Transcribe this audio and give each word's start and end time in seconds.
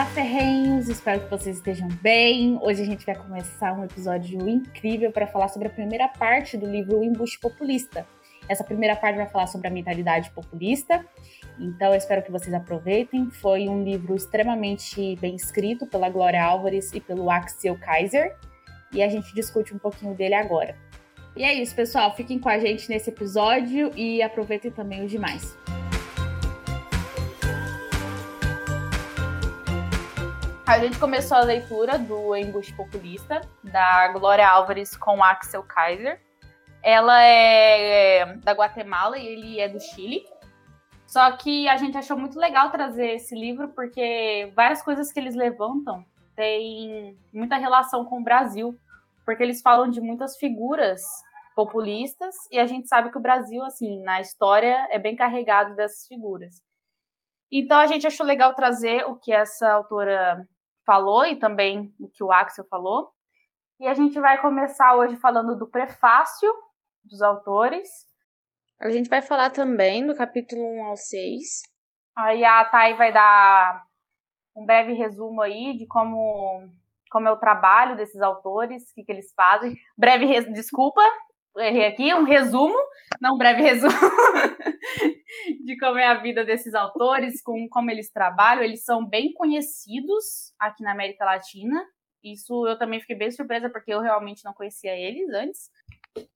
Olá, 0.00 0.08
ferrenhos! 0.12 0.88
Espero 0.88 1.20
que 1.20 1.28
vocês 1.28 1.58
estejam 1.58 1.86
bem. 2.00 2.58
Hoje 2.62 2.80
a 2.80 2.86
gente 2.86 3.04
vai 3.04 3.14
começar 3.14 3.74
um 3.74 3.84
episódio 3.84 4.48
incrível 4.48 5.12
para 5.12 5.26
falar 5.26 5.48
sobre 5.48 5.68
a 5.68 5.70
primeira 5.70 6.08
parte 6.08 6.56
do 6.56 6.64
livro 6.64 7.00
O 7.00 7.04
Embuste 7.04 7.38
Populista. 7.38 8.06
Essa 8.48 8.64
primeira 8.64 8.96
parte 8.96 9.16
vai 9.16 9.26
falar 9.28 9.46
sobre 9.46 9.68
a 9.68 9.70
mentalidade 9.70 10.30
populista, 10.30 11.04
então 11.58 11.88
eu 11.88 11.98
espero 11.98 12.22
que 12.22 12.32
vocês 12.32 12.54
aproveitem. 12.54 13.28
Foi 13.28 13.68
um 13.68 13.84
livro 13.84 14.16
extremamente 14.16 15.16
bem 15.16 15.36
escrito 15.36 15.86
pela 15.86 16.08
Glória 16.08 16.42
Álvares 16.42 16.94
e 16.94 17.00
pelo 17.00 17.30
Axel 17.30 17.76
Kaiser, 17.78 18.34
e 18.94 19.02
a 19.02 19.08
gente 19.10 19.34
discute 19.34 19.74
um 19.74 19.78
pouquinho 19.78 20.14
dele 20.14 20.34
agora. 20.34 20.78
E 21.36 21.44
é 21.44 21.52
isso, 21.52 21.74
pessoal. 21.74 22.16
Fiquem 22.16 22.38
com 22.38 22.48
a 22.48 22.58
gente 22.58 22.88
nesse 22.88 23.10
episódio 23.10 23.92
e 23.94 24.22
aproveitem 24.22 24.70
também 24.70 25.04
os 25.04 25.10
demais. 25.10 25.54
A 30.70 30.78
gente 30.78 31.00
começou 31.00 31.36
a 31.36 31.42
leitura 31.42 31.98
do 31.98 32.36
Embuste 32.36 32.72
Populista, 32.74 33.40
da 33.60 34.06
Glória 34.12 34.48
Álvares 34.48 34.96
com 34.96 35.20
Axel 35.20 35.64
Kaiser. 35.64 36.20
Ela 36.80 37.20
é 37.24 38.36
da 38.36 38.52
Guatemala 38.52 39.18
e 39.18 39.26
ele 39.26 39.58
é 39.58 39.68
do 39.68 39.80
Chile. 39.80 40.24
Só 41.08 41.28
que 41.32 41.68
a 41.68 41.76
gente 41.76 41.98
achou 41.98 42.16
muito 42.16 42.38
legal 42.38 42.70
trazer 42.70 43.14
esse 43.14 43.34
livro 43.34 43.70
porque 43.70 44.52
várias 44.54 44.80
coisas 44.80 45.10
que 45.10 45.18
eles 45.18 45.34
levantam 45.34 46.06
têm 46.36 47.18
muita 47.32 47.56
relação 47.56 48.04
com 48.04 48.20
o 48.20 48.24
Brasil, 48.24 48.78
porque 49.24 49.42
eles 49.42 49.60
falam 49.60 49.90
de 49.90 50.00
muitas 50.00 50.36
figuras 50.36 51.02
populistas 51.56 52.36
e 52.48 52.60
a 52.60 52.66
gente 52.66 52.86
sabe 52.86 53.10
que 53.10 53.18
o 53.18 53.20
Brasil, 53.20 53.64
assim, 53.64 54.00
na 54.04 54.20
história 54.20 54.86
é 54.92 55.00
bem 55.00 55.16
carregado 55.16 55.74
dessas 55.74 56.06
figuras. 56.06 56.62
Então 57.50 57.76
a 57.76 57.88
gente 57.88 58.06
achou 58.06 58.24
legal 58.24 58.54
trazer 58.54 59.04
o 59.08 59.16
que 59.16 59.32
essa 59.32 59.68
autora 59.72 60.46
falou 60.90 61.24
e 61.24 61.36
também 61.36 61.94
o 62.00 62.08
que 62.08 62.24
o 62.24 62.32
Axel 62.32 62.66
falou. 62.68 63.12
E 63.78 63.86
a 63.86 63.94
gente 63.94 64.18
vai 64.18 64.40
começar 64.40 64.96
hoje 64.96 65.16
falando 65.18 65.56
do 65.56 65.70
prefácio 65.70 66.52
dos 67.04 67.22
autores. 67.22 67.88
A 68.80 68.90
gente 68.90 69.08
vai 69.08 69.22
falar 69.22 69.50
também 69.50 70.04
do 70.04 70.16
capítulo 70.16 70.60
1 70.60 70.84
ao 70.86 70.96
6. 70.96 71.62
Aí 72.16 72.44
a 72.44 72.64
Thay 72.64 72.94
vai 72.94 73.12
dar 73.12 73.84
um 74.56 74.66
breve 74.66 74.92
resumo 74.94 75.40
aí 75.40 75.76
de 75.76 75.86
como, 75.86 76.68
como 77.12 77.28
é 77.28 77.30
o 77.30 77.38
trabalho 77.38 77.96
desses 77.96 78.20
autores, 78.20 78.82
o 78.82 78.94
que, 78.96 79.04
que 79.04 79.12
eles 79.12 79.32
fazem. 79.36 79.76
Breve, 79.96 80.26
desculpa, 80.52 81.02
errei 81.58 81.86
aqui, 81.86 82.14
um 82.14 82.24
resumo, 82.24 82.76
não 83.20 83.34
um 83.34 83.38
breve 83.38 83.62
resumo, 83.62 83.92
de 85.64 85.78
como 85.78 85.98
é 85.98 86.06
a 86.06 86.20
vida 86.20 86.44
desses 86.44 86.74
autores, 86.74 87.42
com 87.42 87.68
como 87.68 87.90
eles 87.90 88.10
trabalham. 88.10 88.62
Eles 88.62 88.84
são 88.84 89.06
bem 89.06 89.32
conhecidos 89.32 90.52
aqui 90.58 90.82
na 90.82 90.92
América 90.92 91.24
Latina. 91.24 91.84
Isso 92.22 92.66
eu 92.66 92.78
também 92.78 93.00
fiquei 93.00 93.16
bem 93.16 93.30
surpresa, 93.30 93.70
porque 93.70 93.92
eu 93.92 94.00
realmente 94.00 94.44
não 94.44 94.52
conhecia 94.52 94.94
eles 94.94 95.28
antes. 95.30 95.70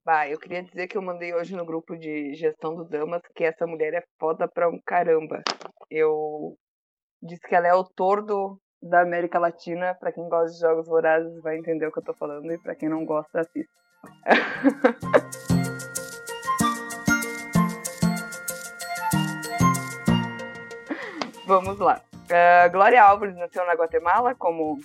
Bah, 0.05 0.29
eu 0.29 0.39
queria 0.39 0.62
dizer 0.62 0.87
que 0.87 0.97
eu 0.97 1.03
mandei 1.03 1.34
hoje 1.34 1.55
no 1.55 1.65
grupo 1.65 1.97
de 1.97 2.33
gestão 2.34 2.75
do 2.75 2.84
Damas 2.84 3.23
que 3.34 3.45
essa 3.45 3.67
mulher 3.67 3.93
é 3.93 4.05
foda 4.19 4.49
pra 4.49 4.69
um 4.69 4.81
caramba. 4.84 5.43
Eu 5.91 6.56
disse 7.23 7.43
que 7.47 7.55
ela 7.55 7.67
é 7.67 7.71
autor 7.71 8.25
da 8.81 9.01
América 9.01 9.39
Latina. 9.39 9.95
Para 9.95 10.12
quem 10.12 10.28
gosta 10.28 10.53
de 10.53 10.61
jogos 10.61 10.87
vorazes 10.87 11.41
vai 11.43 11.59
entender 11.59 11.87
o 11.87 11.93
que 11.93 11.99
eu 11.99 12.05
tô 12.05 12.15
falando, 12.15 12.51
e 12.51 12.59
para 12.59 12.75
quem 12.75 12.89
não 12.89 13.05
gosta, 13.05 13.41
assista. 13.41 13.84
Vamos 21.47 21.78
lá. 21.78 22.00
Uh, 22.25 22.70
Glória 22.72 23.03
Álvares 23.03 23.37
nasceu 23.37 23.66
na 23.66 23.75
Guatemala, 23.75 24.34
como 24.34 24.81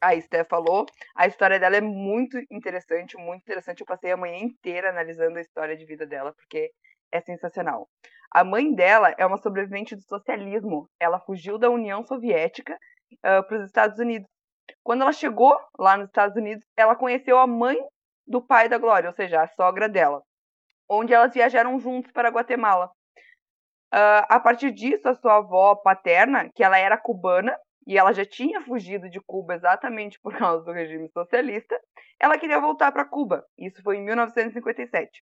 a 0.00 0.14
Esté 0.14 0.44
falou. 0.44 0.86
A 1.14 1.26
história 1.26 1.58
dela 1.58 1.76
é 1.76 1.80
muito 1.80 2.38
interessante, 2.50 3.16
muito 3.16 3.42
interessante. 3.42 3.80
Eu 3.80 3.86
passei 3.86 4.12
a 4.12 4.16
manhã 4.16 4.38
inteira 4.38 4.90
analisando 4.90 5.38
a 5.38 5.40
história 5.40 5.76
de 5.76 5.84
vida 5.84 6.06
dela, 6.06 6.32
porque 6.32 6.70
é 7.10 7.20
sensacional. 7.20 7.88
A 8.30 8.44
mãe 8.44 8.72
dela 8.72 9.14
é 9.18 9.26
uma 9.26 9.38
sobrevivente 9.38 9.96
do 9.96 10.02
socialismo. 10.02 10.88
Ela 11.00 11.18
fugiu 11.18 11.58
da 11.58 11.68
União 11.68 12.04
Soviética 12.04 12.78
uh, 13.14 13.42
para 13.46 13.58
os 13.58 13.64
Estados 13.64 13.98
Unidos. 13.98 14.28
Quando 14.84 15.02
ela 15.02 15.12
chegou 15.12 15.58
lá 15.78 15.96
nos 15.96 16.06
Estados 16.06 16.36
Unidos, 16.36 16.64
ela 16.76 16.94
conheceu 16.94 17.38
a 17.38 17.46
mãe 17.46 17.76
do 18.28 18.42
pai 18.42 18.68
da 18.68 18.78
Glória, 18.78 19.08
ou 19.08 19.14
seja, 19.14 19.42
a 19.42 19.48
sogra 19.48 19.88
dela, 19.88 20.22
onde 20.88 21.14
elas 21.14 21.32
viajaram 21.32 21.78
juntos 21.80 22.12
para 22.12 22.28
Guatemala. 22.28 22.90
Uh, 23.92 24.20
a 24.28 24.38
partir 24.38 24.70
disso, 24.70 25.08
a 25.08 25.14
sua 25.14 25.36
avó 25.36 25.74
paterna, 25.74 26.50
que 26.54 26.62
ela 26.62 26.78
era 26.78 26.98
cubana, 26.98 27.58
e 27.86 27.96
ela 27.96 28.12
já 28.12 28.24
tinha 28.24 28.60
fugido 28.60 29.08
de 29.08 29.18
Cuba 29.18 29.54
exatamente 29.54 30.20
por 30.20 30.36
causa 30.36 30.62
do 30.62 30.72
regime 30.72 31.08
socialista, 31.08 31.80
ela 32.20 32.38
queria 32.38 32.60
voltar 32.60 32.92
para 32.92 33.08
Cuba. 33.08 33.46
Isso 33.56 33.82
foi 33.82 33.96
em 33.96 34.04
1957. 34.04 35.22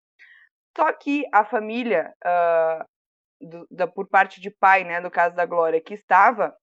Só 0.74 0.90
que 0.94 1.24
a 1.30 1.44
família, 1.44 2.12
uh, 2.24 2.84
do, 3.46 3.66
da, 3.70 3.86
por 3.86 4.08
parte 4.08 4.40
de 4.40 4.50
pai, 4.50 4.82
né, 4.82 4.98
no 4.98 5.10
caso 5.10 5.36
da 5.36 5.44
Glória, 5.44 5.80
que 5.80 5.92
estava 5.92 6.56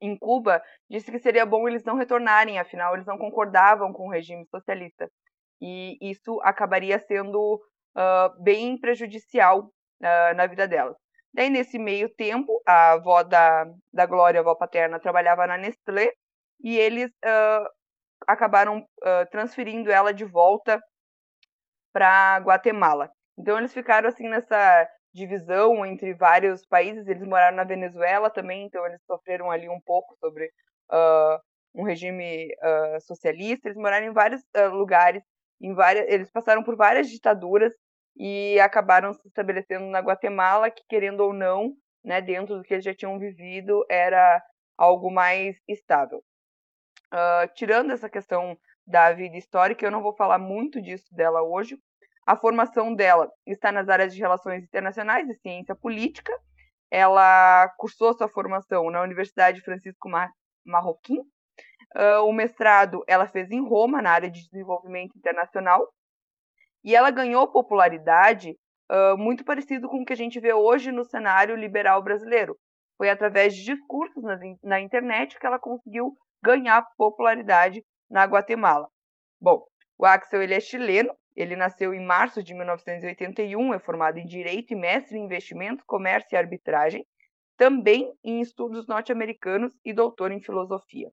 em 0.00 0.16
Cuba, 0.16 0.62
disse 0.88 1.10
que 1.10 1.18
seria 1.18 1.44
bom 1.44 1.68
eles 1.68 1.84
não 1.84 1.96
retornarem, 1.96 2.58
afinal 2.58 2.94
eles 2.94 3.06
não 3.06 3.18
concordavam 3.18 3.92
com 3.92 4.06
o 4.06 4.10
regime 4.10 4.46
socialista 4.46 5.10
e 5.60 5.96
isso 6.00 6.40
acabaria 6.42 6.98
sendo 6.98 7.60
uh, 7.96 8.42
bem 8.42 8.78
prejudicial 8.78 9.64
uh, 9.64 10.34
na 10.36 10.46
vida 10.46 10.66
dela. 10.66 10.96
Daí, 11.32 11.48
nesse 11.48 11.78
meio 11.78 12.08
tempo, 12.14 12.60
a 12.66 12.92
avó 12.92 13.22
da, 13.22 13.64
da 13.92 14.06
Glória, 14.06 14.40
a 14.40 14.42
avó 14.42 14.54
paterna, 14.54 14.98
trabalhava 14.98 15.46
na 15.46 15.56
Nestlé 15.56 16.12
e 16.62 16.76
eles 16.76 17.10
uh, 17.24 17.68
acabaram 18.26 18.84
transferindo 19.30 19.90
ela 19.90 20.12
de 20.12 20.24
volta 20.24 20.80
para 21.92 22.38
Guatemala. 22.38 23.10
Então, 23.38 23.56
eles 23.56 23.72
ficaram 23.72 24.08
assim 24.08 24.28
nessa 24.28 24.88
divisão 25.12 25.84
entre 25.84 26.14
vários 26.14 26.66
países. 26.66 27.06
Eles 27.06 27.26
moraram 27.26 27.56
na 27.56 27.64
Venezuela 27.64 28.30
também, 28.30 28.64
então 28.64 28.84
eles 28.86 29.00
sofreram 29.06 29.50
ali 29.50 29.68
um 29.68 29.80
pouco 29.80 30.16
sobre 30.18 30.46
uh, 30.90 31.38
um 31.74 31.84
regime 31.84 32.48
uh, 32.62 33.00
socialista. 33.00 33.68
Eles 33.68 33.78
moraram 33.78 34.06
em 34.06 34.12
vários 34.12 34.42
uh, 34.56 34.68
lugares 34.70 35.22
em 35.60 35.74
várias, 35.74 36.08
eles 36.08 36.30
passaram 36.30 36.62
por 36.62 36.76
várias 36.76 37.08
ditaduras 37.08 37.72
e 38.16 38.58
acabaram 38.60 39.12
se 39.12 39.26
estabelecendo 39.28 39.86
na 39.86 40.00
Guatemala, 40.00 40.70
que 40.70 40.82
querendo 40.88 41.20
ou 41.20 41.32
não, 41.32 41.74
né, 42.04 42.20
dentro 42.20 42.56
do 42.56 42.62
que 42.62 42.74
eles 42.74 42.84
já 42.84 42.94
tinham 42.94 43.18
vivido, 43.18 43.84
era 43.88 44.42
algo 44.76 45.10
mais 45.10 45.56
estável. 45.68 46.22
Uh, 47.12 47.52
tirando 47.54 47.92
essa 47.92 48.08
questão 48.08 48.56
da 48.86 49.12
vida 49.12 49.36
histórica, 49.36 49.84
eu 49.84 49.90
não 49.90 50.02
vou 50.02 50.14
falar 50.14 50.38
muito 50.38 50.80
disso 50.80 51.14
dela 51.14 51.42
hoje. 51.42 51.78
A 52.26 52.36
formação 52.36 52.94
dela 52.94 53.30
está 53.46 53.72
nas 53.72 53.88
áreas 53.88 54.14
de 54.14 54.20
relações 54.20 54.62
internacionais 54.62 55.28
e 55.28 55.34
ciência 55.34 55.74
política. 55.74 56.32
Ela 56.90 57.68
cursou 57.76 58.14
sua 58.14 58.28
formação 58.28 58.90
na 58.90 59.02
Universidade 59.02 59.60
Francisco 59.60 60.08
Mar 60.08 60.30
Marroquim, 60.64 61.18
Uh, 61.96 62.24
o 62.24 62.32
mestrado 62.32 63.02
ela 63.06 63.26
fez 63.26 63.50
em 63.50 63.66
Roma, 63.66 64.00
na 64.00 64.10
área 64.10 64.30
de 64.30 64.44
desenvolvimento 64.44 65.16
internacional, 65.16 65.88
e 66.84 66.94
ela 66.94 67.10
ganhou 67.10 67.50
popularidade 67.50 68.56
uh, 68.90 69.18
muito 69.18 69.44
parecido 69.44 69.88
com 69.88 70.02
o 70.02 70.04
que 70.04 70.12
a 70.12 70.16
gente 70.16 70.38
vê 70.40 70.52
hoje 70.52 70.92
no 70.92 71.04
cenário 71.04 71.56
liberal 71.56 72.02
brasileiro. 72.02 72.56
Foi 72.96 73.10
através 73.10 73.54
de 73.54 73.64
discursos 73.64 74.22
na, 74.22 74.38
na 74.62 74.80
internet 74.80 75.38
que 75.38 75.46
ela 75.46 75.58
conseguiu 75.58 76.14
ganhar 76.42 76.86
popularidade 76.96 77.84
na 78.10 78.24
Guatemala. 78.24 78.88
Bom, 79.40 79.64
o 79.98 80.06
Axel 80.06 80.42
ele 80.42 80.54
é 80.54 80.60
chileno, 80.60 81.14
ele 81.36 81.56
nasceu 81.56 81.94
em 81.94 82.04
março 82.04 82.42
de 82.42 82.54
1981, 82.54 83.74
é 83.74 83.78
formado 83.78 84.18
em 84.18 84.26
Direito 84.26 84.72
e 84.72 84.76
mestre 84.76 85.18
em 85.18 85.24
Investimentos, 85.24 85.84
Comércio 85.84 86.34
e 86.34 86.36
Arbitragem, 86.36 87.06
também 87.56 88.12
em 88.24 88.40
Estudos 88.40 88.86
Norte-Americanos 88.86 89.78
e 89.84 89.92
doutor 89.92 90.32
em 90.32 90.40
Filosofia. 90.40 91.10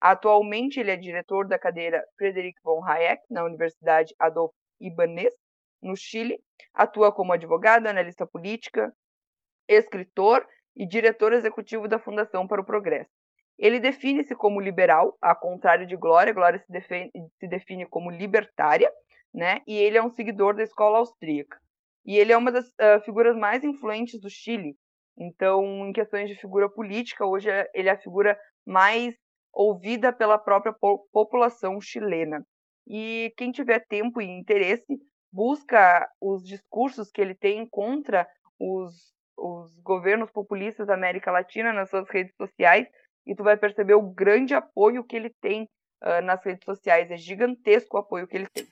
Atualmente, 0.00 0.78
ele 0.78 0.90
é 0.90 0.96
diretor 0.96 1.48
da 1.48 1.58
cadeira 1.58 2.04
Frederic 2.16 2.60
von 2.62 2.84
Hayek 2.84 3.22
na 3.30 3.44
Universidade 3.44 4.14
Adolfo 4.18 4.54
Ibanez, 4.80 5.34
no 5.82 5.96
Chile. 5.96 6.38
Atua 6.74 7.12
como 7.12 7.32
advogado, 7.32 7.86
analista 7.86 8.26
política, 8.26 8.92
escritor 9.68 10.46
e 10.76 10.86
diretor 10.86 11.32
executivo 11.32 11.88
da 11.88 11.98
Fundação 11.98 12.46
para 12.46 12.60
o 12.60 12.64
Progresso. 12.64 13.10
Ele 13.58 13.80
define-se 13.80 14.34
como 14.34 14.60
liberal, 14.60 15.16
ao 15.20 15.36
contrário 15.36 15.86
de 15.86 15.96
Glória. 15.96 16.32
Glória 16.32 16.58
se 16.58 16.70
define, 16.70 17.10
se 17.38 17.48
define 17.48 17.86
como 17.86 18.10
libertária, 18.10 18.92
né? 19.32 19.62
E 19.66 19.74
ele 19.78 19.96
é 19.96 20.02
um 20.02 20.10
seguidor 20.10 20.54
da 20.54 20.62
escola 20.62 20.98
austríaca. 20.98 21.58
E 22.04 22.18
ele 22.18 22.32
é 22.32 22.36
uma 22.36 22.52
das 22.52 22.66
uh, 22.68 23.00
figuras 23.04 23.34
mais 23.34 23.64
influentes 23.64 24.20
do 24.20 24.28
Chile. 24.28 24.76
Então, 25.18 25.86
em 25.86 25.92
questões 25.92 26.28
de 26.28 26.36
figura 26.36 26.68
política, 26.68 27.24
hoje 27.24 27.50
é, 27.50 27.68
ele 27.74 27.88
é 27.88 27.92
a 27.92 27.98
figura 27.98 28.38
mais 28.66 29.14
ouvida 29.56 30.12
pela 30.12 30.38
própria 30.38 30.72
po 30.72 31.08
população 31.10 31.80
chilena. 31.80 32.46
E 32.86 33.32
quem 33.38 33.50
tiver 33.50 33.80
tempo 33.88 34.20
e 34.20 34.26
interesse, 34.26 35.00
busca 35.32 36.08
os 36.20 36.44
discursos 36.44 37.10
que 37.10 37.20
ele 37.20 37.34
tem 37.34 37.66
contra 37.66 38.28
os, 38.60 39.14
os 39.36 39.80
governos 39.80 40.30
populistas 40.30 40.86
da 40.86 40.94
América 40.94 41.32
Latina 41.32 41.72
nas 41.72 41.88
suas 41.88 42.08
redes 42.10 42.36
sociais 42.36 42.86
e 43.26 43.34
tu 43.34 43.42
vai 43.42 43.56
perceber 43.56 43.94
o 43.94 44.02
grande 44.02 44.54
apoio 44.54 45.02
que 45.02 45.16
ele 45.16 45.30
tem 45.40 45.68
uh, 46.04 46.22
nas 46.22 46.44
redes 46.44 46.64
sociais. 46.64 47.10
É 47.10 47.16
gigantesco 47.16 47.96
o 47.96 48.00
apoio 48.00 48.28
que 48.28 48.36
ele 48.36 48.46
tem. 48.48 48.66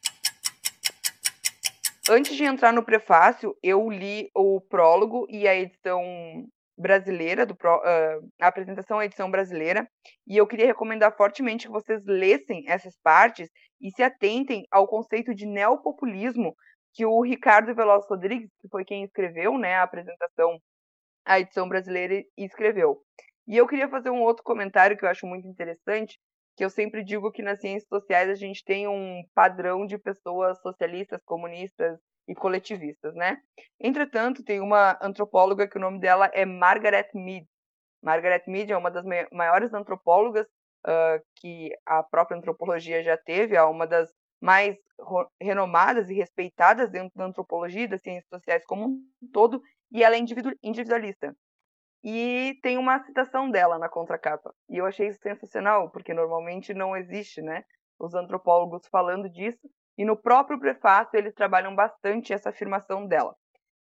Antes 2.09 2.37
de 2.37 2.45
entrar 2.45 2.73
no 2.73 2.85
prefácio, 2.85 3.57
eu 3.63 3.89
li 3.89 4.31
o 4.35 4.61
prólogo 4.61 5.27
e 5.31 5.49
a 5.49 5.57
edição 5.57 6.03
brasileira, 6.77 7.47
do, 7.47 7.55
uh, 7.55 8.31
a 8.41 8.47
apresentação 8.47 8.99
à 8.99 9.05
edição 9.05 9.31
brasileira, 9.31 9.89
e 10.27 10.37
eu 10.37 10.47
queria 10.47 10.67
recomendar 10.67 11.17
fortemente 11.17 11.67
que 11.67 11.73
vocês 11.73 12.03
lessem 12.05 12.65
essas 12.69 12.97
partes 13.03 13.49
e 13.81 13.91
se 13.91 14.03
atentem 14.03 14.67
ao 14.71 14.89
conceito 14.89 15.35
de 15.35 15.47
neopopulismo 15.47 16.55
que 16.93 17.05
o 17.05 17.23
Ricardo 17.23 17.75
Veloz 17.75 18.05
Rodrigues, 18.09 18.51
que 18.61 18.69
foi 18.69 18.85
quem 18.85 19.05
escreveu 19.05 19.59
né, 19.59 19.75
a 19.75 19.83
apresentação 19.83 20.59
à 21.25 21.41
edição 21.41 21.69
brasileira, 21.69 22.23
escreveu. 22.37 23.01
E 23.47 23.57
eu 23.57 23.67
queria 23.67 23.89
fazer 23.89 24.11
um 24.11 24.23
outro 24.23 24.43
comentário 24.43 24.97
que 24.97 25.05
eu 25.05 25.09
acho 25.09 25.27
muito 25.27 25.47
interessante, 25.47 26.19
que 26.57 26.65
eu 26.65 26.71
sempre 26.71 27.05
digo 27.05 27.33
que 27.33 27.43
nas 27.43 27.61
ciências 27.61 27.89
sociais 27.89 28.31
a 28.31 28.35
gente 28.35 28.63
tem 28.65 28.87
um 28.87 29.23
padrão 29.35 29.87
de 29.87 29.99
pessoas 29.99 30.61
socialistas, 30.61 31.21
comunistas 31.25 31.99
e 32.27 32.35
coletivistas, 32.35 33.15
né? 33.15 33.39
Entretanto, 33.81 34.43
tem 34.43 34.61
uma 34.61 34.99
antropóloga 35.01 35.69
que 35.69 35.77
o 35.77 35.81
nome 35.81 36.01
dela 36.01 36.31
é 36.33 36.45
Margaret 36.45 37.09
Mead. 37.15 37.47
Margaret 38.03 38.43
Mead 38.47 38.73
é 38.73 38.77
uma 38.77 38.91
das 38.91 39.05
maiores 39.33 39.73
antropólogas 39.73 40.47
uh, 40.87 41.23
que 41.37 41.71
a 41.87 42.03
própria 42.03 42.37
antropologia 42.37 43.03
já 43.03 43.17
teve, 43.17 43.57
é 43.57 43.63
uma 43.63 43.87
das 43.87 44.13
mais 44.41 44.77
renomadas 45.41 46.11
e 46.11 46.15
respeitadas 46.15 46.91
dentro 46.91 47.13
da 47.17 47.25
antropologia 47.25 47.85
e 47.85 47.89
das 47.89 48.03
ciências 48.03 48.29
sociais 48.29 48.65
como 48.67 48.87
um 48.87 49.31
todo, 49.33 49.63
e 49.91 50.03
ela 50.03 50.17
é 50.17 50.19
individualista. 50.63 51.35
E 52.03 52.59
tem 52.63 52.77
uma 52.77 53.03
citação 53.03 53.51
dela 53.51 53.79
na 53.79 53.89
contracapa. 53.89 54.55
E 54.69 54.77
eu 54.77 54.85
achei 54.85 55.09
isso 55.09 55.19
sensacional, 55.23 55.91
porque 55.91 56.13
normalmente 56.13 56.75
não 56.75 56.95
existe, 56.95 57.41
né? 57.41 57.65
Os 57.99 58.15
antropólogos 58.15 58.87
falando 58.89 59.31
disso, 59.31 59.67
e 59.97 60.05
no 60.05 60.17
próprio 60.17 60.59
prefácio 60.59 61.17
eles 61.19 61.35
trabalham 61.35 61.75
bastante 61.75 62.33
essa 62.33 62.51
afirmação 62.51 63.07
dela, 63.07 63.35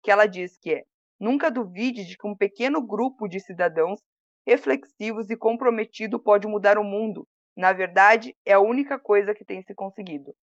que 0.03 0.11
ela 0.11 0.25
diz 0.25 0.57
que 0.57 0.73
é: 0.73 0.83
nunca 1.19 1.49
duvide 1.49 2.05
de 2.05 2.17
que 2.17 2.27
um 2.27 2.35
pequeno 2.35 2.85
grupo 2.85 3.27
de 3.27 3.39
cidadãos 3.39 3.99
reflexivos 4.45 5.29
e 5.29 5.37
comprometido 5.37 6.21
pode 6.21 6.47
mudar 6.47 6.77
o 6.77 6.83
mundo. 6.83 7.27
Na 7.55 7.71
verdade, 7.71 8.35
é 8.45 8.53
a 8.53 8.59
única 8.59 8.99
coisa 8.99 9.33
que 9.33 9.45
tem 9.45 9.61
se 9.63 9.73
conseguido. 9.73 10.33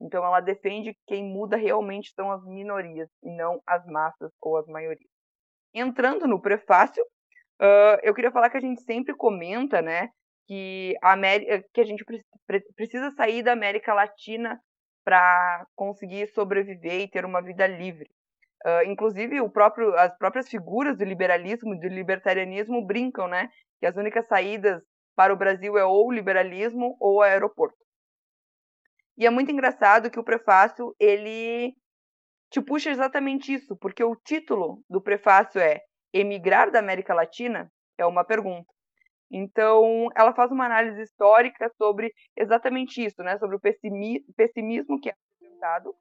Então 0.00 0.24
ela 0.24 0.40
defende 0.40 0.94
que 0.94 1.00
quem 1.06 1.24
muda 1.24 1.56
realmente 1.56 2.12
são 2.14 2.32
as 2.32 2.42
minorias 2.44 3.08
e 3.22 3.30
não 3.36 3.60
as 3.66 3.84
massas 3.86 4.32
ou 4.40 4.56
as 4.56 4.66
maiorias. 4.66 5.10
Entrando 5.74 6.26
no 6.26 6.40
prefácio, 6.40 7.04
uh, 7.60 8.00
eu 8.02 8.14
queria 8.14 8.32
falar 8.32 8.48
que 8.48 8.56
a 8.56 8.60
gente 8.60 8.82
sempre 8.82 9.14
comenta, 9.14 9.82
né, 9.82 10.08
que 10.46 10.96
a, 11.02 11.12
América, 11.12 11.62
que 11.74 11.80
a 11.80 11.84
gente 11.84 12.04
precisa 12.74 13.10
sair 13.12 13.42
da 13.42 13.52
América 13.52 13.92
Latina 13.92 14.58
para 15.04 15.66
conseguir 15.74 16.28
sobreviver 16.28 17.00
e 17.00 17.08
ter 17.08 17.24
uma 17.24 17.42
vida 17.42 17.66
livre. 17.66 18.08
Uh, 18.64 18.84
inclusive, 18.86 19.36
próprio, 19.50 19.94
as 19.96 20.16
próprias 20.18 20.48
figuras 20.48 20.96
do 20.96 21.04
liberalismo 21.04 21.78
do 21.78 21.88
libertarianismo 21.88 22.84
brincam, 22.86 23.26
né? 23.26 23.48
Que 23.78 23.86
as 23.86 23.96
únicas 23.96 24.26
saídas 24.26 24.82
para 25.16 25.32
o 25.32 25.36
Brasil 25.36 25.78
é 25.78 25.84
ou 25.84 26.08
o 26.08 26.12
liberalismo 26.12 26.96
ou 27.00 27.16
o 27.16 27.22
aeroporto. 27.22 27.78
E 29.16 29.26
é 29.26 29.30
muito 29.30 29.50
engraçado 29.50 30.10
que 30.10 30.18
o 30.18 30.24
prefácio 30.24 30.94
ele 30.98 31.74
te 32.50 32.60
puxa 32.60 32.90
exatamente 32.90 33.52
isso, 33.52 33.76
porque 33.76 34.02
o 34.02 34.16
título 34.16 34.82
do 34.88 35.00
prefácio 35.00 35.60
é 35.60 35.80
Emigrar 36.12 36.70
da 36.70 36.80
América 36.80 37.14
Latina 37.14 37.70
é 37.96 38.04
uma 38.04 38.24
pergunta. 38.24 38.66
Então, 39.30 40.08
ela 40.16 40.34
faz 40.34 40.50
uma 40.50 40.66
análise 40.66 41.00
histórica 41.02 41.70
sobre 41.78 42.12
exatamente 42.36 43.04
isso, 43.04 43.22
né? 43.22 43.38
sobre 43.38 43.56
o 43.56 43.60
pessimismo 43.60 45.00
que 45.00 45.10
é 45.10 45.14
apresentado 45.36 45.94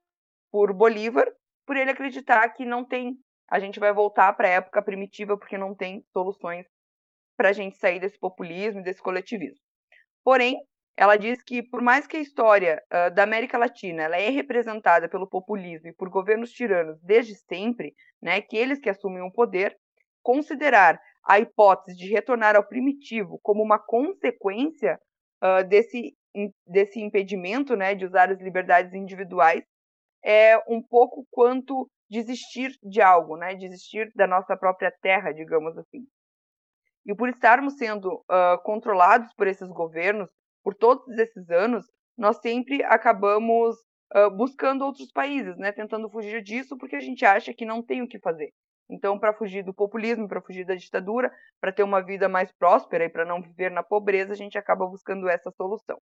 por 0.51 0.73
Bolívar, 0.73 1.31
por 1.65 1.77
ele 1.77 1.91
acreditar 1.91 2.49
que 2.49 2.65
não 2.65 2.83
tem, 2.83 3.15
a 3.47 3.59
gente 3.59 3.79
vai 3.79 3.93
voltar 3.93 4.33
para 4.33 4.47
a 4.47 4.51
época 4.51 4.81
primitiva 4.81 5.37
porque 5.37 5.57
não 5.57 5.75
tem 5.75 6.03
soluções 6.11 6.65
para 7.37 7.49
a 7.49 7.53
gente 7.53 7.77
sair 7.77 7.99
desse 7.99 8.19
populismo, 8.19 8.81
desse 8.81 9.01
coletivismo. 9.01 9.61
Porém, 10.23 10.57
ela 10.97 11.15
diz 11.15 11.41
que 11.41 11.63
por 11.63 11.81
mais 11.81 12.05
que 12.05 12.17
a 12.17 12.19
história 12.19 12.83
uh, 12.91 13.13
da 13.13 13.23
América 13.23 13.57
Latina 13.57 14.03
ela 14.03 14.17
é 14.17 14.29
representada 14.29 15.07
pelo 15.07 15.27
populismo 15.27 15.87
e 15.87 15.93
por 15.93 16.09
governos 16.09 16.51
tiranos 16.51 16.99
desde 17.01 17.35
sempre, 17.35 17.95
né, 18.21 18.41
que 18.41 18.57
eles 18.57 18.79
que 18.79 18.89
assumem 18.89 19.23
o 19.23 19.31
poder, 19.31 19.77
considerar 20.21 20.99
a 21.25 21.39
hipótese 21.39 21.97
de 21.97 22.09
retornar 22.09 22.55
ao 22.55 22.67
primitivo 22.67 23.39
como 23.43 23.63
uma 23.63 23.79
consequência 23.79 24.99
uh, 25.43 25.67
desse, 25.67 26.15
desse 26.65 26.99
impedimento 26.99 27.75
né, 27.75 27.95
de 27.95 28.05
usar 28.05 28.31
as 28.31 28.39
liberdades 28.39 28.93
individuais 28.93 29.63
é 30.23 30.57
um 30.67 30.81
pouco 30.81 31.25
quanto 31.31 31.89
desistir 32.09 32.71
de 32.83 33.01
algo, 33.01 33.37
né, 33.37 33.55
desistir 33.55 34.11
da 34.15 34.27
nossa 34.27 34.57
própria 34.57 34.91
terra, 35.01 35.31
digamos 35.31 35.77
assim. 35.77 36.05
E 37.05 37.15
por 37.15 37.29
estarmos 37.29 37.75
sendo 37.77 38.15
uh, 38.15 38.61
controlados 38.63 39.33
por 39.33 39.47
esses 39.47 39.69
governos 39.69 40.29
por 40.63 40.75
todos 40.75 41.07
esses 41.17 41.49
anos, 41.49 41.85
nós 42.17 42.37
sempre 42.41 42.83
acabamos 42.83 43.77
uh, 44.15 44.29
buscando 44.35 44.83
outros 44.83 45.11
países, 45.11 45.57
né, 45.57 45.71
tentando 45.71 46.09
fugir 46.09 46.43
disso 46.43 46.77
porque 46.77 46.95
a 46.95 47.01
gente 47.01 47.25
acha 47.25 47.53
que 47.53 47.65
não 47.65 47.81
tem 47.81 48.01
o 48.01 48.07
que 48.07 48.19
fazer. 48.19 48.51
Então, 48.89 49.19
para 49.19 49.33
fugir 49.33 49.63
do 49.63 49.73
populismo, 49.73 50.27
para 50.27 50.41
fugir 50.41 50.65
da 50.65 50.73
ditadura, 50.73 51.31
para 51.61 51.71
ter 51.71 51.83
uma 51.83 52.01
vida 52.01 52.27
mais 52.27 52.51
próspera 52.51 53.05
e 53.05 53.09
para 53.09 53.23
não 53.23 53.41
viver 53.41 53.69
na 53.69 53.83
pobreza, 53.83 54.33
a 54.33 54.35
gente 54.35 54.57
acaba 54.57 54.87
buscando 54.87 55.29
essa 55.29 55.51
solução. 55.51 56.01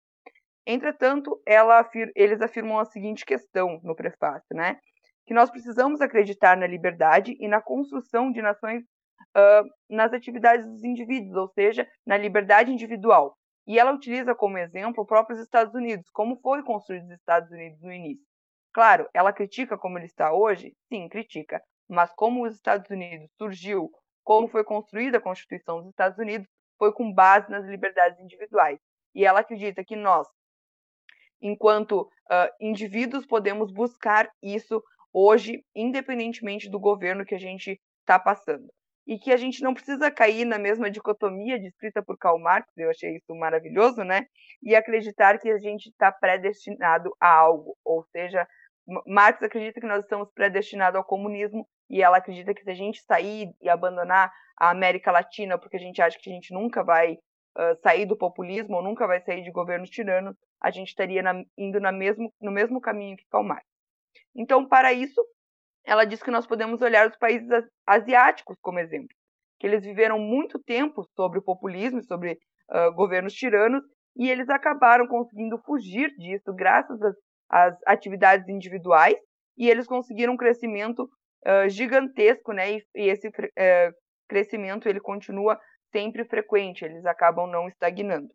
Entretanto, 0.65 1.41
afir 1.79 2.13
eles 2.15 2.41
afirmam 2.41 2.79
a 2.79 2.85
seguinte 2.85 3.25
questão 3.25 3.81
no 3.83 3.95
prefácio, 3.95 4.55
né? 4.55 4.79
Que 5.27 5.35
nós 5.35 5.51
precisamos 5.51 6.01
acreditar 6.01 6.57
na 6.57 6.67
liberdade 6.67 7.37
e 7.41 7.49
na 7.49 7.61
construção 7.61 8.31
de 8.31 8.41
nações 8.41 8.83
uh, 8.83 9.69
nas 9.91 10.13
atividades 10.13 10.67
dos 10.67 10.85
indivíduos, 10.85 11.37
ou 11.37 11.49
seja, 11.49 11.87
na 12.07 12.17
liberdade 12.17 12.73
individual. 12.73 13.37
E 13.67 13.81
ela 13.81 13.93
utiliza 13.93 14.33
como 14.33 14.59
exemplo 14.59 15.03
os 15.03 15.09
próprios 15.09 15.41
Estados 15.41 15.75
Unidos, 15.75 16.09
como 16.11 16.37
foi 16.41 16.63
construído 16.63 17.05
os 17.05 17.11
Estados 17.11 17.51
Unidos 17.51 17.83
no 17.83 17.93
início. 17.93 18.25
Claro, 18.73 19.09
ela 19.13 19.33
critica 19.33 19.77
como 19.77 19.99
ele 19.99 20.07
está 20.07 20.33
hoje? 20.33 20.73
Sim, 20.89 21.09
critica 21.09 21.61
mas 21.89 22.13
como 22.15 22.45
os 22.45 22.55
Estados 22.55 22.91
Unidos 22.91 23.31
surgiu, 23.37 23.91
como 24.25 24.49
foi 24.49 24.65
construída 24.65 25.19
a 25.19 25.21
Constituição 25.21 25.81
dos 25.81 25.91
Estados 25.91 26.19
Unidos, 26.19 26.49
foi 26.79 26.93
com 26.93 27.13
base 27.13 27.51
nas 27.51 27.65
liberdades 27.65 28.19
individuais. 28.21 28.79
E 29.15 29.25
ela 29.25 29.41
acredita 29.41 29.85
que 29.85 29.97
nós, 29.97 30.27
enquanto 31.41 32.03
uh, 32.03 32.53
indivíduos, 32.61 33.25
podemos 33.25 33.73
buscar 33.73 34.29
isso 34.43 34.83
hoje, 35.13 35.65
independentemente 35.75 36.69
do 36.69 36.79
governo 36.79 37.25
que 37.25 37.35
a 37.35 37.39
gente 37.39 37.81
está 38.01 38.19
passando. 38.19 38.69
E 39.07 39.19
que 39.19 39.33
a 39.33 39.37
gente 39.37 39.63
não 39.63 39.73
precisa 39.73 40.11
cair 40.11 40.45
na 40.45 40.59
mesma 40.59 40.91
dicotomia 40.91 41.59
descrita 41.59 42.03
por 42.03 42.19
Karl 42.19 42.39
Marx, 42.39 42.69
eu 42.77 42.91
achei 42.91 43.17
isso 43.17 43.35
maravilhoso, 43.35 44.03
né? 44.03 44.27
E 44.63 44.75
acreditar 44.75 45.39
que 45.39 45.49
a 45.49 45.59
gente 45.59 45.89
está 45.89 46.11
predestinado 46.11 47.17
a 47.21 47.29
algo, 47.29 47.77
ou 47.85 48.03
seja, 48.11 48.47
Marx 49.07 49.43
acredita 49.43 49.81
que 49.81 49.87
nós 49.87 50.03
estamos 50.03 50.29
predestinados 50.33 50.97
ao 50.97 51.05
comunismo 51.05 51.67
e 51.91 52.03
ela 52.03 52.19
acredita 52.19 52.55
que 52.55 52.63
se 52.63 52.71
a 52.71 52.75
gente 52.75 53.03
sair 53.03 53.53
e 53.61 53.69
abandonar 53.69 54.33
a 54.57 54.71
América 54.71 55.11
Latina 55.11 55.59
porque 55.59 55.77
a 55.77 55.81
gente 55.81 56.01
acha 56.01 56.19
que 56.19 56.31
a 56.31 56.33
gente 56.33 56.53
nunca 56.55 56.85
vai 56.85 57.15
uh, 57.15 57.77
sair 57.83 58.07
do 58.07 58.17
populismo 58.17 58.77
ou 58.77 58.83
nunca 58.83 59.07
vai 59.07 59.21
sair 59.21 59.43
de 59.43 59.51
governos 59.51 59.91
tiranos, 59.91 60.37
a 60.61 60.71
gente 60.71 60.89
estaria 60.89 61.23
na, 61.23 61.43
indo 61.57 61.81
na 61.81 61.93
mesmo, 61.93 62.33
no 62.41 62.51
mesmo 62.51 62.81
caminho 62.81 63.17
que 63.17 63.27
Karl 63.31 63.45
Marx. 63.45 63.67
Então, 64.35 64.67
para 64.69 64.93
isso, 64.93 65.21
ela 65.85 66.05
diz 66.05 66.23
que 66.23 66.31
nós 66.31 66.47
podemos 66.47 66.81
olhar 66.83 67.09
os 67.09 67.17
países 67.17 67.49
asiáticos 67.87 68.57
como 68.61 68.79
exemplo, 68.79 69.15
que 69.59 69.67
eles 69.67 69.83
viveram 69.83 70.19
muito 70.19 70.59
tempo 70.59 71.05
sobre 71.15 71.39
o 71.39 71.43
populismo, 71.43 72.03
sobre 72.03 72.39
uh, 72.71 72.93
governos 72.95 73.33
tiranos, 73.33 73.83
e 74.17 74.31
eles 74.31 74.49
acabaram 74.49 75.07
conseguindo 75.07 75.59
fugir 75.59 76.11
disso 76.17 76.53
graças 76.55 77.01
às, 77.03 77.15
às 77.49 77.77
atividades 77.87 78.49
individuais, 78.49 79.17
e 79.57 79.69
eles 79.71 79.87
conseguiram 79.87 80.35
um 80.35 80.37
crescimento 80.37 81.05
uh, 81.47 81.69
gigantesco, 81.69 82.53
né? 82.53 82.73
E, 82.73 82.87
e 82.95 83.09
esse 83.09 83.29
uh, 83.29 83.33
crescimento 84.29 84.89
ele 84.89 85.01
continua 85.01 85.59
sempre 85.93 86.25
frequente, 86.25 86.85
eles 86.85 87.05
acabam 87.07 87.47
não 87.49 87.69
estagnando. 87.69 88.29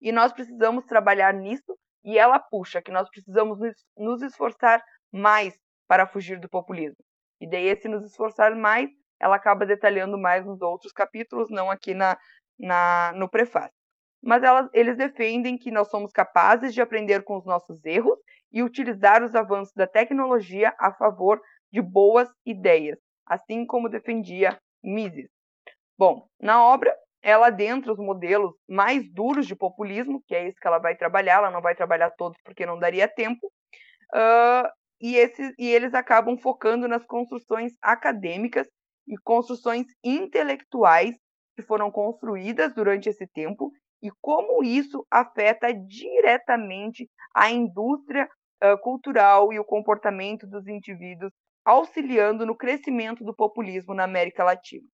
E 0.00 0.10
nós 0.10 0.32
precisamos 0.32 0.84
trabalhar 0.84 1.32
nisso, 1.32 1.78
e 2.04 2.18
ela 2.18 2.38
puxa 2.38 2.82
que 2.82 2.90
nós 2.90 3.08
precisamos 3.08 3.58
nos 3.96 4.22
esforçar 4.22 4.82
mais 5.12 5.56
para 5.86 6.06
fugir 6.06 6.40
do 6.40 6.48
populismo. 6.48 7.02
E 7.40 7.48
daí, 7.48 7.66
esse 7.66 7.88
nos 7.88 8.04
esforçar 8.04 8.54
mais, 8.56 8.90
ela 9.20 9.36
acaba 9.36 9.64
detalhando 9.64 10.18
mais 10.18 10.44
nos 10.44 10.60
outros 10.60 10.92
capítulos, 10.92 11.48
não 11.50 11.70
aqui 11.70 11.94
na, 11.94 12.18
na, 12.58 13.12
no 13.14 13.28
prefácio. 13.28 13.81
Mas 14.22 14.42
elas, 14.42 14.68
eles 14.72 14.96
defendem 14.96 15.58
que 15.58 15.70
nós 15.70 15.88
somos 15.88 16.12
capazes 16.12 16.72
de 16.72 16.80
aprender 16.80 17.24
com 17.24 17.36
os 17.36 17.44
nossos 17.44 17.84
erros 17.84 18.18
e 18.52 18.62
utilizar 18.62 19.22
os 19.22 19.34
avanços 19.34 19.74
da 19.74 19.86
tecnologia 19.86 20.74
a 20.78 20.92
favor 20.92 21.40
de 21.72 21.80
boas 21.80 22.28
ideias, 22.46 22.98
assim 23.26 23.66
como 23.66 23.88
defendia 23.88 24.58
Mises. 24.82 25.30
Bom, 25.98 26.26
na 26.40 26.62
obra, 26.62 26.94
ela 27.22 27.46
adentra 27.46 27.92
os 27.92 27.98
modelos 27.98 28.52
mais 28.68 29.08
duros 29.12 29.46
de 29.46 29.54
populismo, 29.54 30.22
que 30.26 30.34
é 30.34 30.48
isso 30.48 30.58
que 30.60 30.66
ela 30.66 30.78
vai 30.78 30.96
trabalhar, 30.96 31.38
ela 31.38 31.50
não 31.50 31.62
vai 31.62 31.74
trabalhar 31.74 32.10
todos 32.10 32.36
porque 32.44 32.66
não 32.66 32.78
daria 32.78 33.06
tempo, 33.06 33.46
uh, 34.12 34.68
e, 35.00 35.16
esses, 35.16 35.54
e 35.58 35.68
eles 35.68 35.94
acabam 35.94 36.36
focando 36.36 36.88
nas 36.88 37.04
construções 37.04 37.72
acadêmicas 37.80 38.66
e 39.06 39.16
construções 39.22 39.86
intelectuais 40.02 41.16
que 41.56 41.62
foram 41.62 41.90
construídas 41.90 42.74
durante 42.74 43.08
esse 43.08 43.26
tempo 43.26 43.72
e 44.02 44.10
como 44.20 44.64
isso 44.64 45.06
afeta 45.10 45.72
diretamente 45.72 47.08
a 47.34 47.50
indústria 47.50 48.28
uh, 48.62 48.76
cultural 48.80 49.52
e 49.52 49.58
o 49.58 49.64
comportamento 49.64 50.46
dos 50.46 50.66
indivíduos, 50.66 51.32
auxiliando 51.64 52.44
no 52.44 52.56
crescimento 52.56 53.24
do 53.24 53.34
populismo 53.34 53.94
na 53.94 54.04
América 54.04 54.42
Latina. 54.42 54.84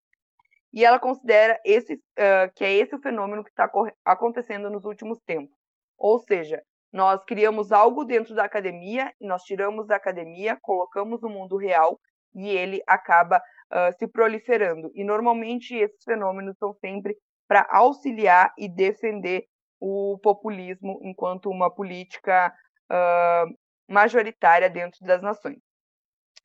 E 0.72 0.84
ela 0.84 0.98
considera 0.98 1.58
esse, 1.64 1.94
uh, 1.94 2.52
que 2.54 2.64
é 2.64 2.72
esse 2.74 2.94
o 2.94 3.00
fenômeno 3.00 3.42
que 3.42 3.50
está 3.50 3.70
acontecendo 4.04 4.68
nos 4.68 4.84
últimos 4.84 5.18
tempos. 5.20 5.56
Ou 5.96 6.18
seja, 6.18 6.62
nós 6.92 7.24
criamos 7.24 7.72
algo 7.72 8.04
dentro 8.04 8.34
da 8.34 8.44
academia, 8.44 9.12
nós 9.20 9.42
tiramos 9.42 9.86
da 9.86 9.96
academia, 9.96 10.58
colocamos 10.60 11.20
no 11.22 11.30
mundo 11.30 11.56
real 11.56 11.98
e 12.34 12.48
ele 12.48 12.82
acaba 12.86 13.38
uh, 13.38 13.98
se 13.98 14.06
proliferando. 14.06 14.90
E 14.94 15.02
normalmente 15.02 15.74
esses 15.74 16.02
fenômenos 16.04 16.56
são 16.58 16.74
sempre 16.74 17.16
para 17.48 17.66
auxiliar 17.70 18.52
e 18.58 18.68
defender 18.68 19.46
o 19.80 20.18
populismo 20.22 21.00
enquanto 21.02 21.50
uma 21.50 21.74
política 21.74 22.52
uh, 22.90 23.58
majoritária 23.88 24.68
dentro 24.68 25.04
das 25.04 25.22
nações. 25.22 25.58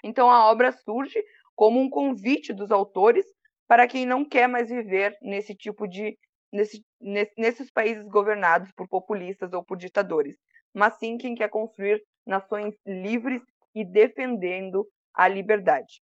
Então 0.04 0.30
a 0.30 0.50
obra 0.50 0.72
surge 0.72 1.22
como 1.56 1.80
um 1.80 1.90
convite 1.90 2.54
dos 2.54 2.72
autores 2.72 3.26
para 3.68 3.88
quem 3.88 4.06
não 4.06 4.24
quer 4.24 4.48
mais 4.48 4.70
viver 4.70 5.18
nesse 5.22 5.56
tipo 5.56 5.88
de 5.88 6.18
nesse, 6.52 6.86
nesses 7.36 7.72
países 7.72 8.08
governados 8.08 8.72
por 8.74 8.88
populistas 8.88 9.52
ou 9.54 9.64
por 9.64 9.76
ditadores, 9.76 10.38
mas 10.74 10.98
sim 11.00 11.18
quem 11.18 11.34
quer 11.34 11.50
construir 11.50 12.02
nações 12.26 12.76
livres 12.86 13.42
e 13.74 13.84
defendendo 13.84 14.88
a 15.16 15.28
liberdade. 15.28 16.02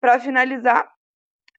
Para 0.00 0.18
finalizar, 0.18 0.90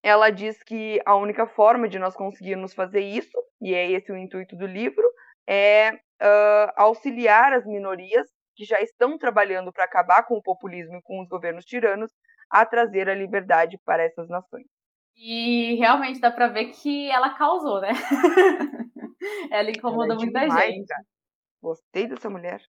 ela 0.04 0.30
diz 0.30 0.62
que 0.64 1.00
a 1.06 1.16
única 1.16 1.46
forma 1.46 1.88
de 1.88 2.00
nós 2.00 2.16
conseguirmos 2.16 2.74
fazer 2.74 3.02
isso, 3.02 3.38
e 3.62 3.74
é 3.74 3.92
esse 3.92 4.12
o 4.12 4.18
intuito 4.18 4.56
do 4.56 4.66
livro, 4.66 5.08
é 5.48 5.92
uh, 5.94 6.72
auxiliar 6.76 7.54
as 7.54 7.66
minorias 7.66 8.28
que 8.56 8.66
já 8.66 8.80
estão 8.82 9.18
trabalhando 9.18 9.72
para 9.72 9.86
acabar 9.86 10.24
com 10.24 10.36
o 10.36 10.42
populismo 10.42 10.98
e 10.98 11.02
com 11.02 11.22
os 11.22 11.28
governos 11.28 11.66
tiranos 11.66 12.12
a 12.50 12.66
trazer 12.66 13.10
a 13.10 13.16
liberdade 13.16 13.78
para 13.86 14.04
essas 14.04 14.28
nações. 14.28 14.66
E 15.16 15.76
realmente 15.76 16.20
dá 16.20 16.32
para 16.32 16.48
ver 16.48 16.72
que 16.72 17.10
ela 17.12 17.36
causou, 17.38 17.80
né? 17.80 17.90
ela 19.52 19.70
incomodou 19.70 20.16
ela 20.16 20.22
é 20.22 20.26
muita 20.26 20.62
gente. 20.62 20.88
Cara. 20.88 21.04
Gostei 21.62 22.08
dessa 22.08 22.30
mulher. 22.30 22.62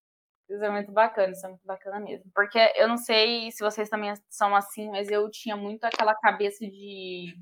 Isso 0.53 0.65
é 0.65 0.71
muito 0.71 0.93
bacana, 0.93 1.33
isso 1.33 1.47
é 1.47 1.49
muito 1.49 1.67
bacana 1.67 1.99
mesmo. 1.99 2.31
Porque 2.35 2.59
eu 2.77 2.87
não 2.87 2.99
sei 2.99 3.51
se 3.51 3.65
vocês 3.65 3.89
também 3.89 4.13
são 4.29 4.55
assim, 4.55 4.91
mas 4.91 5.09
eu 5.11 5.31
tinha 5.31 5.57
muito 5.57 5.85
aquela 5.85 6.15
cabeça 6.15 6.67
de 6.67 7.35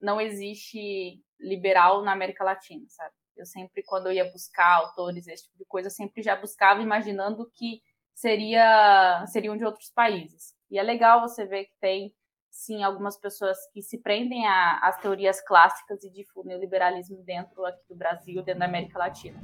não 0.00 0.20
existe 0.20 1.18
liberal 1.40 2.02
na 2.02 2.12
América 2.12 2.44
Latina, 2.44 2.84
sabe? 2.88 3.14
Eu 3.34 3.46
sempre, 3.46 3.82
quando 3.84 4.06
eu 4.06 4.12
ia 4.12 4.30
buscar 4.30 4.74
autores, 4.74 5.26
esse 5.26 5.44
tipo 5.44 5.56
de 5.56 5.64
coisa, 5.64 5.88
eu 5.88 5.92
sempre 5.92 6.22
já 6.22 6.36
buscava 6.36 6.82
imaginando 6.82 7.50
que 7.54 7.80
seria 8.14 9.24
seriam 9.28 9.56
de 9.56 9.64
outros 9.64 9.90
países. 9.90 10.54
E 10.70 10.78
é 10.78 10.82
legal 10.82 11.22
você 11.22 11.46
ver 11.46 11.64
que 11.64 11.74
tem, 11.80 12.12
sim, 12.50 12.82
algumas 12.82 13.18
pessoas 13.18 13.56
que 13.72 13.80
se 13.80 13.98
prendem 14.02 14.46
às 14.46 15.00
teorias 15.00 15.40
clássicas 15.40 16.04
e 16.04 16.10
difundem 16.10 16.56
o 16.56 16.60
liberalismo 16.60 17.22
dentro 17.22 17.64
aqui 17.64 17.82
do 17.88 17.96
Brasil, 17.96 18.42
dentro 18.42 18.60
da 18.60 18.66
América 18.66 18.98
Latina. 18.98 19.40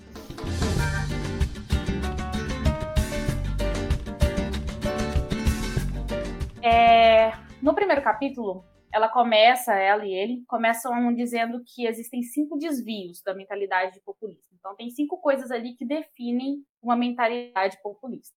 É, 6.64 7.30
no 7.61 7.75
primeiro 7.75 8.02
capítulo, 8.02 8.64
ela 8.90 9.06
começa, 9.06 9.75
ela 9.75 10.06
e 10.06 10.14
ele, 10.14 10.42
começam 10.49 11.12
dizendo 11.12 11.62
que 11.62 11.87
existem 11.87 12.23
cinco 12.23 12.56
desvios 12.56 13.21
da 13.23 13.35
mentalidade 13.35 14.00
populista. 14.00 14.49
Então, 14.59 14.75
tem 14.75 14.88
cinco 14.88 15.18
coisas 15.18 15.50
ali 15.50 15.75
que 15.75 15.85
definem 15.85 16.64
uma 16.80 16.97
mentalidade 16.97 17.76
populista. 17.83 18.35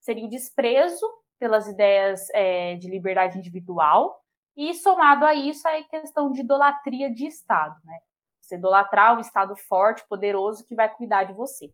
Seria 0.00 0.24
o 0.24 0.28
desprezo 0.28 1.06
pelas 1.38 1.68
ideias 1.68 2.28
é, 2.30 2.74
de 2.74 2.90
liberdade 2.90 3.38
individual 3.38 4.24
e, 4.56 4.74
somado 4.74 5.24
a 5.24 5.32
isso, 5.32 5.68
a 5.68 5.80
questão 5.84 6.32
de 6.32 6.40
idolatria 6.40 7.14
de 7.14 7.26
Estado. 7.28 7.76
Né? 7.84 7.96
Você 8.40 8.56
idolatrar 8.56 9.16
o 9.16 9.20
Estado 9.20 9.54
forte, 9.54 10.04
poderoso, 10.08 10.66
que 10.66 10.74
vai 10.74 10.92
cuidar 10.92 11.24
de 11.24 11.32
você. 11.32 11.72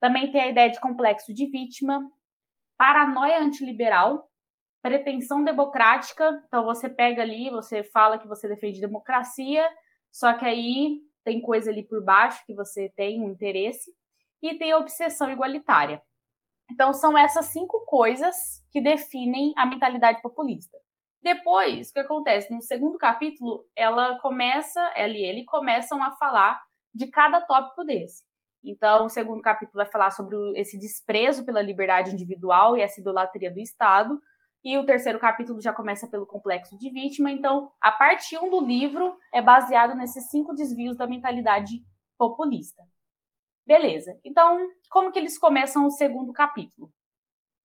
Também 0.00 0.32
tem 0.32 0.40
a 0.40 0.48
ideia 0.48 0.70
de 0.70 0.80
complexo 0.80 1.34
de 1.34 1.44
vítima, 1.44 2.10
paranoia 2.78 3.42
antiliberal, 3.42 4.26
pretensão 4.82 5.42
democrática. 5.42 6.42
Então 6.46 6.64
você 6.64 6.88
pega 6.88 7.22
ali, 7.22 7.50
você 7.50 7.82
fala 7.82 8.18
que 8.18 8.28
você 8.28 8.48
defende 8.48 8.80
democracia, 8.80 9.68
só 10.10 10.32
que 10.32 10.44
aí 10.44 11.00
tem 11.24 11.40
coisa 11.40 11.70
ali 11.70 11.82
por 11.82 12.02
baixo 12.02 12.44
que 12.46 12.54
você 12.54 12.92
tem 12.96 13.20
um 13.20 13.30
interesse 13.30 13.92
e 14.42 14.54
tem 14.54 14.72
a 14.72 14.78
obsessão 14.78 15.30
igualitária. 15.30 16.02
Então 16.70 16.92
são 16.92 17.16
essas 17.16 17.46
cinco 17.46 17.84
coisas 17.86 18.62
que 18.70 18.80
definem 18.80 19.52
a 19.56 19.66
mentalidade 19.66 20.20
populista. 20.22 20.76
Depois, 21.20 21.90
o 21.90 21.92
que 21.92 21.98
acontece? 21.98 22.52
No 22.52 22.62
segundo 22.62 22.96
capítulo, 22.96 23.64
ela 23.74 24.18
começa, 24.20 24.80
ela 24.94 25.12
e 25.12 25.24
ele 25.24 25.44
começam 25.44 26.02
a 26.02 26.12
falar 26.12 26.62
de 26.94 27.08
cada 27.08 27.40
tópico 27.40 27.84
desse. 27.84 28.22
Então, 28.62 29.06
o 29.06 29.08
segundo 29.08 29.40
capítulo 29.40 29.76
vai 29.82 29.90
falar 29.90 30.10
sobre 30.10 30.36
esse 30.56 30.78
desprezo 30.78 31.44
pela 31.44 31.62
liberdade 31.62 32.12
individual 32.12 32.76
e 32.76 32.82
essa 32.82 33.00
idolatria 33.00 33.50
do 33.50 33.60
Estado. 33.60 34.20
E 34.64 34.76
o 34.76 34.84
terceiro 34.84 35.18
capítulo 35.18 35.60
já 35.60 35.72
começa 35.72 36.08
pelo 36.08 36.26
complexo 36.26 36.76
de 36.76 36.90
vítima. 36.90 37.30
Então, 37.30 37.70
a 37.80 37.92
parte 37.92 38.36
1 38.36 38.50
do 38.50 38.60
livro 38.60 39.16
é 39.32 39.40
baseado 39.40 39.94
nesses 39.94 40.28
cinco 40.30 40.54
desvios 40.54 40.96
da 40.96 41.06
mentalidade 41.06 41.84
populista. 42.18 42.82
Beleza. 43.64 44.18
Então, 44.24 44.66
como 44.90 45.12
que 45.12 45.18
eles 45.18 45.38
começam 45.38 45.86
o 45.86 45.90
segundo 45.90 46.32
capítulo? 46.32 46.90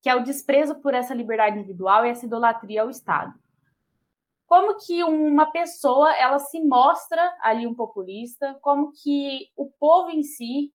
Que 0.01 0.09
é 0.09 0.15
o 0.15 0.23
desprezo 0.23 0.81
por 0.81 0.93
essa 0.93 1.13
liberdade 1.13 1.57
individual 1.57 2.05
e 2.05 2.09
essa 2.09 2.25
idolatria 2.25 2.81
ao 2.81 2.89
Estado. 2.89 3.33
Como 4.45 4.77
que 4.85 5.03
uma 5.03 5.49
pessoa 5.49 6.13
ela 6.15 6.37
se 6.37 6.61
mostra 6.61 7.35
ali 7.41 7.65
um 7.65 7.73
populista, 7.73 8.55
como 8.61 8.91
que 8.91 9.49
o 9.55 9.71
povo 9.79 10.11
em 10.11 10.21
si 10.21 10.71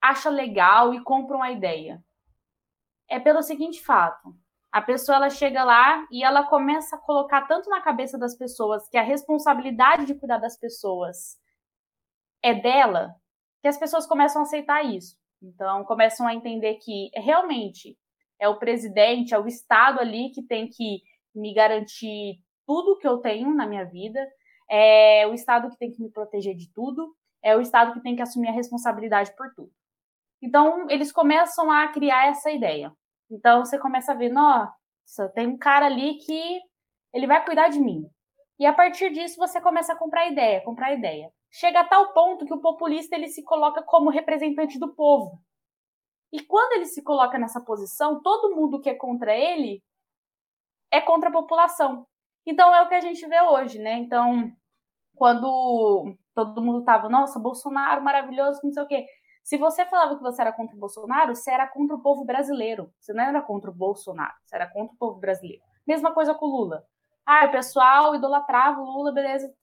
acha 0.00 0.30
legal 0.30 0.94
e 0.94 1.02
compra 1.02 1.36
uma 1.36 1.50
ideia? 1.50 2.02
É 3.08 3.18
pelo 3.18 3.42
seguinte 3.42 3.82
fato: 3.82 4.34
a 4.72 4.82
pessoa 4.82 5.16
ela 5.16 5.30
chega 5.30 5.64
lá 5.64 6.06
e 6.10 6.22
ela 6.22 6.44
começa 6.44 6.96
a 6.96 6.98
colocar 6.98 7.46
tanto 7.46 7.70
na 7.70 7.80
cabeça 7.80 8.18
das 8.18 8.36
pessoas 8.36 8.88
que 8.88 8.98
a 8.98 9.02
responsabilidade 9.02 10.06
de 10.06 10.14
cuidar 10.14 10.38
das 10.38 10.58
pessoas 10.58 11.38
é 12.42 12.54
dela, 12.54 13.14
que 13.62 13.68
as 13.68 13.78
pessoas 13.78 14.06
começam 14.06 14.42
a 14.42 14.44
aceitar 14.44 14.84
isso. 14.84 15.16
Então, 15.42 15.84
começam 15.84 16.26
a 16.26 16.34
entender 16.34 16.74
que 16.76 17.10
realmente 17.14 17.96
é 18.40 18.48
o 18.48 18.58
presidente, 18.58 19.34
é 19.34 19.38
o 19.38 19.46
Estado 19.46 20.00
ali 20.00 20.30
que 20.30 20.42
tem 20.42 20.68
que 20.68 21.02
me 21.34 21.54
garantir 21.54 22.40
tudo 22.66 22.98
que 22.98 23.06
eu 23.06 23.18
tenho 23.18 23.54
na 23.54 23.66
minha 23.66 23.84
vida, 23.84 24.26
é 24.68 25.26
o 25.26 25.34
Estado 25.34 25.70
que 25.70 25.78
tem 25.78 25.92
que 25.92 26.02
me 26.02 26.10
proteger 26.10 26.54
de 26.54 26.70
tudo, 26.72 27.14
é 27.42 27.56
o 27.56 27.60
Estado 27.60 27.92
que 27.92 28.02
tem 28.02 28.16
que 28.16 28.22
assumir 28.22 28.48
a 28.48 28.52
responsabilidade 28.52 29.34
por 29.36 29.54
tudo. 29.54 29.70
Então, 30.42 30.90
eles 30.90 31.12
começam 31.12 31.70
a 31.70 31.88
criar 31.88 32.28
essa 32.28 32.50
ideia. 32.50 32.92
Então 33.30 33.64
você 33.64 33.78
começa 33.78 34.12
a 34.12 34.14
ver, 34.14 34.30
nossa, 34.30 35.28
tem 35.34 35.46
um 35.46 35.58
cara 35.58 35.86
ali 35.86 36.18
que 36.18 36.60
ele 37.12 37.26
vai 37.26 37.44
cuidar 37.44 37.68
de 37.68 37.80
mim. 37.80 38.08
E 38.58 38.66
a 38.66 38.72
partir 38.72 39.10
disso 39.10 39.36
você 39.36 39.60
começa 39.60 39.92
a 39.92 39.96
comprar 39.96 40.26
ideia, 40.26 40.62
comprar 40.64 40.92
ideia. 40.92 41.30
Chega 41.50 41.80
a 41.80 41.88
tal 41.88 42.12
ponto 42.12 42.44
que 42.44 42.54
o 42.54 42.60
populista 42.60 43.16
ele 43.16 43.28
se 43.28 43.42
coloca 43.42 43.82
como 43.82 44.10
representante 44.10 44.78
do 44.78 44.94
povo. 44.94 45.40
E 46.32 46.42
quando 46.42 46.72
ele 46.72 46.86
se 46.86 47.02
coloca 47.02 47.38
nessa 47.38 47.60
posição, 47.60 48.20
todo 48.22 48.54
mundo 48.54 48.80
que 48.80 48.90
é 48.90 48.94
contra 48.94 49.34
ele 49.34 49.82
é 50.90 51.00
contra 51.00 51.28
a 51.28 51.32
população. 51.32 52.06
Então 52.46 52.74
é 52.74 52.82
o 52.82 52.88
que 52.88 52.94
a 52.94 53.00
gente 53.00 53.26
vê 53.26 53.40
hoje, 53.40 53.78
né? 53.78 53.94
Então, 53.94 54.52
quando 55.14 56.14
todo 56.34 56.62
mundo 56.62 56.84
tava, 56.84 57.08
nossa, 57.08 57.38
Bolsonaro 57.38 58.02
maravilhoso, 58.02 58.60
não 58.62 58.70
sei 58.70 58.82
o 58.82 58.86
quê. 58.86 59.06
Se 59.46 59.56
você 59.56 59.86
falava 59.86 60.16
que 60.16 60.24
você 60.24 60.42
era 60.42 60.52
contra 60.52 60.74
o 60.74 60.78
Bolsonaro, 60.80 61.32
você 61.32 61.52
era 61.52 61.68
contra 61.68 61.94
o 61.94 62.00
povo 62.00 62.24
brasileiro. 62.24 62.92
Você 62.98 63.12
não 63.12 63.22
era 63.22 63.40
contra 63.40 63.70
o 63.70 63.72
Bolsonaro, 63.72 64.34
você 64.44 64.56
era 64.56 64.66
contra 64.66 64.92
o 64.92 64.98
povo 64.98 65.20
brasileiro. 65.20 65.62
Mesma 65.86 66.12
coisa 66.12 66.34
com 66.34 66.46
o 66.46 66.48
Lula. 66.48 66.84
Ah, 67.24 67.46
o 67.46 67.52
pessoal 67.52 68.16
idolatrava 68.16 68.80
o 68.80 68.84
Lula, 68.84 69.12
beleza. 69.12 69.54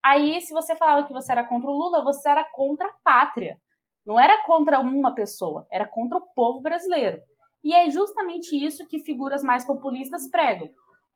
Aí, 0.00 0.40
se 0.42 0.54
você 0.54 0.76
falava 0.76 1.08
que 1.08 1.12
você 1.12 1.32
era 1.32 1.42
contra 1.42 1.68
o 1.68 1.76
Lula, 1.76 2.04
você 2.04 2.28
era 2.28 2.44
contra 2.44 2.86
a 2.86 2.92
pátria. 3.02 3.60
Não 4.06 4.16
era 4.16 4.44
contra 4.44 4.78
uma 4.78 5.12
pessoa, 5.12 5.66
era 5.72 5.88
contra 5.88 6.18
o 6.18 6.26
povo 6.36 6.60
brasileiro. 6.60 7.20
E 7.64 7.74
é 7.74 7.90
justamente 7.90 8.54
isso 8.54 8.86
que 8.86 9.00
figuras 9.00 9.42
mais 9.42 9.64
populistas 9.64 10.30
pregam. 10.30 10.70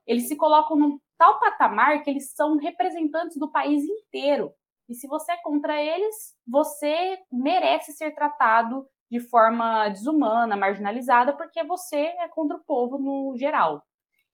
Eles 0.05 0.27
se 0.27 0.35
colocam 0.35 0.77
num 0.77 0.99
tal 1.17 1.39
patamar 1.39 2.03
que 2.03 2.11
eles 2.11 2.33
são 2.33 2.57
representantes 2.57 3.37
do 3.37 3.53
país 3.53 3.85
inteiro. 3.85 4.53
E 4.89 4.95
se 4.95 5.07
você 5.07 5.33
é 5.33 5.37
contra 5.43 5.81
eles, 5.83 6.35
você 6.47 7.19
merece 7.31 7.93
ser 7.93 8.15
tratado 8.15 8.87
de 9.11 9.21
forma 9.21 9.89
desumana, 9.89 10.57
marginalizada, 10.57 11.33
porque 11.33 11.63
você 11.65 11.97
é 11.97 12.29
contra 12.29 12.57
o 12.57 12.65
povo 12.65 12.99
no 12.99 13.37
geral. 13.37 13.83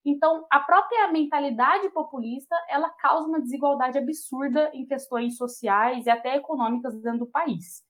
Então, 0.04 0.46
a 0.50 0.58
própria 0.58 1.10
mentalidade 1.12 1.88
populista, 1.90 2.56
ela 2.68 2.90
causa 2.90 3.28
uma 3.28 3.40
desigualdade 3.40 3.98
absurda 3.98 4.70
em 4.74 4.84
questões 4.84 5.36
sociais 5.36 6.06
e 6.06 6.10
até 6.10 6.36
econômicas 6.36 6.94
dentro 7.00 7.20
do 7.20 7.26
país. 7.26 7.82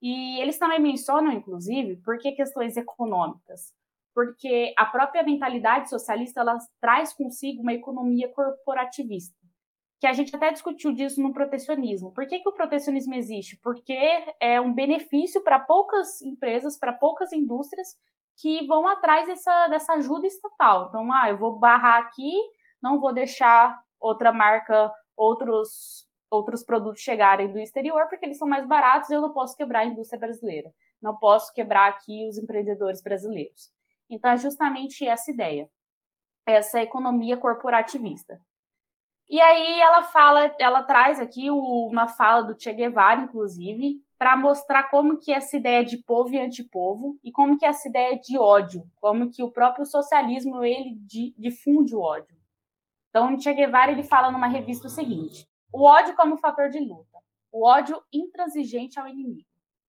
E 0.00 0.40
eles 0.40 0.58
também 0.58 0.78
mencionam, 0.78 1.32
inclusive, 1.32 1.96
por 2.02 2.18
que 2.18 2.32
questões 2.32 2.76
econômicas? 2.76 3.72
Porque 4.14 4.74
a 4.76 4.84
própria 4.84 5.22
mentalidade 5.22 5.88
socialista, 5.88 6.40
ela 6.40 6.58
traz 6.80 7.14
consigo 7.14 7.62
uma 7.62 7.72
economia 7.72 8.28
corporativista 8.32 9.36
que 10.00 10.06
a 10.06 10.12
gente 10.12 10.34
até 10.34 10.52
discutiu 10.52 10.92
disso 10.92 11.20
no 11.20 11.32
protecionismo. 11.32 12.12
Por 12.12 12.26
que, 12.26 12.38
que 12.38 12.48
o 12.48 12.52
protecionismo 12.52 13.14
existe? 13.14 13.56
Porque 13.56 13.98
é 14.40 14.60
um 14.60 14.72
benefício 14.72 15.42
para 15.42 15.58
poucas 15.58 16.22
empresas, 16.22 16.78
para 16.78 16.92
poucas 16.92 17.32
indústrias 17.32 17.96
que 18.36 18.64
vão 18.66 18.86
atrás 18.86 19.26
dessa, 19.26 19.66
dessa 19.66 19.94
ajuda 19.94 20.26
estatal. 20.26 20.86
Então, 20.88 21.12
ah, 21.12 21.28
eu 21.28 21.36
vou 21.36 21.58
barrar 21.58 21.98
aqui, 21.98 22.32
não 22.80 23.00
vou 23.00 23.12
deixar 23.12 23.76
outra 23.98 24.32
marca, 24.32 24.92
outros, 25.16 26.06
outros 26.30 26.62
produtos 26.62 27.02
chegarem 27.02 27.50
do 27.50 27.58
exterior, 27.58 28.06
porque 28.08 28.24
eles 28.24 28.38
são 28.38 28.46
mais 28.46 28.64
baratos 28.66 29.10
e 29.10 29.14
eu 29.14 29.20
não 29.20 29.32
posso 29.32 29.56
quebrar 29.56 29.80
a 29.80 29.86
indústria 29.86 30.20
brasileira. 30.20 30.72
Não 31.02 31.16
posso 31.16 31.52
quebrar 31.52 31.88
aqui 31.88 32.28
os 32.28 32.38
empreendedores 32.38 33.02
brasileiros. 33.02 33.72
Então, 34.08 34.30
é 34.30 34.36
justamente 34.36 35.04
essa 35.04 35.30
ideia, 35.32 35.68
essa 36.46 36.80
economia 36.80 37.36
corporativista. 37.36 38.40
E 39.28 39.38
aí 39.40 39.78
ela 39.78 40.02
fala, 40.04 40.54
ela 40.58 40.82
traz 40.82 41.20
aqui 41.20 41.50
uma 41.50 42.08
fala 42.08 42.42
do 42.42 42.58
Che 42.58 42.72
Guevara, 42.72 43.20
inclusive, 43.20 44.02
para 44.18 44.34
mostrar 44.36 44.84
como 44.84 45.18
que 45.18 45.32
essa 45.32 45.56
ideia 45.56 45.84
de 45.84 45.98
povo 45.98 46.34
e 46.34 46.40
antipovo 46.40 47.18
e 47.22 47.30
como 47.30 47.58
que 47.58 47.66
essa 47.66 47.88
ideia 47.88 48.18
de 48.18 48.38
ódio, 48.38 48.90
como 48.96 49.30
que 49.30 49.42
o 49.42 49.50
próprio 49.50 49.84
socialismo 49.84 50.64
ele 50.64 50.96
difunde 51.36 51.94
o 51.94 52.00
ódio. 52.00 52.36
Então, 53.10 53.38
Che 53.38 53.52
Guevara 53.52 53.92
ele 53.92 54.02
fala 54.02 54.30
numa 54.30 54.46
revista 54.46 54.86
o 54.86 54.90
seguinte: 54.90 55.46
o 55.70 55.84
ódio 55.84 56.16
como 56.16 56.38
fator 56.38 56.70
de 56.70 56.80
luta, 56.80 57.18
o 57.52 57.66
ódio 57.66 58.02
intransigente 58.10 58.98
ao 58.98 59.06
inimigo, 59.06 59.46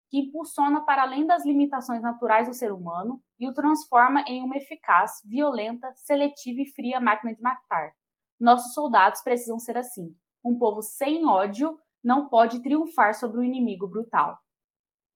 que 0.09 0.19
impulsiona 0.19 0.81
para 0.81 1.03
além 1.03 1.25
das 1.25 1.45
limitações 1.45 2.01
naturais 2.01 2.47
do 2.47 2.53
ser 2.53 2.73
humano 2.73 3.21
e 3.39 3.47
o 3.47 3.53
transforma 3.53 4.21
em 4.27 4.43
uma 4.43 4.57
eficaz, 4.57 5.21
violenta, 5.23 5.93
seletiva 5.95 6.61
e 6.61 6.65
fria 6.65 6.99
máquina 6.99 7.33
de 7.33 7.41
matar, 7.41 7.93
nossos 8.39 8.73
soldados 8.73 9.21
precisam 9.21 9.59
ser 9.59 9.77
assim. 9.77 10.15
Um 10.43 10.57
povo 10.57 10.81
sem 10.81 11.25
ódio 11.25 11.77
não 12.03 12.29
pode 12.29 12.61
triunfar 12.61 13.13
sobre 13.13 13.39
um 13.39 13.43
inimigo 13.43 13.87
brutal. 13.87 14.37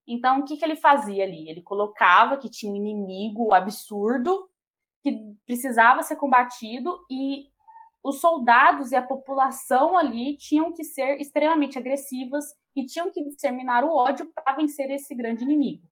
Então, 0.06 0.40
o 0.40 0.44
que, 0.44 0.56
que 0.56 0.64
ele 0.64 0.76
fazia 0.76 1.24
ali? 1.24 1.48
Ele 1.48 1.62
colocava 1.62 2.36
que 2.36 2.50
tinha 2.50 2.70
um 2.70 2.76
inimigo 2.76 3.54
absurdo 3.54 4.48
que 5.02 5.18
precisava 5.46 6.02
ser 6.02 6.16
combatido 6.16 6.98
e 7.10 7.46
os 8.02 8.20
soldados 8.20 8.92
e 8.92 8.96
a 8.96 9.02
população 9.02 9.96
ali 9.96 10.36
tinham 10.36 10.72
que 10.72 10.84
ser 10.84 11.18
extremamente 11.20 11.78
agressivas 11.78 12.44
e 12.76 12.84
tinham 12.84 13.10
que 13.10 13.20
exterminar 13.20 13.82
o 13.82 13.94
ódio 13.94 14.30
para 14.34 14.56
vencer 14.56 14.90
esse 14.90 15.14
grande 15.14 15.44
inimigo. 15.44 15.86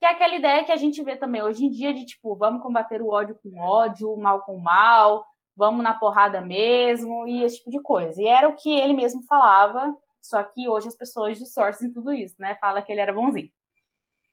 Que 0.00 0.06
é 0.06 0.10
aquela 0.10 0.34
ideia 0.34 0.64
que 0.64 0.72
a 0.72 0.76
gente 0.76 1.02
vê 1.02 1.14
também 1.16 1.42
hoje 1.42 1.64
em 1.64 1.70
dia 1.70 1.92
de 1.92 2.06
tipo, 2.06 2.34
vamos 2.36 2.62
combater 2.62 3.02
o 3.02 3.08
ódio 3.08 3.38
com 3.42 3.58
ódio, 3.58 4.10
o 4.10 4.20
mal 4.20 4.42
com 4.42 4.58
mal, 4.58 5.26
vamos 5.56 5.82
na 5.82 5.94
porrada 5.94 6.40
mesmo 6.40 7.26
e 7.26 7.42
esse 7.42 7.58
tipo 7.58 7.70
de 7.70 7.80
coisa. 7.80 8.20
E 8.20 8.26
era 8.26 8.48
o 8.48 8.56
que 8.56 8.70
ele 8.70 8.94
mesmo 8.94 9.22
falava, 9.24 9.94
só 10.20 10.42
que 10.42 10.68
hoje 10.68 10.88
as 10.88 10.96
pessoas 10.96 11.38
distorcem 11.38 11.92
tudo 11.92 12.12
isso, 12.12 12.36
né? 12.38 12.56
Fala 12.60 12.82
que 12.82 12.92
ele 12.92 13.00
era 13.00 13.12
bonzinho. 13.12 13.50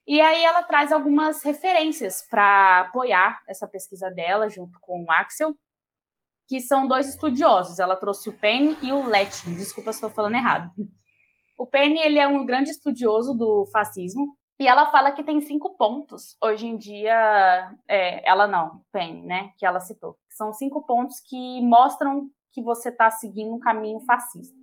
E 0.06 0.20
aí 0.20 0.42
ela 0.44 0.62
traz 0.62 0.92
algumas 0.92 1.42
referências 1.42 2.26
para 2.28 2.80
apoiar 2.80 3.40
essa 3.48 3.68
pesquisa 3.68 4.10
dela, 4.10 4.48
junto 4.48 4.78
com 4.80 5.04
o 5.04 5.10
Axel, 5.10 5.54
que 6.48 6.60
são 6.60 6.88
dois 6.88 7.08
estudiosos. 7.08 7.78
Ela 7.78 7.96
trouxe 7.96 8.28
o 8.28 8.32
Penn 8.32 8.74
e 8.82 8.92
o 8.92 9.06
Letting. 9.06 9.54
Desculpa 9.54 9.92
se 9.92 9.98
estou 9.98 10.10
falando 10.10 10.34
errado. 10.34 10.70
O 11.56 11.66
Penn 11.66 11.96
ele 11.98 12.18
é 12.18 12.26
um 12.26 12.44
grande 12.44 12.70
estudioso 12.70 13.34
do 13.34 13.66
fascismo 13.66 14.36
e 14.58 14.66
ela 14.66 14.90
fala 14.90 15.12
que 15.12 15.22
tem 15.22 15.40
cinco 15.40 15.76
pontos. 15.76 16.36
Hoje 16.42 16.66
em 16.66 16.76
dia, 16.76 17.72
é, 17.86 18.28
ela 18.28 18.46
não, 18.46 18.82
Penn, 18.92 19.24
né? 19.24 19.52
Que 19.58 19.64
ela 19.64 19.78
citou. 19.78 20.18
São 20.30 20.52
cinco 20.52 20.82
pontos 20.86 21.20
que 21.20 21.60
mostram 21.60 22.30
que 22.52 22.62
você 22.62 22.88
está 22.88 23.10
seguindo 23.10 23.54
um 23.54 23.58
caminho 23.58 24.00
fascista, 24.00 24.56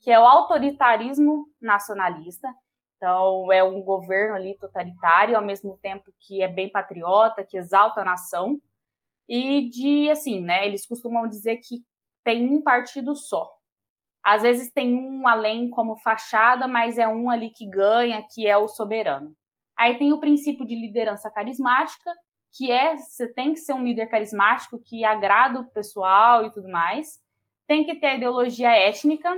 que 0.00 0.10
é 0.10 0.18
o 0.18 0.24
autoritarismo 0.24 1.46
nacionalista. 1.60 2.48
Então, 2.96 3.52
é 3.52 3.62
um 3.62 3.82
governo 3.82 4.36
ali 4.36 4.56
totalitário, 4.56 5.36
ao 5.36 5.44
mesmo 5.44 5.78
tempo 5.82 6.12
que 6.20 6.42
é 6.42 6.48
bem 6.48 6.70
patriota, 6.70 7.44
que 7.44 7.58
exalta 7.58 8.00
a 8.00 8.04
nação. 8.04 8.58
E 9.28 9.68
de, 9.68 10.10
assim, 10.10 10.40
né, 10.40 10.66
eles 10.66 10.86
costumam 10.86 11.28
dizer 11.28 11.58
que 11.58 11.84
tem 12.24 12.48
um 12.48 12.62
partido 12.62 13.14
só. 13.14 13.50
Às 14.24 14.42
vezes 14.42 14.72
tem 14.72 14.94
um 14.94 15.28
além 15.28 15.70
como 15.70 15.96
fachada, 15.98 16.66
mas 16.66 16.98
é 16.98 17.06
um 17.06 17.30
ali 17.30 17.50
que 17.50 17.68
ganha, 17.68 18.26
que 18.28 18.46
é 18.46 18.56
o 18.56 18.66
soberano. 18.66 19.36
Aí 19.78 19.98
tem 19.98 20.12
o 20.12 20.18
princípio 20.18 20.66
de 20.66 20.74
liderança 20.74 21.30
carismática, 21.30 22.12
que 22.56 22.70
é 22.70 22.96
você 22.96 23.28
tem 23.28 23.52
que 23.52 23.60
ser 23.60 23.74
um 23.74 23.84
líder 23.84 24.06
carismático 24.06 24.78
que 24.78 25.04
agrada 25.04 25.60
o 25.60 25.70
pessoal 25.70 26.46
e 26.46 26.52
tudo 26.52 26.68
mais. 26.68 27.20
Tem 27.66 27.84
que 27.84 27.96
ter 27.96 28.16
ideologia 28.16 28.70
étnica 28.70 29.28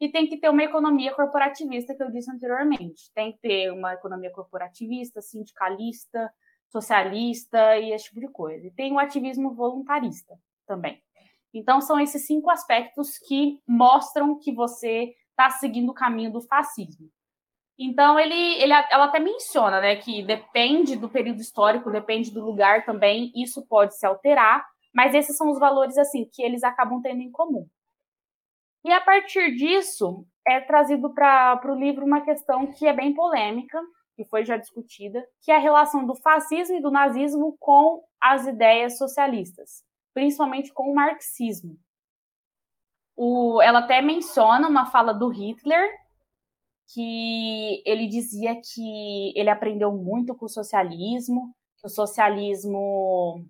e 0.00 0.08
tem 0.08 0.26
que 0.26 0.38
ter 0.38 0.48
uma 0.48 0.62
economia 0.62 1.14
corporativista 1.14 1.94
que 1.94 2.02
eu 2.02 2.10
disse 2.10 2.30
anteriormente. 2.30 3.12
Tem 3.14 3.32
que 3.32 3.38
ter 3.38 3.70
uma 3.72 3.92
economia 3.92 4.30
corporativista, 4.30 5.20
sindicalista, 5.20 6.32
socialista 6.68 7.76
e 7.78 7.92
esse 7.92 8.06
tipo 8.06 8.20
de 8.20 8.28
coisa. 8.28 8.66
E 8.66 8.70
tem 8.70 8.92
o 8.92 8.98
ativismo 8.98 9.54
voluntarista 9.54 10.34
também. 10.66 11.02
Então 11.52 11.80
são 11.80 12.00
esses 12.00 12.26
cinco 12.26 12.50
aspectos 12.50 13.18
que 13.18 13.60
mostram 13.66 14.38
que 14.38 14.52
você 14.52 15.14
está 15.30 15.50
seguindo 15.50 15.90
o 15.90 15.94
caminho 15.94 16.32
do 16.32 16.40
fascismo. 16.40 17.08
Então, 17.78 18.18
ele, 18.18 18.34
ele, 18.62 18.72
ela 18.72 19.06
até 19.06 19.18
menciona 19.18 19.80
né, 19.80 19.96
que 19.96 20.22
depende 20.22 20.96
do 20.96 21.08
período 21.08 21.40
histórico, 21.40 21.90
depende 21.90 22.30
do 22.30 22.44
lugar 22.44 22.84
também, 22.84 23.32
isso 23.34 23.66
pode 23.66 23.96
se 23.96 24.06
alterar, 24.06 24.64
mas 24.94 25.12
esses 25.14 25.36
são 25.36 25.50
os 25.50 25.58
valores 25.58 25.98
assim 25.98 26.28
que 26.32 26.40
eles 26.40 26.62
acabam 26.62 27.02
tendo 27.02 27.20
em 27.20 27.32
comum. 27.32 27.66
E 28.84 28.92
a 28.92 29.00
partir 29.00 29.56
disso, 29.56 30.24
é 30.46 30.60
trazido 30.60 31.12
para 31.12 31.60
o 31.64 31.74
livro 31.74 32.04
uma 32.04 32.20
questão 32.20 32.70
que 32.70 32.86
é 32.86 32.92
bem 32.92 33.12
polêmica, 33.14 33.80
que 34.14 34.24
foi 34.24 34.44
já 34.44 34.56
discutida, 34.56 35.26
que 35.42 35.50
é 35.50 35.56
a 35.56 35.60
relação 35.60 36.06
do 36.06 36.14
fascismo 36.14 36.76
e 36.76 36.82
do 36.82 36.90
nazismo 36.90 37.56
com 37.58 38.04
as 38.20 38.46
ideias 38.46 38.96
socialistas, 38.96 39.82
principalmente 40.12 40.72
com 40.72 40.90
o 40.90 40.94
marxismo. 40.94 41.76
O, 43.16 43.60
ela 43.62 43.80
até 43.80 44.00
menciona 44.00 44.68
uma 44.68 44.86
fala 44.86 45.12
do 45.12 45.28
Hitler, 45.28 45.90
que 46.92 47.82
ele 47.86 48.06
dizia 48.06 48.54
que 48.60 49.32
ele 49.38 49.50
aprendeu 49.50 49.92
muito 49.92 50.34
com 50.34 50.46
o 50.46 50.48
socialismo, 50.48 51.54
que 51.78 51.86
o 51.86 51.90
socialismo 51.90 53.44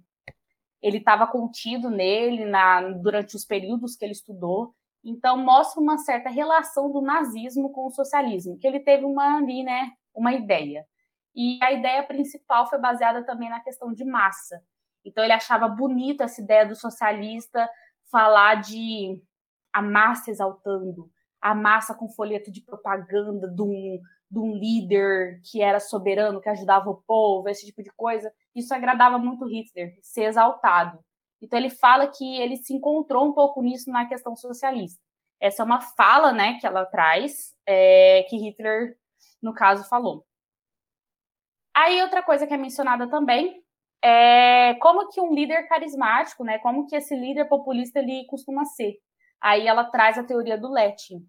ele 0.80 0.98
estava 0.98 1.26
contido 1.26 1.88
nele 1.90 2.44
na, 2.44 2.82
durante 2.90 3.34
os 3.34 3.44
períodos 3.44 3.96
que 3.96 4.04
ele 4.04 4.12
estudou. 4.12 4.74
Então 5.02 5.36
mostra 5.36 5.80
uma 5.80 5.98
certa 5.98 6.28
relação 6.28 6.90
do 6.92 7.00
nazismo 7.00 7.70
com 7.72 7.86
o 7.86 7.90
socialismo, 7.90 8.58
que 8.58 8.66
ele 8.66 8.80
teve 8.80 9.04
uma 9.04 9.38
ali, 9.38 9.62
né, 9.62 9.92
uma 10.14 10.32
ideia. 10.32 10.86
E 11.34 11.58
a 11.62 11.72
ideia 11.72 12.02
principal 12.02 12.68
foi 12.68 12.78
baseada 12.78 13.24
também 13.24 13.50
na 13.50 13.60
questão 13.60 13.92
de 13.92 14.04
massa. 14.04 14.62
Então 15.04 15.24
ele 15.24 15.32
achava 15.32 15.68
bonita 15.68 16.24
essa 16.24 16.40
ideia 16.40 16.66
do 16.66 16.76
socialista 16.76 17.68
falar 18.10 18.56
de 18.56 19.20
a 19.72 19.82
massa 19.82 20.30
exaltando, 20.30 21.10
a 21.44 21.54
massa 21.54 21.94
com 21.94 22.08
folheto 22.08 22.50
de 22.50 22.62
propaganda 22.62 23.46
de 23.46 23.60
um, 23.60 24.00
de 24.30 24.38
um 24.38 24.54
líder 24.56 25.42
que 25.44 25.60
era 25.60 25.78
soberano, 25.78 26.40
que 26.40 26.48
ajudava 26.48 26.88
o 26.88 27.02
povo, 27.06 27.50
esse 27.50 27.66
tipo 27.66 27.82
de 27.82 27.90
coisa. 27.90 28.32
Isso 28.56 28.74
agradava 28.74 29.18
muito 29.18 29.44
Hitler, 29.44 29.94
ser 30.00 30.24
exaltado. 30.24 30.98
Então 31.42 31.58
ele 31.58 31.68
fala 31.68 32.06
que 32.06 32.40
ele 32.40 32.56
se 32.56 32.72
encontrou 32.72 33.26
um 33.26 33.34
pouco 33.34 33.60
nisso 33.60 33.90
na 33.90 34.06
questão 34.06 34.34
socialista. 34.34 34.98
Essa 35.38 35.62
é 35.62 35.66
uma 35.66 35.82
fala, 35.82 36.32
né, 36.32 36.58
que 36.58 36.66
ela 36.66 36.86
traz, 36.86 37.54
é, 37.66 38.22
que 38.22 38.38
Hitler, 38.38 38.96
no 39.42 39.52
caso, 39.52 39.86
falou. 39.86 40.24
Aí 41.76 42.00
outra 42.00 42.22
coisa 42.22 42.46
que 42.46 42.54
é 42.54 42.56
mencionada 42.56 43.06
também 43.06 43.62
é 44.02 44.72
como 44.76 45.10
que 45.10 45.20
um 45.20 45.34
líder 45.34 45.68
carismático, 45.68 46.42
né, 46.42 46.58
como 46.60 46.86
que 46.86 46.96
esse 46.96 47.14
líder 47.14 47.44
populista 47.50 47.98
ele 47.98 48.24
costuma 48.30 48.64
ser. 48.64 48.94
Aí 49.42 49.66
ela 49.66 49.84
traz 49.84 50.16
a 50.16 50.24
teoria 50.24 50.56
do 50.56 50.72
Letting, 50.72 51.22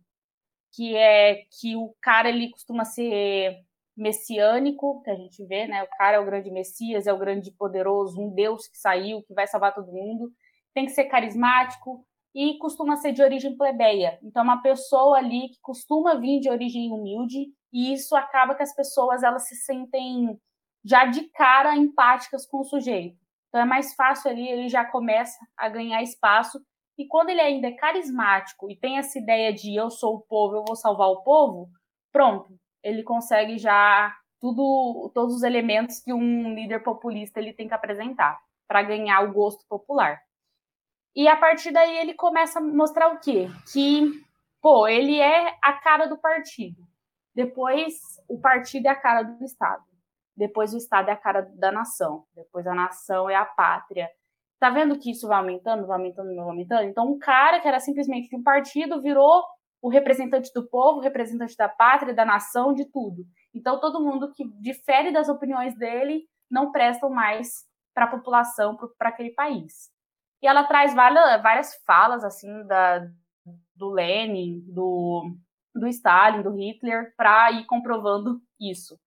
que 0.76 0.96
é 0.96 1.44
que 1.60 1.76
o 1.76 1.96
cara 2.02 2.30
ele 2.30 2.50
costuma 2.50 2.84
ser 2.84 3.64
messiânico, 3.96 5.02
que 5.04 5.10
a 5.10 5.16
gente 5.16 5.46
vê, 5.46 5.68
né? 5.68 5.84
O 5.84 5.90
cara 5.98 6.18
é 6.18 6.20
o 6.20 6.26
grande 6.26 6.52
Messias, 6.52 7.08
é 7.08 7.14
o 7.14 7.18
grande 7.18 7.52
poderoso, 7.52 8.20
um 8.20 8.34
Deus 8.34 8.68
que 8.68 8.78
saiu, 8.78 9.24
que 9.24 9.34
vai 9.34 9.48
salvar 9.48 9.74
todo 9.74 9.92
mundo. 9.92 10.32
Tem 10.74 10.86
que 10.86 10.92
ser 10.92 11.06
carismático 11.06 12.06
e 12.34 12.58
costuma 12.58 12.98
ser 12.98 13.14
de 13.14 13.24
origem 13.24 13.56
plebeia. 13.56 14.20
Então, 14.22 14.42
é 14.42 14.44
uma 14.44 14.62
pessoa 14.62 15.18
ali 15.18 15.50
que 15.50 15.60
costuma 15.62 16.16
vir 16.16 16.42
de 16.42 16.50
origem 16.50 16.92
humilde 16.92 17.48
e 17.72 17.94
isso 17.94 18.16
acaba 18.16 18.56
que 18.56 18.64
as 18.64 18.76
pessoas 18.76 19.24
elas 19.24 19.48
se 19.48 19.56
sentem 19.56 20.38
já 20.84 21.06
de 21.06 21.30
cara 21.30 21.76
empáticas 21.76 22.46
com 22.46 22.60
o 22.60 22.66
sujeito. 22.66 23.18
Então, 23.48 23.62
é 23.62 23.66
mais 23.66 23.94
fácil 23.94 24.30
ali, 24.30 24.46
ele 24.46 24.68
já 24.68 24.84
começa 24.84 25.38
a 25.56 25.70
ganhar 25.70 26.04
espaço 26.04 26.60
e 26.98 27.08
quando 27.08 27.30
ele 27.30 27.42
ainda 27.42 27.68
é 27.68 27.76
carismático 27.76 28.70
e 28.70 28.76
tem 28.76 28.98
essa 28.98 29.20
ideia 29.20 29.54
de 29.54 29.76
eu 29.76 29.90
sou 29.90 30.16
o 30.16 30.22
povo, 30.22 30.56
eu 30.56 30.64
vou 30.66 30.76
salvar 30.76 31.10
o 31.10 31.22
povo, 31.24 31.70
pronto, 32.12 32.58
ele 32.84 33.04
consegue 33.04 33.58
já 33.58 34.16
tudo, 34.40 35.12
todos 35.14 35.36
os 35.36 35.44
elementos 35.44 36.00
que 36.00 36.14
um 36.14 36.54
líder 36.54 36.84
populista 36.84 37.40
ele 37.40 37.54
tem 37.54 37.68
que 37.68 37.74
apresentar 37.74 38.40
para 38.68 38.84
ganhar 38.84 39.22
o 39.22 39.34
gosto 39.34 39.66
popular. 39.68 40.20
E 41.16 41.28
a 41.28 41.36
partir 41.36 41.72
daí 41.72 41.98
ele 41.98 42.14
começa 42.14 42.60
a 42.60 42.62
mostrar 42.62 43.14
o 43.14 43.20
quê? 43.20 43.48
Que, 43.72 44.12
pô, 44.62 44.88
ele 44.88 45.20
é 45.20 45.56
a 45.64 45.74
cara 45.74 46.08
do 46.08 46.18
partido. 46.18 46.84
Depois 47.34 47.94
o 48.28 48.40
partido 48.40 48.88
é 48.88 48.90
a 48.90 48.96
cara 48.96 49.24
do 49.24 49.44
Estado. 49.44 49.84
Depois 50.36 50.74
o 50.74 50.78
Estado 50.78 51.10
é 51.10 51.14
a 51.14 51.18
cara 51.18 51.42
da 51.42 51.72
nação. 51.72 52.26
Depois 52.36 52.68
a 52.68 52.74
nação 52.74 53.30
é 53.30 53.36
a 53.36 53.46
pátria. 53.46 54.10
Tá 54.60 54.70
vendo 54.70 54.98
que 54.98 55.12
isso 55.12 55.28
vai 55.28 55.38
aumentando, 55.38 55.86
vai 55.86 55.98
aumentando, 55.98 56.36
vai 56.36 56.46
aumentando? 56.46 56.84
Então, 56.84 57.12
um 57.12 57.20
cara 57.20 57.60
que 57.60 57.68
era 57.68 57.80
simplesmente 57.80 58.30
de 58.30 58.36
um 58.36 58.44
partido 58.44 59.02
virou 59.02 59.44
o 59.82 59.90
representante 59.90 60.52
do 60.54 60.68
povo, 60.68 61.00
representante 61.00 61.56
da 61.56 61.70
pátria, 61.70 62.14
da 62.14 62.26
nação, 62.26 62.74
de 62.74 62.90
tudo. 62.90 63.24
Então, 63.54 63.80
todo 63.80 64.04
mundo 64.04 64.32
que 64.34 64.44
difere 64.60 65.12
das 65.12 65.30
opiniões 65.30 65.78
dele 65.78 66.24
não 66.50 66.72
prestam 66.72 67.10
mais 67.10 67.66
para 67.94 68.06
a 68.06 68.10
população, 68.10 68.78
para 68.98 69.10
aquele 69.10 69.32
país. 69.32 69.92
E 70.42 70.48
ela 70.48 70.64
traz 70.64 70.94
várias, 70.94 71.42
várias 71.42 71.76
falas 71.86 72.24
assim 72.24 72.66
da, 72.66 73.08
do 73.76 73.90
Lenin, 73.90 74.62
do, 74.68 75.36
do 75.74 75.88
Stalin, 75.88 76.42
do 76.42 76.56
Hitler, 76.56 77.14
para 77.16 77.52
ir 77.52 77.66
comprovando 77.66 78.42
isso. 78.60 79.00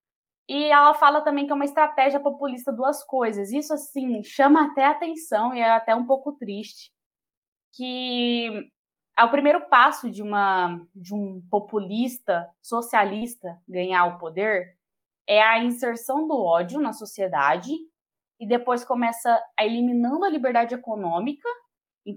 E 0.49 0.65
ela 0.65 0.95
fala 0.95 1.21
também 1.21 1.45
que 1.45 1.53
é 1.53 1.55
uma 1.55 1.65
estratégia 1.65 2.19
populista 2.19 2.73
duas 2.73 3.05
coisas. 3.05 3.53
Isso, 3.53 3.75
assim, 3.75 4.23
chama 4.25 4.65
até 4.67 4.87
atenção 4.87 5.55
e 5.55 5.61
é 5.61 5.71
até 5.71 5.95
um 5.95 6.07
pouco 6.07 6.33
triste. 6.33 6.91
Que 7.75 8.71
é 9.19 9.25
o 9.25 9.31
primeiro 9.31 9.69
passo 9.69 10.11
de, 10.11 10.23
uma, 10.23 10.81
de 10.95 11.15
um 11.15 11.43
populista 11.51 12.49
socialista 12.63 13.61
ganhar 13.69 14.07
o 14.07 14.19
poder 14.19 14.79
é 15.29 15.43
a 15.43 15.63
inserção 15.63 16.27
do 16.27 16.43
ódio 16.43 16.81
na 16.81 16.95
sociedade 16.95 17.71
e 18.41 18.47
depois 18.47 18.85
começa 18.85 19.39
a 19.59 19.67
eliminando 19.67 20.25
a 20.25 20.31
liberdade 20.31 20.75
econômica. 20.75 21.49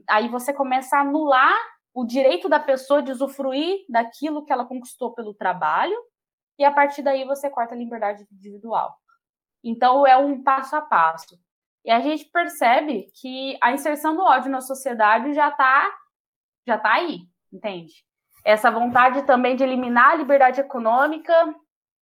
aí 0.07 0.29
você 0.29 0.53
começa 0.53 0.95
a 0.95 1.01
anular 1.01 1.57
o 1.93 2.05
direito 2.05 2.47
da 2.47 2.59
pessoa 2.59 3.03
de 3.03 3.11
usufruir 3.11 3.83
daquilo 3.89 4.45
que 4.45 4.53
ela 4.53 4.63
conquistou 4.63 5.13
pelo 5.13 5.33
trabalho 5.33 5.97
e 6.61 6.63
a 6.63 6.71
partir 6.71 7.01
daí 7.01 7.25
você 7.25 7.49
corta 7.49 7.73
a 7.73 7.77
liberdade 7.77 8.23
individual. 8.31 8.95
Então 9.63 10.05
é 10.05 10.15
um 10.15 10.43
passo 10.43 10.75
a 10.75 10.81
passo. 10.81 11.35
E 11.83 11.89
a 11.89 11.99
gente 11.99 12.25
percebe 12.25 13.07
que 13.19 13.57
a 13.59 13.71
inserção 13.71 14.15
do 14.15 14.21
ódio 14.21 14.51
na 14.51 14.61
sociedade 14.61 15.33
já 15.33 15.49
está 15.49 15.91
já 16.67 16.77
tá 16.77 16.93
aí, 16.93 17.21
entende? 17.51 17.91
Essa 18.45 18.69
vontade 18.69 19.23
também 19.23 19.55
de 19.55 19.63
eliminar 19.63 20.11
a 20.11 20.15
liberdade 20.15 20.61
econômica 20.61 21.33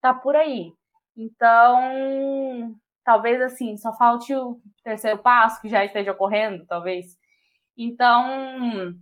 tá 0.01 0.13
por 0.13 0.35
aí. 0.35 0.73
Então, 1.15 2.75
talvez 3.05 3.41
assim, 3.41 3.77
só 3.77 3.95
falte 3.95 4.35
o 4.35 4.59
terceiro 4.83 5.19
passo 5.19 5.61
que 5.61 5.69
já 5.69 5.85
esteja 5.85 6.11
ocorrendo, 6.11 6.65
talvez. 6.65 7.17
Então, 7.77 8.93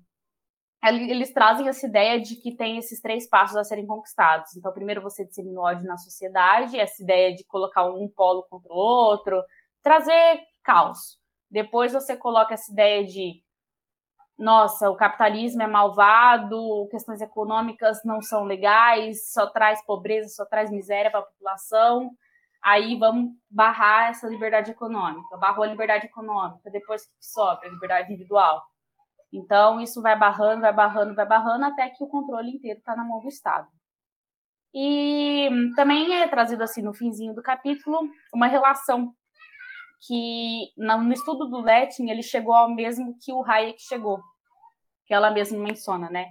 eles 0.84 1.34
trazem 1.34 1.68
essa 1.68 1.88
ideia 1.88 2.22
de 2.22 2.36
que 2.36 2.56
tem 2.56 2.78
esses 2.78 3.02
três 3.02 3.28
passos 3.28 3.58
a 3.58 3.64
serem 3.64 3.86
conquistados. 3.86 4.56
Então, 4.56 4.72
primeiro 4.72 5.02
você 5.02 5.26
dissemina 5.26 5.60
o 5.60 5.64
ódio 5.64 5.86
na 5.86 5.98
sociedade, 5.98 6.80
essa 6.80 7.02
ideia 7.02 7.36
de 7.36 7.44
colocar 7.46 7.86
um 7.86 8.08
polo 8.08 8.44
contra 8.50 8.72
o 8.72 8.76
outro, 8.76 9.44
trazer 9.82 10.42
caos. 10.64 11.18
Depois 11.50 11.94
você 11.94 12.16
coloca 12.16 12.54
essa 12.54 12.72
ideia 12.72 13.06
de 13.06 13.42
nossa, 14.38 14.90
o 14.90 14.96
capitalismo 14.96 15.64
é 15.64 15.68
malvado, 15.68 16.88
questões 16.92 17.22
econômicas 17.22 18.04
não 18.06 18.22
são 18.22 18.44
legais, 18.44 19.32
só 19.32 19.48
traz 19.48 19.84
pobreza, 19.84 20.30
só 20.30 20.46
traz 20.46 20.70
miséria 20.70 21.10
para 21.10 21.22
a 21.22 21.24
população. 21.24 22.12
Aí 22.64 22.98
vamos 23.00 23.32
barrar 23.50 24.10
essa 24.10 24.28
liberdade 24.28 24.70
econômica. 24.72 25.38
Barrou 25.38 25.64
a 25.64 25.68
liberdade 25.68 26.06
econômica, 26.06 26.70
depois 26.70 27.04
que 27.04 27.14
sobra? 27.20 27.68
A 27.68 27.72
liberdade 27.72 28.14
individual. 28.14 28.62
Então, 29.38 29.80
isso 29.80 30.02
vai 30.02 30.18
barrando, 30.18 30.62
vai 30.62 30.74
barrando, 30.74 31.16
vai 31.16 31.26
barrando, 31.26 31.66
até 31.66 31.90
que 31.90 32.04
o 32.04 32.08
controle 32.08 32.52
inteiro 32.52 32.80
está 32.80 32.96
na 32.96 33.04
mão 33.04 33.20
do 33.20 33.28
Estado. 33.28 33.68
E 34.74 35.50
também 35.76 36.14
é 36.14 36.28
trazido 36.28 36.64
assim 36.64 36.82
no 36.82 36.94
finzinho 36.94 37.34
do 37.34 37.42
capítulo 37.42 38.10
uma 38.34 38.48
relação 38.48 39.14
que 40.06 40.72
no 40.78 41.12
estudo 41.12 41.48
do 41.48 41.62
Letting 41.62 42.10
ele 42.10 42.22
chegou 42.22 42.54
ao 42.54 42.70
mesmo 42.70 43.18
que 43.20 43.34
o 43.34 43.44
Hayek 43.44 43.82
chegou, 43.82 44.20
que 45.06 45.14
ela 45.14 45.32
mesma 45.32 45.58
menciona, 45.58 46.10
né? 46.10 46.28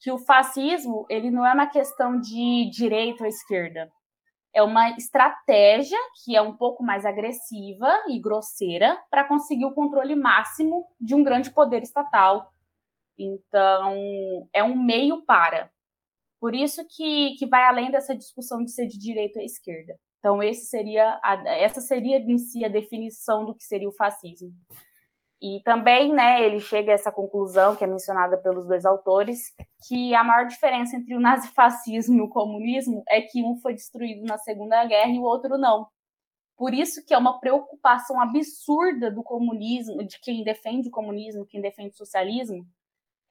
Que 0.00 0.10
o 0.10 0.18
fascismo 0.18 1.06
ele 1.08 1.30
não 1.30 1.46
é 1.46 1.54
uma 1.54 1.66
questão 1.66 2.20
de 2.20 2.68
direita 2.70 3.24
ou 3.24 3.28
esquerda, 3.28 3.90
é 4.54 4.62
uma 4.62 4.90
estratégia 4.90 5.98
que 6.24 6.36
é 6.36 6.42
um 6.42 6.56
pouco 6.56 6.82
mais 6.82 7.04
agressiva 7.04 7.88
e 8.08 8.20
grosseira 8.20 8.98
para 9.10 9.26
conseguir 9.26 9.64
o 9.64 9.74
controle 9.74 10.14
máximo 10.14 10.86
de 11.00 11.14
um 11.14 11.22
grande 11.22 11.50
poder 11.50 11.82
estatal. 11.82 12.52
Então, 13.18 14.48
é 14.52 14.64
um 14.64 14.76
meio 14.76 15.24
para. 15.24 15.70
Por 16.40 16.54
isso 16.54 16.84
que, 16.88 17.34
que 17.38 17.46
vai 17.46 17.64
além 17.64 17.90
dessa 17.90 18.16
discussão 18.16 18.64
de 18.64 18.72
ser 18.72 18.86
de 18.86 18.98
direita 18.98 19.38
ou 19.38 19.44
esquerda. 19.44 19.98
Então, 20.18 20.42
esse 20.42 20.66
seria 20.66 21.18
a, 21.22 21.34
essa 21.48 21.80
seria 21.80 22.18
em 22.18 22.38
si 22.38 22.64
a 22.64 22.68
definição 22.68 23.44
do 23.44 23.54
que 23.54 23.64
seria 23.64 23.88
o 23.88 23.92
fascismo. 23.92 24.50
E 25.42 25.62
também, 25.64 26.12
né, 26.12 26.44
ele 26.44 26.60
chega 26.60 26.92
a 26.92 26.94
essa 26.94 27.10
conclusão, 27.10 27.74
que 27.74 27.82
é 27.82 27.86
mencionada 27.86 28.36
pelos 28.36 28.66
dois 28.66 28.84
autores, 28.84 29.54
que 29.88 30.14
a 30.14 30.22
maior 30.22 30.46
diferença 30.46 30.96
entre 30.96 31.14
o 31.14 31.20
nazifascismo 31.20 32.18
e 32.18 32.20
o 32.20 32.28
comunismo 32.28 33.02
é 33.08 33.22
que 33.22 33.42
um 33.42 33.56
foi 33.56 33.72
destruído 33.72 34.26
na 34.26 34.36
Segunda 34.36 34.84
Guerra 34.84 35.10
e 35.10 35.18
o 35.18 35.22
outro 35.22 35.56
não. 35.56 35.86
Por 36.58 36.74
isso 36.74 37.02
que 37.06 37.14
é 37.14 37.18
uma 37.18 37.40
preocupação 37.40 38.20
absurda 38.20 39.10
do 39.10 39.22
comunismo, 39.22 40.04
de 40.06 40.20
quem 40.20 40.44
defende 40.44 40.88
o 40.88 40.92
comunismo, 40.92 41.46
quem 41.46 41.62
defende 41.62 41.94
o 41.94 41.96
socialismo, 41.96 42.66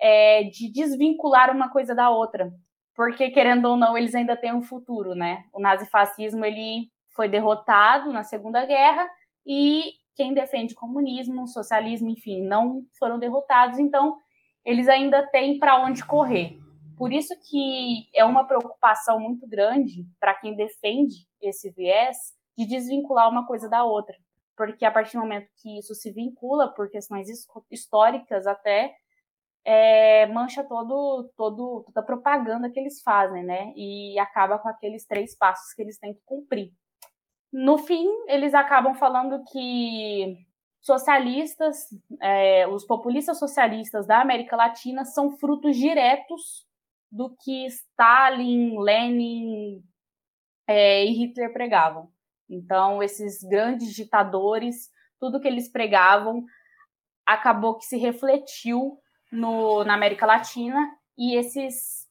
é 0.01 0.45
de 0.45 0.67
desvincular 0.71 1.51
uma 1.55 1.69
coisa 1.69 1.93
da 1.93 2.09
outra. 2.09 2.51
Porque, 2.95 3.29
querendo 3.29 3.65
ou 3.65 3.77
não, 3.77 3.95
eles 3.95 4.15
ainda 4.15 4.35
têm 4.35 4.51
um 4.51 4.63
futuro, 4.63 5.13
né? 5.13 5.43
O 5.53 5.61
nazifascismo, 5.61 6.43
ele 6.43 6.89
foi 7.15 7.29
derrotado 7.29 8.11
na 8.11 8.23
Segunda 8.23 8.65
Guerra 8.65 9.07
e 9.45 9.93
quem 10.19 10.33
defende 10.33 10.75
comunismo, 10.75 11.47
socialismo, 11.47 12.09
enfim, 12.09 12.45
não 12.45 12.85
foram 12.99 13.17
derrotados, 13.17 13.79
então 13.79 14.17
eles 14.65 14.89
ainda 14.89 15.25
têm 15.25 15.57
para 15.57 15.81
onde 15.81 16.05
correr. 16.05 16.59
Por 16.97 17.13
isso 17.13 17.33
que 17.49 18.09
é 18.13 18.25
uma 18.25 18.45
preocupação 18.45 19.17
muito 19.17 19.47
grande 19.47 20.05
para 20.19 20.33
quem 20.33 20.57
defende 20.57 21.25
esse 21.41 21.71
viés 21.71 22.17
de 22.57 22.65
desvincular 22.65 23.29
uma 23.29 23.47
coisa 23.47 23.69
da 23.69 23.85
outra, 23.85 24.13
porque 24.57 24.83
a 24.83 24.91
partir 24.91 25.13
do 25.13 25.21
momento 25.21 25.47
que 25.61 25.79
isso 25.79 25.95
se 25.95 26.11
vincula 26.11 26.67
por 26.67 26.89
questões 26.89 27.29
históricas 27.71 28.45
até 28.45 28.93
é, 29.63 30.27
mancha 30.27 30.65
todo, 30.65 31.31
todo 31.37 31.85
toda 31.85 32.01
a 32.01 32.03
propaganda 32.03 32.69
que 32.69 32.77
eles 32.77 33.01
fazem, 33.01 33.45
né? 33.45 33.71
E 33.73 34.19
acaba 34.19 34.59
com 34.59 34.67
aqueles 34.67 35.05
três 35.05 35.33
passos 35.37 35.73
que 35.73 35.81
eles 35.81 35.97
têm 35.97 36.13
que 36.13 36.21
cumprir. 36.25 36.73
No 37.51 37.77
fim, 37.79 38.07
eles 38.27 38.53
acabam 38.53 38.93
falando 38.95 39.43
que 39.51 40.37
socialistas, 40.81 41.87
é, 42.21 42.67
os 42.67 42.85
populistas 42.85 43.39
socialistas 43.39 44.05
da 44.05 44.21
América 44.21 44.55
Latina 44.55 45.03
são 45.03 45.37
frutos 45.37 45.75
diretos 45.75 46.67
do 47.11 47.35
que 47.35 47.65
Stalin, 47.65 48.77
Lenin 48.79 49.83
é, 50.67 51.05
e 51.05 51.11
Hitler 51.11 51.51
pregavam. 51.51 52.11
Então, 52.47 53.01
esses 53.01 53.43
grandes 53.43 53.93
ditadores, 53.93 54.89
tudo 55.19 55.39
que 55.39 55.47
eles 55.47 55.69
pregavam 55.69 56.45
acabou 57.25 57.77
que 57.77 57.85
se 57.85 57.97
refletiu 57.97 58.99
no, 59.31 59.83
na 59.83 59.93
América 59.93 60.25
Latina 60.25 60.79
e 61.17 61.35
esses 61.35 62.07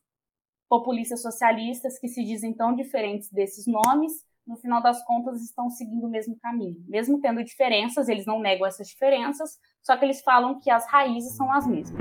populistas 0.68 1.22
socialistas 1.22 1.98
que 1.98 2.09
se 2.09 2.24
dizem 2.24 2.53
tão 2.53 2.74
diferentes 2.74 3.31
desses 3.33 3.66
nomes 3.66 4.28
no 4.49 4.57
final 4.57 4.83
das 4.83 5.05
contas, 5.05 5.43
estão 5.43 5.69
seguindo 5.69 6.07
o 6.07 6.11
mesmo 6.11 6.37
caminho. 6.41 6.77
Mesmo 6.89 7.21
tendo 7.21 7.45
diferenças, 7.45 8.09
eles 8.09 8.25
não 8.25 8.41
negam 8.41 8.67
essas 8.67 8.89
diferenças, 8.89 9.59
só 9.83 9.95
que 9.97 10.07
eles 10.07 10.23
falam 10.23 10.59
que 10.59 10.71
as 10.71 10.91
raízes 10.91 11.37
são 11.37 11.53
as 11.53 11.67
mesmas. 11.67 12.01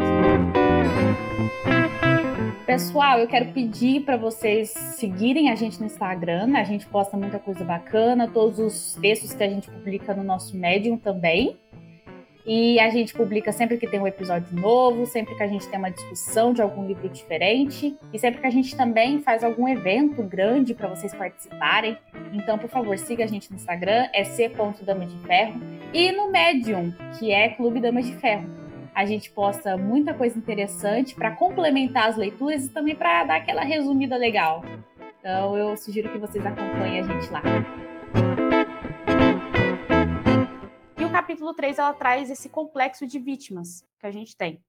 Pessoal, 2.65 3.19
eu 3.19 3.27
quero 3.27 3.51
pedir 3.53 4.05
para 4.05 4.17
vocês 4.17 4.69
seguirem 4.69 5.49
a 5.49 5.55
gente 5.55 5.79
no 5.79 5.85
Instagram. 5.85 6.55
A 6.57 6.63
gente 6.63 6.85
posta 6.85 7.17
muita 7.17 7.39
coisa 7.39 7.63
bacana, 7.63 8.29
todos 8.29 8.59
os 8.59 8.95
textos 9.01 9.33
que 9.33 9.43
a 9.43 9.49
gente 9.49 9.69
publica 9.69 10.13
no 10.13 10.23
nosso 10.23 10.55
Medium 10.55 10.97
também. 10.97 11.57
E 12.47 12.79
a 12.79 12.89
gente 12.89 13.13
publica 13.13 13.51
sempre 13.51 13.77
que 13.77 13.85
tem 13.85 13.99
um 13.99 14.07
episódio 14.07 14.47
novo, 14.57 15.05
sempre 15.05 15.35
que 15.35 15.43
a 15.43 15.47
gente 15.47 15.67
tem 15.67 15.77
uma 15.77 15.91
discussão 15.91 16.53
de 16.53 16.61
algum 16.61 16.87
livro 16.87 17.09
diferente 17.09 17.99
e 18.13 18.17
sempre 18.17 18.39
que 18.39 18.47
a 18.47 18.49
gente 18.49 18.73
também 18.73 19.21
faz 19.21 19.43
algum 19.43 19.67
evento 19.67 20.23
grande 20.23 20.73
para 20.73 20.87
vocês 20.87 21.13
participarem. 21.13 21.97
Então, 22.31 22.57
por 22.57 22.69
favor, 22.69 22.97
siga 22.97 23.25
a 23.25 23.27
gente 23.27 23.51
no 23.51 23.57
Instagram, 23.57 24.07
é 24.13 24.23
c.dama 24.23 25.05
de 25.05 25.17
ferro, 25.27 25.59
e 25.93 26.09
no 26.13 26.31
Medium, 26.31 26.93
que 27.19 27.33
é 27.33 27.49
Clube 27.49 27.81
Damas 27.81 28.05
de 28.05 28.15
Ferro. 28.15 28.49
A 28.95 29.05
gente 29.05 29.29
posta 29.29 29.75
muita 29.75 30.13
coisa 30.13 30.37
interessante 30.37 31.15
para 31.15 31.31
complementar 31.31 32.07
as 32.07 32.15
leituras 32.15 32.63
e 32.65 32.69
também 32.69 32.95
para 32.95 33.25
dar 33.25 33.35
aquela 33.35 33.63
resumida 33.63 34.15
legal. 34.15 34.63
Então, 35.19 35.57
eu 35.57 35.75
sugiro 35.75 36.09
que 36.09 36.17
vocês 36.17 36.45
acompanhem 36.45 37.01
a 37.01 37.03
gente 37.03 37.29
lá. 37.29 37.43
Capítulo 41.17 41.51
3 41.51 41.79
ela 41.79 41.93
traz 41.95 42.29
esse 42.29 42.47
complexo 42.47 43.07
de 43.07 43.17
vítimas 43.17 43.83
que 43.99 44.05
a 44.05 44.11
gente 44.11 44.37
tem. 44.37 44.63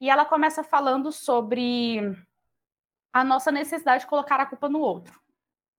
E 0.00 0.10
ela 0.10 0.24
começa 0.24 0.64
falando 0.64 1.12
sobre 1.12 2.00
a 3.12 3.22
nossa 3.22 3.52
necessidade 3.52 4.02
de 4.02 4.10
colocar 4.10 4.40
a 4.40 4.46
culpa 4.46 4.68
no 4.68 4.80
outro. 4.80 5.20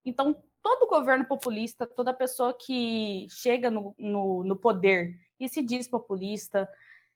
Então, 0.05 0.41
todo 0.61 0.87
governo 0.87 1.25
populista, 1.25 1.85
toda 1.85 2.13
pessoa 2.13 2.53
que 2.57 3.27
chega 3.29 3.69
no, 3.69 3.93
no, 3.99 4.45
no 4.45 4.55
poder 4.55 5.19
e 5.37 5.49
se 5.49 5.61
diz 5.61 5.85
populista, 5.85 6.69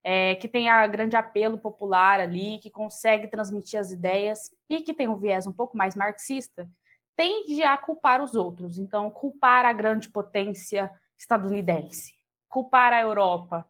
é, 0.04 0.36
que 0.36 0.50
tem 0.50 0.70
a 0.70 0.86
grande 0.88 1.16
apelo 1.16 1.58
popular 1.58 2.20
ali, 2.20 2.60
que 2.60 2.70
consegue 2.70 3.30
transmitir 3.30 3.80
as 3.80 3.94
ideias 3.94 4.54
e 4.70 4.82
que 4.82 4.94
tem 4.94 5.08
um 5.08 5.16
viés 5.16 5.48
um 5.48 5.54
pouco 5.54 5.78
mais 5.78 5.96
marxista, 5.96 6.70
tende 7.16 7.64
a 7.64 7.78
culpar 7.78 8.22
os 8.22 8.36
outros. 8.36 8.78
Então, 8.78 9.10
culpar 9.10 9.66
a 9.66 9.72
grande 9.72 10.10
potência 10.10 10.92
estadunidense 11.18 12.17
culpar 12.48 12.94
a 12.94 13.02
Europa, 13.02 13.68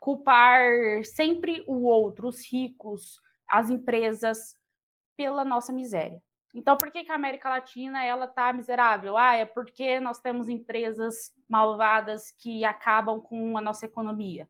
culpar 0.00 1.04
sempre 1.04 1.64
o 1.66 1.84
outro, 1.84 2.28
os 2.28 2.44
ricos, 2.50 3.20
as 3.48 3.70
empresas, 3.70 4.56
pela 5.16 5.44
nossa 5.44 5.72
miséria. 5.72 6.22
Então, 6.54 6.76
por 6.76 6.90
que, 6.90 7.04
que 7.04 7.12
a 7.12 7.16
América 7.16 7.48
Latina 7.48 8.04
ela 8.04 8.24
está 8.24 8.52
miserável? 8.52 9.16
Ah, 9.16 9.34
é 9.34 9.44
porque 9.44 10.00
nós 10.00 10.20
temos 10.20 10.48
empresas 10.48 11.32
malvadas 11.48 12.30
que 12.30 12.64
acabam 12.64 13.20
com 13.20 13.58
a 13.58 13.60
nossa 13.60 13.84
economia. 13.84 14.48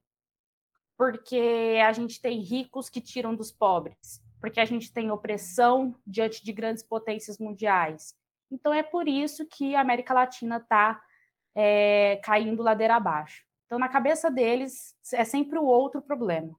Porque 0.96 1.78
a 1.84 1.92
gente 1.92 2.20
tem 2.20 2.40
ricos 2.40 2.88
que 2.88 3.00
tiram 3.00 3.34
dos 3.34 3.50
pobres. 3.50 4.22
Porque 4.40 4.60
a 4.60 4.64
gente 4.64 4.92
tem 4.92 5.10
opressão 5.10 5.94
diante 6.06 6.44
de 6.44 6.52
grandes 6.52 6.82
potências 6.82 7.38
mundiais. 7.38 8.14
Então, 8.50 8.72
é 8.72 8.82
por 8.82 9.08
isso 9.08 9.46
que 9.46 9.74
a 9.74 9.80
América 9.80 10.14
Latina 10.14 10.58
está 10.58 11.02
é, 11.54 12.20
caindo 12.22 12.62
ladeira 12.62 12.96
abaixo. 12.96 13.47
Então, 13.68 13.78
na 13.78 13.88
cabeça 13.90 14.30
deles, 14.30 14.96
é 15.12 15.26
sempre 15.26 15.58
o 15.58 15.64
outro 15.64 16.00
problema. 16.00 16.56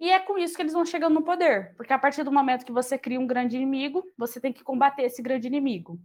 E 0.00 0.10
é 0.10 0.18
com 0.18 0.36
isso 0.36 0.56
que 0.56 0.62
eles 0.62 0.72
vão 0.72 0.84
chegando 0.84 1.14
no 1.14 1.22
poder, 1.22 1.72
porque 1.76 1.92
a 1.92 1.98
partir 1.98 2.24
do 2.24 2.32
momento 2.32 2.66
que 2.66 2.72
você 2.72 2.98
cria 2.98 3.20
um 3.20 3.28
grande 3.28 3.54
inimigo, 3.54 4.04
você 4.18 4.40
tem 4.40 4.52
que 4.52 4.64
combater 4.64 5.02
esse 5.02 5.22
grande 5.22 5.46
inimigo. 5.46 6.00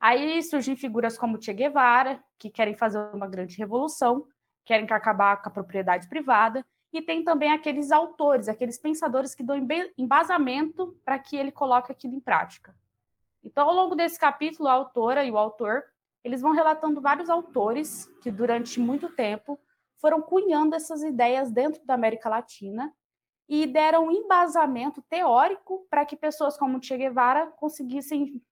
Aí 0.00 0.42
surgem 0.42 0.74
figuras 0.74 1.18
como 1.18 1.40
Che 1.40 1.52
Guevara, 1.52 2.24
que 2.38 2.48
querem 2.48 2.74
fazer 2.74 2.98
uma 3.12 3.28
grande 3.28 3.58
revolução, 3.58 4.26
querem 4.64 4.86
acabar 4.90 5.42
com 5.42 5.50
a 5.50 5.52
propriedade 5.52 6.08
privada, 6.08 6.64
e 6.90 7.02
tem 7.02 7.22
também 7.22 7.52
aqueles 7.52 7.92
autores, 7.92 8.48
aqueles 8.48 8.78
pensadores 8.78 9.34
que 9.34 9.42
dão 9.42 9.56
embasamento 9.98 10.98
para 11.04 11.18
que 11.18 11.36
ele 11.36 11.52
coloque 11.52 11.92
aquilo 11.92 12.14
em 12.14 12.20
prática. 12.20 12.74
Então, 13.44 13.68
ao 13.68 13.74
longo 13.74 13.94
desse 13.94 14.18
capítulo, 14.18 14.68
a 14.68 14.72
autora 14.72 15.24
e 15.24 15.30
o 15.30 15.36
autor 15.36 15.84
eles 16.24 16.40
vão 16.40 16.52
relatando 16.52 17.00
vários 17.00 17.28
autores 17.28 18.06
que, 18.20 18.30
durante 18.30 18.78
muito 18.78 19.08
tempo, 19.10 19.58
foram 20.00 20.20
cunhando 20.20 20.74
essas 20.74 21.02
ideias 21.02 21.50
dentro 21.50 21.84
da 21.84 21.94
América 21.94 22.28
Latina 22.28 22.92
e 23.48 23.66
deram 23.66 24.06
um 24.06 24.10
embasamento 24.10 25.02
teórico 25.02 25.86
para 25.90 26.04
que 26.04 26.16
pessoas 26.16 26.56
como 26.56 26.82
Che 26.82 26.96
Guevara 26.96 27.46
conseguissem 27.56 28.42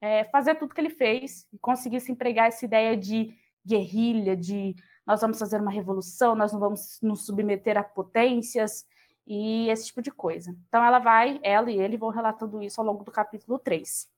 é, 0.00 0.24
fazer 0.24 0.54
tudo 0.56 0.74
que 0.74 0.80
ele 0.80 0.90
fez 0.90 1.46
e 1.52 1.58
conseguissem 1.58 2.14
empregar 2.14 2.48
essa 2.48 2.64
ideia 2.64 2.96
de 2.96 3.34
guerrilha, 3.64 4.36
de 4.36 4.74
nós 5.06 5.20
vamos 5.20 5.38
fazer 5.38 5.60
uma 5.60 5.70
revolução, 5.70 6.34
nós 6.34 6.52
não 6.52 6.60
vamos 6.60 6.98
nos 7.02 7.26
submeter 7.26 7.76
a 7.76 7.82
potências 7.82 8.86
e 9.26 9.68
esse 9.68 9.86
tipo 9.86 10.00
de 10.00 10.10
coisa. 10.10 10.56
Então 10.68 10.84
ela 10.84 10.98
vai, 10.98 11.40
ela 11.42 11.70
e 11.70 11.78
ele 11.78 11.96
vão 11.96 12.10
relatando 12.10 12.62
isso 12.62 12.80
ao 12.80 12.86
longo 12.86 13.04
do 13.04 13.10
capítulo 13.10 13.58
3. 13.58 14.08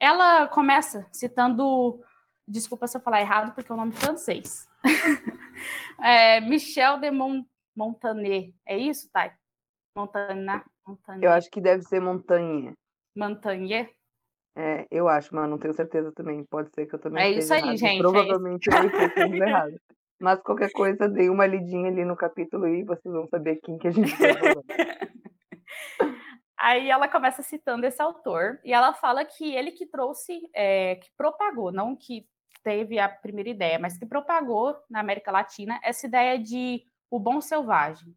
Ela 0.00 0.48
começa 0.48 1.06
citando 1.12 2.00
Desculpa 2.48 2.86
se 2.86 2.96
eu 2.96 3.00
falar 3.00 3.20
errado, 3.20 3.54
porque 3.54 3.70
é 3.70 3.74
um 3.74 3.78
nome 3.78 3.92
francês. 3.92 4.68
é, 6.02 6.40
Michel 6.40 6.98
de 6.98 7.10
Mont 7.10 7.46
Montané. 7.76 8.52
É 8.66 8.78
isso, 8.78 9.10
Thay? 9.12 9.32
Montana. 9.96 10.64
Eu 11.20 11.30
acho 11.30 11.50
que 11.50 11.60
deve 11.60 11.82
ser 11.82 12.00
Montanha. 12.00 12.74
Montanha? 13.16 13.88
É, 14.56 14.86
eu 14.90 15.08
acho, 15.08 15.34
mas 15.34 15.48
não 15.48 15.58
tenho 15.58 15.74
certeza 15.74 16.12
também. 16.12 16.44
Pode 16.44 16.70
ser 16.74 16.86
que 16.86 16.94
eu 16.94 16.98
também 16.98 17.24
É 17.24 17.30
isso 17.30 17.52
aí, 17.52 17.60
errado. 17.60 17.76
gente. 17.76 17.98
Provavelmente 17.98 18.70
é 18.70 18.78
eu 18.78 19.06
estou 19.06 19.34
errado. 19.34 19.80
Mas 20.18 20.40
qualquer 20.40 20.70
coisa, 20.72 21.08
dei 21.08 21.28
uma 21.28 21.46
lidinha 21.46 21.88
ali 21.88 22.04
no 22.04 22.16
capítulo 22.16 22.66
e 22.66 22.82
vocês 22.84 23.12
vão 23.12 23.26
saber 23.26 23.56
quem 23.56 23.76
que 23.76 23.88
a 23.88 23.90
gente 23.90 24.12
está 24.12 24.38
falando. 24.38 24.64
Aí 26.58 26.88
ela 26.90 27.06
começa 27.06 27.42
citando 27.42 27.84
esse 27.84 28.00
autor 28.00 28.58
e 28.64 28.72
ela 28.72 28.94
fala 28.94 29.26
que 29.26 29.54
ele 29.54 29.72
que 29.72 29.86
trouxe, 29.86 30.40
é, 30.54 30.96
que 30.96 31.10
propagou, 31.16 31.70
não 31.70 31.94
que 31.94 32.26
teve 32.66 32.98
a 32.98 33.08
primeira 33.08 33.48
ideia, 33.48 33.78
mas 33.78 33.96
que 33.96 34.04
propagou 34.04 34.76
na 34.90 34.98
América 34.98 35.30
Latina 35.30 35.78
essa 35.84 36.04
ideia 36.04 36.36
de 36.36 36.84
o 37.08 37.16
bom 37.16 37.40
selvagem, 37.40 38.12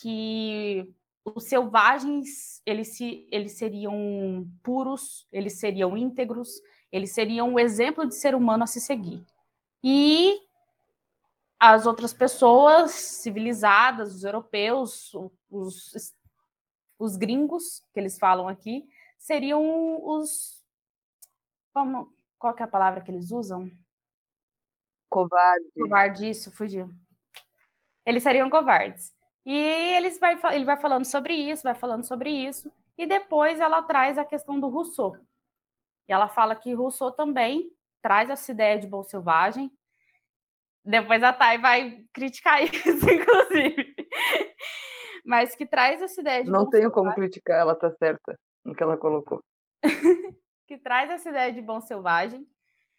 que 0.00 0.94
os 1.24 1.42
selvagens 1.48 2.62
eles, 2.64 2.96
se, 2.96 3.26
eles 3.32 3.58
seriam 3.58 4.48
puros, 4.62 5.26
eles 5.32 5.58
seriam 5.58 5.96
íntegros, 5.96 6.50
eles 6.92 7.12
seriam 7.12 7.52
o 7.52 7.58
exemplo 7.58 8.06
de 8.06 8.14
ser 8.14 8.32
humano 8.32 8.62
a 8.62 8.66
se 8.68 8.80
seguir. 8.80 9.26
E 9.82 10.38
as 11.58 11.84
outras 11.84 12.12
pessoas 12.12 12.92
civilizadas, 12.92 14.14
os 14.14 14.22
europeus, 14.22 15.12
os, 15.50 16.14
os 16.96 17.16
gringos, 17.16 17.82
que 17.92 17.98
eles 17.98 18.20
falam 18.20 18.46
aqui, 18.46 18.88
seriam 19.18 20.00
os. 20.06 20.64
Como, 21.74 22.16
qual 22.38 22.54
que 22.54 22.62
é 22.62 22.66
a 22.66 22.68
palavra 22.68 23.00
que 23.00 23.10
eles 23.10 23.30
usam? 23.30 23.70
Covarde. 25.10 25.70
Covarde, 25.74 26.28
isso, 26.28 26.50
fugiu. 26.52 26.90
Eles 28.06 28.22
seriam 28.22 28.48
covardes. 28.48 29.12
E 29.44 29.54
eles 29.54 30.18
vai, 30.18 30.38
ele 30.54 30.64
vai 30.64 30.76
falando 30.76 31.04
sobre 31.04 31.34
isso, 31.34 31.62
vai 31.62 31.74
falando 31.74 32.04
sobre 32.04 32.30
isso, 32.30 32.70
e 32.96 33.06
depois 33.06 33.60
ela 33.60 33.82
traz 33.82 34.18
a 34.18 34.24
questão 34.24 34.60
do 34.60 34.68
Rousseau. 34.68 35.16
E 36.08 36.12
ela 36.12 36.28
fala 36.28 36.54
que 36.54 36.74
Rousseau 36.74 37.12
também 37.12 37.70
traz 38.02 38.28
essa 38.30 38.52
ideia 38.52 38.78
de 38.78 38.86
bom 38.86 39.02
selvagem. 39.02 39.70
Depois 40.84 41.22
a 41.22 41.32
Thay 41.32 41.58
vai 41.58 42.04
criticar 42.12 42.60
isso, 42.64 43.10
inclusive. 43.10 43.94
Mas 45.24 45.54
que 45.54 45.66
traz 45.66 46.00
essa 46.00 46.20
ideia 46.20 46.44
de 46.44 46.50
Não 46.50 46.68
tenho 46.68 46.90
como 46.90 47.12
criticar, 47.14 47.60
ela 47.60 47.74
tá 47.74 47.90
certa 47.92 48.38
no 48.64 48.74
que 48.74 48.82
ela 48.82 48.96
colocou. 48.96 49.42
que 50.68 50.76
traz 50.76 51.10
essa 51.10 51.30
ideia 51.30 51.50
de 51.50 51.62
bom 51.62 51.80
selvagem, 51.80 52.46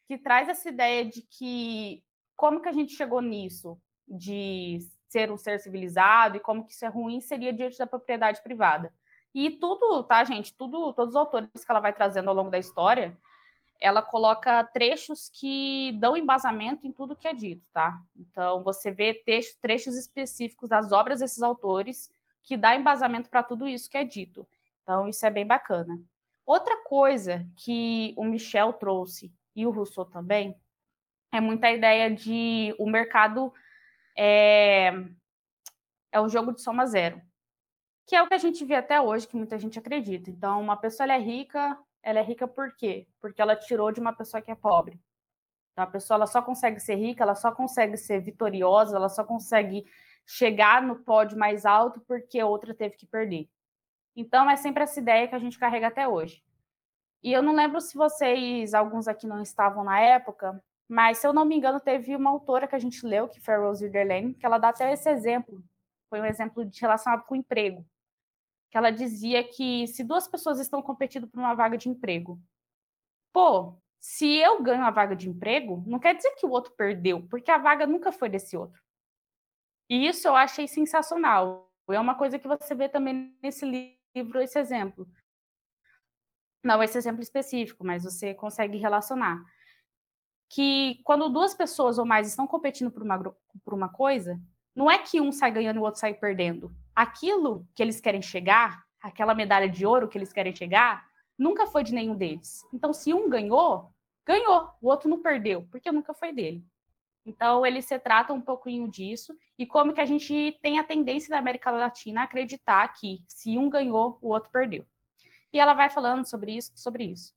que 0.07 0.17
traz 0.17 0.49
essa 0.49 0.67
ideia 0.67 1.05
de 1.05 1.21
que 1.21 2.03
como 2.35 2.61
que 2.61 2.67
a 2.67 2.71
gente 2.71 2.95
chegou 2.95 3.21
nisso, 3.21 3.79
de 4.07 4.79
ser 5.07 5.31
um 5.31 5.37
ser 5.37 5.59
civilizado 5.59 6.37
e 6.37 6.39
como 6.39 6.65
que 6.65 6.73
isso 6.73 6.83
é 6.83 6.87
ruim 6.87 7.21
seria 7.21 7.53
diante 7.53 7.77
da 7.77 7.85
propriedade 7.85 8.41
privada. 8.41 8.91
E 9.35 9.51
tudo, 9.51 10.03
tá, 10.03 10.23
gente? 10.23 10.51
Tudo, 10.55 10.91
todos 10.93 11.13
os 11.13 11.15
autores 11.15 11.63
que 11.63 11.71
ela 11.71 11.79
vai 11.79 11.93
trazendo 11.93 12.29
ao 12.29 12.35
longo 12.35 12.49
da 12.49 12.57
história, 12.57 13.15
ela 13.79 14.01
coloca 14.01 14.63
trechos 14.63 15.29
que 15.29 15.91
dão 15.99 16.17
embasamento 16.17 16.87
em 16.87 16.91
tudo 16.91 17.15
que 17.15 17.27
é 17.27 17.33
dito, 17.33 17.63
tá? 17.71 18.01
Então 18.15 18.63
você 18.63 18.89
vê 18.89 19.13
trechos, 19.13 19.55
trechos 19.61 19.95
específicos 19.95 20.69
das 20.69 20.91
obras 20.91 21.19
desses 21.19 21.43
autores 21.43 22.11
que 22.41 22.57
dá 22.57 22.75
embasamento 22.75 23.29
para 23.29 23.43
tudo 23.43 23.67
isso 23.67 23.87
que 23.87 23.97
é 23.97 24.03
dito. 24.03 24.47
Então 24.81 25.07
isso 25.07 25.23
é 25.23 25.29
bem 25.29 25.45
bacana. 25.45 26.01
Outra 26.49 26.77
coisa 26.77 27.47
que 27.55 28.11
o 28.17 28.23
Michel 28.23 28.73
trouxe 28.73 29.31
e 29.55 29.67
o 29.67 29.69
Rousseau 29.69 30.03
também 30.03 30.59
é 31.31 31.39
muita 31.39 31.69
ideia 31.69 32.09
de 32.09 32.73
o 32.79 32.89
mercado 32.89 33.53
é, 34.17 34.91
é 36.11 36.19
um 36.19 36.27
jogo 36.27 36.51
de 36.51 36.63
soma 36.63 36.87
zero, 36.87 37.21
que 38.07 38.15
é 38.15 38.23
o 38.23 38.27
que 38.27 38.33
a 38.33 38.39
gente 38.39 38.65
vê 38.65 38.73
até 38.73 38.99
hoje, 38.99 39.27
que 39.27 39.35
muita 39.35 39.59
gente 39.59 39.77
acredita. 39.77 40.31
Então, 40.31 40.59
uma 40.59 40.75
pessoa 40.75 41.13
é 41.13 41.19
rica, 41.19 41.77
ela 42.01 42.17
é 42.17 42.23
rica 42.23 42.47
por 42.47 42.75
quê? 42.75 43.07
Porque 43.21 43.39
ela 43.39 43.55
tirou 43.55 43.91
de 43.91 43.99
uma 43.99 44.11
pessoa 44.11 44.41
que 44.41 44.49
é 44.49 44.55
pobre. 44.55 44.99
Então, 45.73 45.83
a 45.83 45.87
pessoa 45.87 46.15
ela 46.15 46.25
só 46.25 46.41
consegue 46.41 46.79
ser 46.79 46.95
rica, 46.95 47.21
ela 47.21 47.35
só 47.35 47.51
consegue 47.51 47.95
ser 47.95 48.21
vitoriosa, 48.21 48.95
ela 48.95 49.09
só 49.09 49.23
consegue 49.23 49.85
chegar 50.25 50.81
no 50.81 50.95
pódio 50.95 51.37
mais 51.37 51.63
alto 51.63 52.01
porque 52.07 52.41
outra 52.41 52.73
teve 52.73 52.95
que 52.97 53.05
perder. 53.05 53.47
Então, 54.15 54.49
é 54.49 54.55
sempre 54.55 54.83
essa 54.83 54.99
ideia 54.99 55.27
que 55.27 55.35
a 55.35 55.39
gente 55.39 55.57
carrega 55.57 55.87
até 55.87 56.07
hoje. 56.07 56.43
E 57.21 57.31
eu 57.33 57.41
não 57.41 57.53
lembro 57.53 57.81
se 57.81 57.95
vocês, 57.97 58.73
alguns 58.73 59.07
aqui 59.07 59.27
não 59.27 59.41
estavam 59.41 59.83
na 59.83 59.99
época, 59.99 60.61
mas 60.87 61.19
se 61.19 61.27
eu 61.27 61.33
não 61.33 61.45
me 61.45 61.55
engano, 61.55 61.79
teve 61.79 62.15
uma 62.15 62.29
autora 62.29 62.67
que 62.67 62.75
a 62.75 62.79
gente 62.79 63.05
leu, 63.05 63.27
que 63.27 63.39
foi 63.39 63.53
a 63.53 63.59
Rose 63.59 63.85
Ridderlane, 63.85 64.33
que 64.33 64.45
ela 64.45 64.57
dá 64.57 64.69
até 64.69 64.91
esse 64.91 65.09
exemplo. 65.09 65.63
Foi 66.09 66.19
um 66.19 66.25
exemplo 66.25 66.65
de 66.65 66.81
relacionado 66.81 67.25
com 67.25 67.35
emprego. 67.35 67.85
Que 68.71 68.77
ela 68.77 68.91
dizia 68.91 69.43
que 69.43 69.87
se 69.87 70.03
duas 70.03 70.27
pessoas 70.27 70.59
estão 70.59 70.81
competindo 70.81 71.27
por 71.27 71.39
uma 71.39 71.53
vaga 71.53 71.77
de 71.77 71.89
emprego, 71.89 72.39
pô, 73.33 73.77
se 73.99 74.37
eu 74.37 74.63
ganho 74.63 74.83
a 74.83 74.91
vaga 74.91 75.15
de 75.15 75.29
emprego, 75.29 75.83
não 75.85 75.99
quer 75.99 76.15
dizer 76.15 76.31
que 76.35 76.45
o 76.45 76.49
outro 76.49 76.73
perdeu, 76.73 77.27
porque 77.27 77.51
a 77.51 77.57
vaga 77.57 77.85
nunca 77.85 78.11
foi 78.11 78.29
desse 78.29 78.55
outro. 78.55 78.81
E 79.89 80.07
isso 80.07 80.27
eu 80.27 80.35
achei 80.35 80.67
sensacional. 80.67 81.69
É 81.89 81.99
uma 81.99 82.15
coisa 82.15 82.39
que 82.39 82.47
você 82.47 82.73
vê 82.75 82.87
também 82.87 83.35
nesse 83.41 83.65
livro, 83.65 83.98
esse 84.41 84.59
exemplo. 84.59 85.07
Não 86.63 86.81
esse 86.83 86.97
exemplo 86.97 87.21
específico, 87.21 87.85
mas 87.85 88.03
você 88.03 88.33
consegue 88.33 88.77
relacionar. 88.77 89.43
Que 90.49 90.99
quando 91.03 91.29
duas 91.29 91.53
pessoas 91.53 91.97
ou 91.97 92.05
mais 92.05 92.27
estão 92.27 92.47
competindo 92.47 92.91
por 92.91 93.03
uma, 93.03 93.19
por 93.63 93.73
uma 93.73 93.89
coisa, 93.89 94.39
não 94.75 94.89
é 94.89 94.97
que 94.97 95.21
um 95.21 95.31
sai 95.31 95.51
ganhando 95.51 95.77
e 95.77 95.79
o 95.79 95.83
outro 95.83 95.99
sai 95.99 96.13
perdendo. 96.13 96.73
Aquilo 96.95 97.67
que 97.75 97.83
eles 97.83 98.01
querem 98.01 98.21
chegar, 98.21 98.83
aquela 99.01 99.35
medalha 99.35 99.69
de 99.69 99.85
ouro 99.85 100.07
que 100.07 100.17
eles 100.17 100.33
querem 100.33 100.55
chegar, 100.55 101.07
nunca 101.37 101.67
foi 101.67 101.83
de 101.83 101.93
nenhum 101.93 102.15
deles. 102.15 102.65
Então, 102.73 102.93
se 102.93 103.13
um 103.13 103.29
ganhou, 103.29 103.93
ganhou, 104.25 104.69
o 104.81 104.89
outro 104.89 105.09
não 105.09 105.21
perdeu, 105.21 105.67
porque 105.71 105.91
nunca 105.91 106.13
foi 106.13 106.33
dele. 106.33 106.65
Então, 107.29 107.63
ele 107.63 107.79
se 107.81 107.97
trata 107.99 108.33
um 108.33 108.41
pouquinho 108.41 108.89
disso 108.89 109.37
e 109.57 109.65
como 109.65 109.93
que 109.93 110.01
a 110.01 110.05
gente 110.05 110.57
tem 110.63 110.79
a 110.79 110.83
tendência 110.83 111.29
da 111.29 111.37
América 111.37 111.69
Latina 111.69 112.21
a 112.21 112.23
acreditar 112.23 112.87
que 112.93 113.23
se 113.27 113.55
um 113.55 113.69
ganhou, 113.69 114.17
o 114.19 114.29
outro 114.29 114.49
perdeu. 114.49 114.83
E 115.53 115.59
ela 115.59 115.75
vai 115.75 115.91
falando 115.91 116.27
sobre 116.27 116.57
isso, 116.57 116.71
sobre 116.75 117.03
isso. 117.03 117.35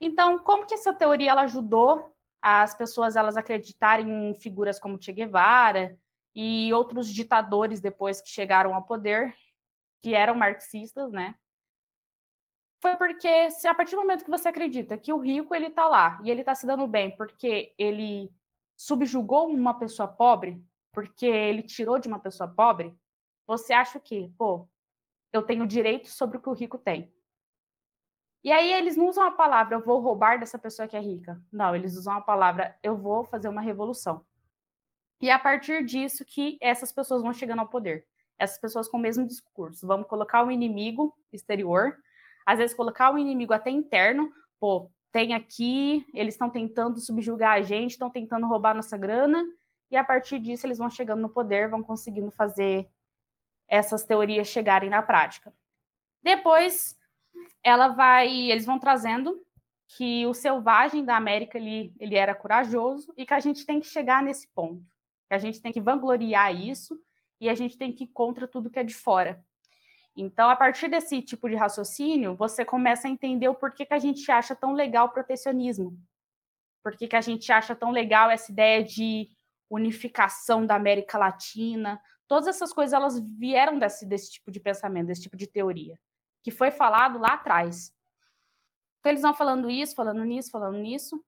Então, 0.00 0.40
como 0.40 0.66
que 0.66 0.74
essa 0.74 0.92
teoria 0.92 1.30
ela 1.30 1.42
ajudou 1.42 2.12
as 2.42 2.74
pessoas 2.74 3.14
elas 3.14 3.36
acreditarem 3.36 4.30
em 4.30 4.34
figuras 4.34 4.78
como 4.78 5.00
Che 5.00 5.12
Guevara 5.12 5.96
e 6.34 6.72
outros 6.72 7.08
ditadores 7.08 7.80
depois 7.80 8.20
que 8.20 8.28
chegaram 8.28 8.74
ao 8.74 8.84
poder, 8.84 9.34
que 10.02 10.14
eram 10.14 10.34
marxistas, 10.34 11.12
né? 11.12 11.34
Foi 12.80 12.96
porque 12.96 13.50
se 13.50 13.66
a 13.66 13.74
partir 13.74 13.96
do 13.96 14.02
momento 14.02 14.24
que 14.24 14.30
você 14.30 14.48
acredita 14.48 14.96
que 14.96 15.12
o 15.12 15.18
rico 15.18 15.54
ele 15.54 15.70
tá 15.70 15.88
lá 15.88 16.20
e 16.24 16.30
ele 16.30 16.44
tá 16.44 16.54
se 16.54 16.66
dando 16.66 16.86
bem 16.86 17.16
porque 17.16 17.74
ele 17.76 18.30
subjugou 18.78 19.48
uma 19.48 19.74
pessoa 19.74 20.06
pobre, 20.06 20.64
porque 20.92 21.26
ele 21.26 21.62
tirou 21.64 21.98
de 21.98 22.06
uma 22.06 22.20
pessoa 22.20 22.48
pobre, 22.48 22.96
você 23.44 23.72
acha 23.72 23.98
que, 23.98 24.32
pô, 24.38 24.68
eu 25.32 25.42
tenho 25.42 25.66
direito 25.66 26.08
sobre 26.08 26.38
o 26.38 26.40
que 26.40 26.48
o 26.48 26.54
rico 26.54 26.78
tem. 26.78 27.12
E 28.44 28.52
aí 28.52 28.72
eles 28.72 28.96
não 28.96 29.08
usam 29.08 29.24
a 29.24 29.32
palavra 29.32 29.74
eu 29.74 29.84
vou 29.84 30.00
roubar 30.00 30.38
dessa 30.38 30.56
pessoa 30.56 30.86
que 30.86 30.96
é 30.96 31.00
rica. 31.00 31.42
Não, 31.52 31.74
eles 31.74 31.96
usam 31.96 32.14
a 32.14 32.20
palavra 32.20 32.78
eu 32.80 32.96
vou 32.96 33.24
fazer 33.24 33.48
uma 33.48 33.60
revolução. 33.60 34.24
E 35.20 35.28
é 35.28 35.32
a 35.32 35.38
partir 35.38 35.84
disso 35.84 36.24
que 36.24 36.56
essas 36.60 36.92
pessoas 36.92 37.20
vão 37.20 37.32
chegando 37.32 37.58
ao 37.58 37.68
poder. 37.68 38.06
Essas 38.38 38.58
pessoas 38.60 38.88
com 38.88 38.96
o 38.96 39.00
mesmo 39.00 39.26
discurso. 39.26 39.88
Vamos 39.88 40.06
colocar 40.06 40.46
o 40.46 40.52
inimigo 40.52 41.12
exterior, 41.32 41.98
às 42.46 42.58
vezes 42.58 42.76
colocar 42.76 43.12
o 43.12 43.18
inimigo 43.18 43.52
até 43.52 43.70
interno, 43.70 44.32
pô, 44.60 44.88
tem 45.12 45.34
aqui, 45.34 46.06
eles 46.12 46.34
estão 46.34 46.50
tentando 46.50 47.00
subjugar 47.00 47.52
a 47.52 47.62
gente, 47.62 47.92
estão 47.92 48.10
tentando 48.10 48.46
roubar 48.46 48.74
nossa 48.74 48.96
grana, 48.96 49.44
e 49.90 49.96
a 49.96 50.04
partir 50.04 50.38
disso 50.38 50.66
eles 50.66 50.78
vão 50.78 50.90
chegando 50.90 51.22
no 51.22 51.28
poder, 51.28 51.68
vão 51.68 51.82
conseguindo 51.82 52.30
fazer 52.30 52.88
essas 53.66 54.04
teorias 54.04 54.48
chegarem 54.48 54.90
na 54.90 55.02
prática. 55.02 55.52
Depois, 56.22 56.96
ela 57.62 57.88
vai, 57.88 58.28
eles 58.50 58.66
vão 58.66 58.78
trazendo 58.78 59.42
que 59.96 60.26
o 60.26 60.34
selvagem 60.34 61.04
da 61.04 61.16
América 61.16 61.56
ele, 61.56 61.94
ele 61.98 62.14
era 62.14 62.34
corajoso 62.34 63.12
e 63.16 63.24
que 63.24 63.32
a 63.32 63.40
gente 63.40 63.64
tem 63.64 63.80
que 63.80 63.86
chegar 63.86 64.22
nesse 64.22 64.46
ponto, 64.48 64.84
que 65.28 65.34
a 65.34 65.38
gente 65.38 65.60
tem 65.62 65.72
que 65.72 65.80
vangloriar 65.80 66.54
isso 66.54 67.00
e 67.40 67.48
a 67.48 67.54
gente 67.54 67.78
tem 67.78 67.92
que 67.92 68.04
ir 68.04 68.08
contra 68.08 68.46
tudo 68.46 68.70
que 68.70 68.78
é 68.78 68.84
de 68.84 68.94
fora. 68.94 69.42
Então, 70.20 70.50
a 70.50 70.56
partir 70.56 70.88
desse 70.88 71.22
tipo 71.22 71.48
de 71.48 71.54
raciocínio, 71.54 72.34
você 72.34 72.64
começa 72.64 73.06
a 73.06 73.10
entender 73.10 73.48
o 73.48 73.54
porquê 73.54 73.86
que 73.86 73.94
a 73.94 74.00
gente 74.00 74.28
acha 74.32 74.52
tão 74.56 74.72
legal 74.72 75.06
o 75.06 75.10
protecionismo. 75.10 75.96
Por 76.82 76.96
que, 76.96 77.14
a 77.14 77.20
gente 77.20 77.52
acha 77.52 77.76
tão 77.76 77.92
legal 77.92 78.28
essa 78.28 78.50
ideia 78.50 78.82
de 78.82 79.30
unificação 79.70 80.66
da 80.66 80.74
América 80.74 81.16
Latina. 81.18 82.00
Todas 82.26 82.48
essas 82.48 82.72
coisas 82.72 82.92
elas 82.92 83.20
vieram 83.38 83.78
desse, 83.78 84.04
desse 84.04 84.32
tipo 84.32 84.50
de 84.50 84.58
pensamento, 84.58 85.06
desse 85.06 85.22
tipo 85.22 85.36
de 85.36 85.46
teoria, 85.46 85.96
que 86.42 86.50
foi 86.50 86.72
falado 86.72 87.20
lá 87.20 87.34
atrás. 87.34 87.94
Então, 88.98 89.12
eles 89.12 89.22
vão 89.22 89.34
falando 89.34 89.70
isso, 89.70 89.94
falando 89.94 90.24
nisso, 90.24 90.50
falando 90.50 90.78
nisso. 90.78 91.24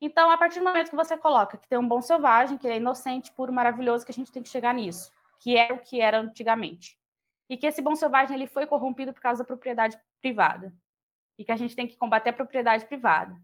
Então, 0.00 0.28
a 0.32 0.36
partir 0.36 0.58
do 0.58 0.64
momento 0.64 0.90
que 0.90 0.96
você 0.96 1.16
coloca 1.16 1.56
que 1.56 1.68
tem 1.68 1.78
um 1.78 1.86
bom 1.86 2.02
selvagem, 2.02 2.58
que 2.58 2.66
é 2.66 2.78
inocente, 2.78 3.30
puro, 3.30 3.52
maravilhoso, 3.52 4.04
que 4.04 4.10
a 4.10 4.14
gente 4.14 4.32
tem 4.32 4.42
que 4.42 4.48
chegar 4.48 4.74
nisso, 4.74 5.12
que 5.38 5.56
é 5.56 5.72
o 5.72 5.78
que 5.78 6.00
era 6.00 6.18
antigamente 6.18 7.00
e 7.48 7.56
que 7.56 7.66
esse 7.66 7.82
bom 7.82 7.94
selvagem 7.94 8.36
ele 8.36 8.46
foi 8.46 8.66
corrompido 8.66 9.12
por 9.12 9.20
causa 9.20 9.42
da 9.42 9.46
propriedade 9.46 9.98
privada 10.20 10.74
e 11.38 11.44
que 11.44 11.52
a 11.52 11.56
gente 11.56 11.74
tem 11.74 11.86
que 11.86 11.96
combater 11.96 12.30
a 12.30 12.34
propriedade 12.34 12.86
privada. 12.86 13.36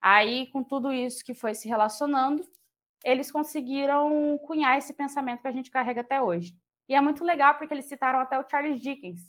Aí, 0.00 0.46
com 0.50 0.64
tudo 0.64 0.92
isso 0.92 1.24
que 1.24 1.34
foi 1.34 1.54
se 1.54 1.68
relacionando, 1.68 2.42
eles 3.04 3.30
conseguiram 3.30 4.38
cunhar 4.46 4.78
esse 4.78 4.94
pensamento 4.94 5.42
que 5.42 5.48
a 5.48 5.52
gente 5.52 5.70
carrega 5.70 6.00
até 6.00 6.20
hoje. 6.20 6.54
E 6.88 6.94
é 6.94 7.00
muito 7.00 7.24
legal 7.24 7.56
porque 7.56 7.72
eles 7.74 7.86
citaram 7.86 8.18
até 8.18 8.38
o 8.38 8.48
Charles 8.48 8.80
Dickens. 8.80 9.20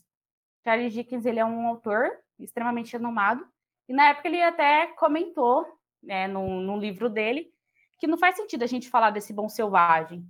Charles 0.63 0.93
Dickens 0.93 1.25
ele 1.25 1.39
é 1.39 1.45
um 1.45 1.67
autor 1.67 2.09
extremamente 2.39 2.93
renomado 2.93 3.45
e 3.87 3.93
na 3.93 4.09
época 4.09 4.27
ele 4.27 4.41
até 4.41 4.87
comentou, 4.87 5.65
né, 6.01 6.27
no, 6.27 6.61
no 6.61 6.77
livro 6.77 7.09
dele, 7.09 7.51
que 7.99 8.07
não 8.07 8.17
faz 8.17 8.35
sentido 8.35 8.63
a 8.63 8.67
gente 8.67 8.89
falar 8.89 9.11
desse 9.11 9.33
bom 9.33 9.47
selvagem, 9.47 10.25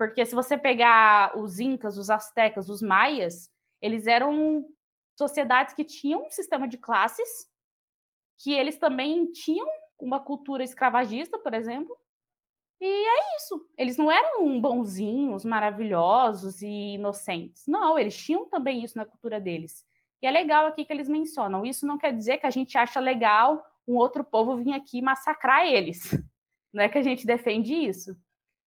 porque 0.00 0.24
se 0.24 0.34
você 0.34 0.56
pegar 0.56 1.36
os 1.36 1.60
incas, 1.60 1.98
os 1.98 2.08
astecas, 2.08 2.70
os 2.70 2.80
maias, 2.80 3.50
eles 3.82 4.06
eram 4.06 4.64
sociedades 5.14 5.74
que 5.74 5.84
tinham 5.84 6.26
um 6.26 6.30
sistema 6.30 6.66
de 6.66 6.78
classes, 6.78 7.28
que 8.38 8.50
eles 8.50 8.78
também 8.78 9.30
tinham 9.30 9.68
uma 9.98 10.18
cultura 10.18 10.64
escravagista, 10.64 11.38
por 11.38 11.52
exemplo. 11.52 11.94
E 12.80 12.86
é 12.86 13.36
isso. 13.36 13.68
Eles 13.76 13.98
não 13.98 14.10
eram 14.10 14.58
bonzinhos, 14.58 15.44
maravilhosos 15.44 16.62
e 16.62 16.94
inocentes. 16.94 17.66
Não, 17.66 17.98
eles 17.98 18.16
tinham 18.16 18.48
também 18.48 18.82
isso 18.82 18.96
na 18.96 19.04
cultura 19.04 19.38
deles. 19.38 19.84
E 20.22 20.26
é 20.26 20.30
legal 20.30 20.64
aqui 20.64 20.82
que 20.86 20.94
eles 20.94 21.10
mencionam. 21.10 21.66
Isso 21.66 21.86
não 21.86 21.98
quer 21.98 22.16
dizer 22.16 22.38
que 22.38 22.46
a 22.46 22.50
gente 22.50 22.78
acha 22.78 23.00
legal 23.00 23.62
um 23.86 23.96
outro 23.96 24.24
povo 24.24 24.56
vir 24.56 24.72
aqui 24.72 25.02
massacrar 25.02 25.66
eles. 25.66 26.00
Não 26.72 26.84
é 26.84 26.88
que 26.88 26.96
a 26.96 27.02
gente 27.02 27.26
defende 27.26 27.74
isso. 27.74 28.16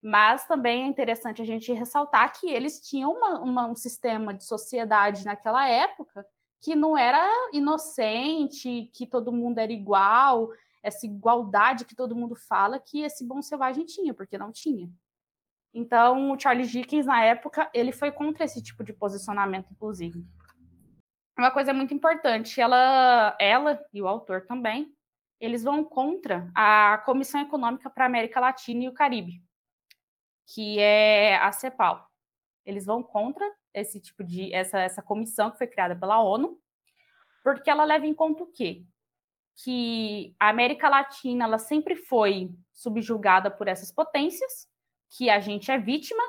Mas 0.04 0.46
também 0.46 0.84
é 0.84 0.88
interessante 0.88 1.42
a 1.42 1.46
gente 1.46 1.72
ressaltar 1.72 2.38
que 2.38 2.50
eles 2.50 2.82
tinham 2.82 3.14
uma, 3.14 3.40
uma, 3.40 3.68
um 3.68 3.76
sistema 3.76 4.34
de 4.34 4.44
sociedade 4.44 5.24
naquela 5.24 5.66
época 5.66 6.26
que 6.62 6.76
não 6.76 6.98
era 6.98 7.26
inocente, 7.54 8.90
que 8.94 9.08
todo 9.08 9.32
mundo 9.32 9.60
era 9.60 9.72
igual, 9.72 10.50
essa 10.82 11.06
igualdade 11.06 11.86
que 11.86 11.96
todo 11.96 12.16
mundo 12.16 12.36
fala 12.36 12.80
que 12.80 13.02
esse 13.02 13.26
bom 13.26 13.42
selvagem 13.42 13.86
tinha, 13.86 14.14
porque 14.14 14.38
não 14.38 14.52
tinha. 14.52 14.90
Então, 15.74 16.32
o 16.32 16.40
Charles 16.40 16.70
Dickens, 16.70 17.06
na 17.06 17.24
época, 17.24 17.70
ele 17.74 17.94
foi 17.94 18.12
contra 18.12 18.44
esse 18.44 18.62
tipo 18.62 18.84
de 18.84 18.92
posicionamento, 18.92 19.72
inclusive. 19.72 20.26
Uma 21.38 21.50
coisa 21.50 21.74
muito 21.74 21.94
importante, 21.94 22.60
ela, 22.60 23.36
ela 23.40 23.82
e 23.94 24.02
o 24.02 24.08
autor 24.08 24.46
também, 24.46 24.94
eles 25.40 25.64
vão 25.64 25.84
contra 25.84 26.50
a 26.54 27.02
Comissão 27.06 27.42
Econômica 27.42 27.90
para 27.90 28.04
a 28.04 28.08
América 28.08 28.40
Latina 28.40 28.84
e 28.84 28.88
o 28.88 28.94
Caribe, 28.94 29.42
que 30.48 30.80
é 30.80 31.38
a 31.38 31.52
CEPAL. 31.52 32.08
Eles 32.66 32.86
vão 32.86 33.04
contra 33.04 33.46
esse 33.74 34.00
tipo 34.00 34.24
de 34.24 34.54
essa, 34.54 34.80
essa 34.80 35.02
comissão 35.02 35.52
que 35.52 35.58
foi 35.58 35.68
criada 35.68 35.96
pela 35.96 36.22
ONU, 36.22 36.58
porque 37.44 37.70
ela 37.70 37.84
leva 37.84 38.06
em 38.06 38.14
conta 38.14 38.44
o 38.44 38.52
quê? 38.52 38.86
Que 39.64 40.36
a 40.40 40.50
América 40.50 40.90
Latina 40.90 41.46
ela 41.46 41.58
sempre 41.58 41.96
foi 41.96 42.52
subjugada 42.72 43.52
por 43.52 43.68
essas 43.68 43.92
potências, 43.92 44.68
que 45.10 45.30
a 45.30 45.40
gente 45.40 45.72
é 45.72 45.78
vítima, 45.78 46.24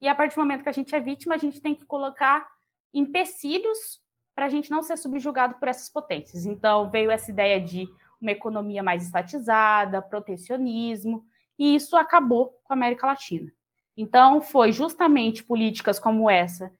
e 0.00 0.08
a 0.08 0.14
partir 0.14 0.34
do 0.34 0.42
momento 0.42 0.62
que 0.62 0.68
a 0.68 0.72
gente 0.72 0.94
é 0.94 1.00
vítima, 1.00 1.34
a 1.34 1.38
gente 1.38 1.60
tem 1.60 1.74
que 1.74 1.86
colocar 1.86 2.46
empecilhos 2.92 4.00
para 4.34 4.46
a 4.46 4.48
gente 4.48 4.70
não 4.70 4.82
ser 4.82 4.98
subjugado 4.98 5.54
por 5.54 5.68
essas 5.68 5.88
potências. 5.88 6.44
Então, 6.44 6.90
veio 6.90 7.10
essa 7.10 7.30
ideia 7.30 7.58
de 7.58 7.88
uma 8.20 8.32
economia 8.32 8.82
mais 8.82 9.04
estatizada, 9.04 10.02
protecionismo, 10.02 11.24
e 11.58 11.74
isso 11.74 11.96
acabou 11.96 12.50
com 12.64 12.72
a 12.72 12.76
América 12.76 13.06
Latina. 13.06 13.50
Então, 13.96 14.40
foi 14.40 14.72
justamente 14.72 15.42
políticas 15.42 15.98
como 15.98 16.28
essa, 16.28 16.72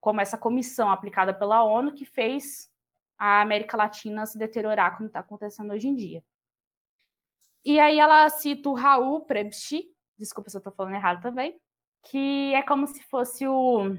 como 0.00 0.20
essa 0.20 0.36
comissão 0.36 0.90
aplicada 0.90 1.32
pela 1.32 1.62
ONU, 1.62 1.94
que 1.94 2.04
fez 2.04 2.68
a 3.16 3.40
América 3.40 3.76
Latina 3.76 4.26
se 4.26 4.38
deteriorar 4.38 4.96
como 4.96 5.06
está 5.06 5.20
acontecendo 5.20 5.72
hoje 5.72 5.88
em 5.88 5.94
dia. 5.94 6.22
E 7.64 7.78
aí 7.80 7.98
ela 7.98 8.28
cita 8.28 8.68
o 8.68 8.74
Raul 8.74 9.22
Prebschi, 9.22 9.88
desculpa 10.18 10.50
se 10.50 10.56
eu 10.56 10.58
estou 10.58 10.72
falando 10.72 10.96
errado 10.96 11.22
também, 11.22 11.58
que 12.02 12.52
é 12.54 12.62
como 12.62 12.86
se 12.86 13.02
fosse 13.04 13.46
o, 13.46 13.96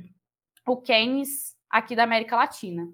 o 0.67 0.77
Keynes 0.77 1.57
aqui 1.69 1.95
da 1.95 2.03
América 2.03 2.35
Latina. 2.35 2.87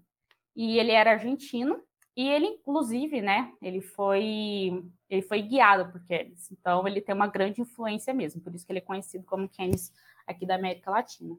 E 0.55 0.77
ele 0.77 0.91
era 0.91 1.11
argentino, 1.11 1.83
e 2.15 2.29
ele, 2.29 2.45
inclusive, 2.45 3.21
né, 3.21 3.51
ele 3.61 3.81
foi 3.81 4.83
ele 5.11 5.21
foi 5.21 5.41
guiado 5.41 5.91
por 5.91 6.01
Keynes. 6.05 6.49
Então, 6.51 6.87
ele 6.87 7.01
tem 7.01 7.13
uma 7.13 7.27
grande 7.27 7.59
influência 7.59 8.13
mesmo, 8.13 8.41
por 8.41 8.55
isso 8.55 8.65
que 8.65 8.71
ele 8.71 8.79
é 8.79 8.81
conhecido 8.81 9.25
como 9.25 9.49
Keynes 9.49 9.91
aqui 10.25 10.45
da 10.45 10.55
América 10.55 10.89
Latina. 10.89 11.37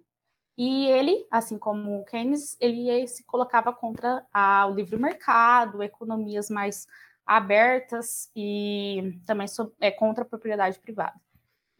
E 0.58 0.86
ele, 0.88 1.26
assim 1.30 1.58
como 1.58 2.04
Keynes, 2.04 2.58
ele 2.60 3.08
se 3.08 3.24
colocava 3.24 3.72
contra 3.72 4.26
a, 4.30 4.66
o 4.66 4.74
livre 4.74 5.00
mercado, 5.00 5.82
economias 5.82 6.50
mais 6.50 6.86
abertas 7.24 8.30
e 8.36 9.18
também 9.26 9.46
é, 9.80 9.90
contra 9.90 10.22
a 10.22 10.28
propriedade 10.28 10.78
privada. 10.78 11.18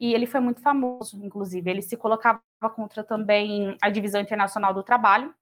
E 0.01 0.14
ele 0.14 0.26
foi 0.26 0.40
muito 0.40 0.62
famoso, 0.62 1.22
inclusive. 1.22 1.70
Ele 1.70 1.82
se 1.82 1.97
colocava 1.97 2.40
contra 2.74 3.05
também 3.05 3.76
a 3.82 3.90
divisão 3.90 4.20
internacional 4.20 4.72
do 4.72 4.82
trabalho, 4.82 5.34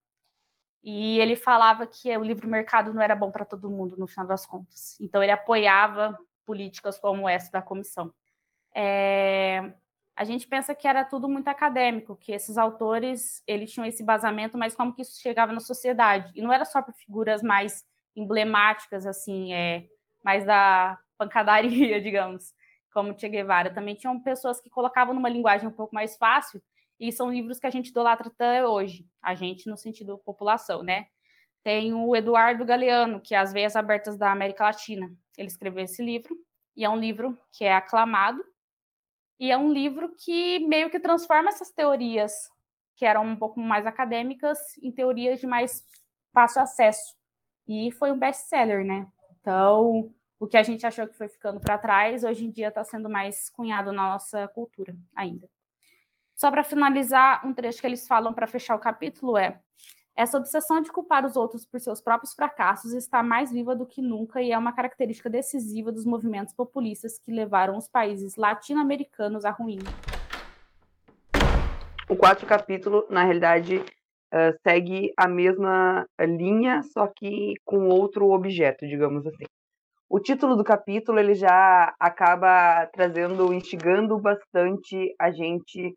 e 0.82 1.18
ele 1.20 1.36
falava 1.36 1.86
que 1.86 2.16
o 2.16 2.24
livre 2.24 2.46
mercado 2.46 2.92
não 2.92 3.03
era 3.03 3.14
bom 3.14 3.30
para 3.30 3.44
todo 3.44 3.70
mundo, 3.70 3.96
no 3.96 4.07
final 4.07 4.26
das 4.26 4.46
contas. 4.46 4.98
Então, 5.01 5.22
ele 5.22 5.32
apoiava 5.32 6.18
políticas 6.51 6.98
como 6.98 7.28
essa 7.28 7.48
da 7.53 7.62
comissão. 7.62 8.12
É, 8.74 9.72
a 10.16 10.24
gente 10.24 10.48
pensa 10.48 10.74
que 10.74 10.88
era 10.88 11.05
tudo 11.05 11.28
muito 11.28 11.46
acadêmico, 11.46 12.16
que 12.16 12.32
esses 12.32 12.59
autores 12.59 13.40
eles 13.46 13.72
tinham 13.72 13.86
esse 13.86 14.03
basamento, 14.03 14.59
mas 14.59 14.74
como 14.74 14.92
que 14.92 15.03
isso 15.03 15.20
chegava 15.20 15.53
na 15.53 15.61
sociedade? 15.61 16.32
E 16.34 16.42
não 16.42 16.53
era 16.53 16.64
só 16.64 16.82
para 16.82 16.92
figuras 16.92 17.40
mais 17.40 17.84
emblemáticas, 18.16 19.07
assim, 19.07 19.55
é, 19.55 19.86
mais 20.24 20.44
da 20.44 20.98
pancadaria, 21.16 22.01
digamos, 22.03 22.53
como 22.92 23.16
Che 23.16 23.28
Guevara. 23.28 23.72
Também 23.72 23.94
tinham 23.94 24.18
pessoas 24.20 24.61
que 24.61 24.68
colocavam 24.68 25.14
numa 25.14 25.28
linguagem 25.28 25.68
um 25.68 25.72
pouco 25.72 25.94
mais 25.94 26.16
fácil 26.16 26.61
e 26.98 27.12
são 27.12 27.32
livros 27.32 27.61
que 27.61 27.66
a 27.68 27.70
gente 27.70 27.90
idolatra 27.90 28.26
até 28.26 28.66
hoje, 28.66 29.07
a 29.22 29.36
gente 29.36 29.70
no 29.70 29.76
sentido 29.76 30.18
população, 30.18 30.82
né? 30.82 31.07
Tem 31.62 31.94
o 31.94 32.16
Eduardo 32.16 32.64
Galeano, 32.64 33.20
que 33.20 33.36
é 33.36 33.38
As 33.38 33.53
Veias 33.53 33.76
Abertas 33.76 34.18
da 34.18 34.32
América 34.32 34.64
Latina. 34.64 35.12
Ele 35.41 35.49
escreveu 35.49 35.82
esse 35.82 36.05
livro, 36.05 36.36
e 36.76 36.84
é 36.84 36.91
um 36.91 36.99
livro 36.99 37.38
que 37.51 37.64
é 37.64 37.72
aclamado, 37.72 38.45
e 39.38 39.51
é 39.51 39.57
um 39.57 39.72
livro 39.72 40.14
que 40.18 40.59
meio 40.68 40.91
que 40.91 41.01
transforma 41.01 41.49
essas 41.49 41.70
teorias, 41.70 42.32
que 42.95 43.07
eram 43.07 43.24
um 43.24 43.36
pouco 43.36 43.59
mais 43.59 43.86
acadêmicas, 43.86 44.59
em 44.82 44.93
teorias 44.93 45.41
de 45.41 45.47
mais 45.47 45.82
fácil 46.30 46.61
acesso. 46.61 47.16
E 47.66 47.91
foi 47.93 48.12
um 48.12 48.18
best-seller, 48.18 48.84
né? 48.84 49.07
Então, 49.41 50.12
o 50.38 50.47
que 50.47 50.59
a 50.59 50.62
gente 50.62 50.86
achou 50.86 51.09
que 51.09 51.16
foi 51.16 51.28
ficando 51.28 51.59
para 51.59 51.78
trás, 51.78 52.22
hoje 52.22 52.45
em 52.45 52.51
dia 52.51 52.68
está 52.68 52.84
sendo 52.84 53.09
mais 53.09 53.49
cunhado 53.49 53.93
na 53.93 54.11
nossa 54.11 54.47
cultura 54.49 54.95
ainda. 55.16 55.49
Só 56.36 56.51
para 56.51 56.62
finalizar, 56.62 57.47
um 57.47 57.55
trecho 57.55 57.80
que 57.80 57.86
eles 57.86 58.07
falam 58.07 58.34
para 58.34 58.47
fechar 58.47 58.74
o 58.74 58.78
capítulo 58.78 59.38
é: 59.38 59.59
essa 60.21 60.37
obsessão 60.37 60.83
de 60.83 60.93
culpar 60.93 61.25
os 61.25 61.35
outros 61.35 61.64
por 61.64 61.81
seus 61.81 61.99
próprios 61.99 62.35
fracassos 62.35 62.93
está 62.93 63.23
mais 63.23 63.51
viva 63.51 63.75
do 63.75 63.87
que 63.87 64.03
nunca 64.03 64.43
e 64.43 64.53
é 64.53 64.59
uma 64.59 64.71
característica 64.71 65.31
decisiva 65.31 65.91
dos 65.91 66.05
movimentos 66.05 66.53
populistas 66.53 67.18
que 67.18 67.33
levaram 67.33 67.79
os 67.79 67.89
países 67.89 68.37
latino-americanos 68.37 69.47
à 69.47 69.51
ruína. 69.51 69.91
O 72.07 72.14
quarto 72.14 72.45
capítulo, 72.45 73.07
na 73.09 73.25
realidade, 73.25 73.79
uh, 73.79 74.53
segue 74.62 75.11
a 75.16 75.27
mesma 75.27 76.05
linha, 76.21 76.83
só 76.83 77.07
que 77.07 77.55
com 77.64 77.89
outro 77.89 78.31
objeto, 78.31 78.87
digamos 78.87 79.27
assim. 79.27 79.47
O 80.07 80.21
título 80.21 80.55
do 80.55 80.64
capítulo 80.64 81.18
ele 81.18 81.35
já 81.35 81.95
acaba 81.99 82.85
trazendo, 82.93 83.55
instigando 83.55 84.18
bastante 84.18 85.14
a 85.18 85.31
gente 85.31 85.95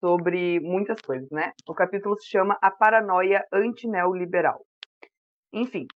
sobre 0.00 0.60
muitas 0.60 1.00
coisas, 1.00 1.28
né? 1.30 1.52
O 1.68 1.74
capítulo 1.74 2.16
se 2.18 2.28
chama 2.28 2.58
A 2.60 2.70
Paranoia 2.70 3.44
Antineoliberal. 3.52 4.60
Enfim, 5.52 5.86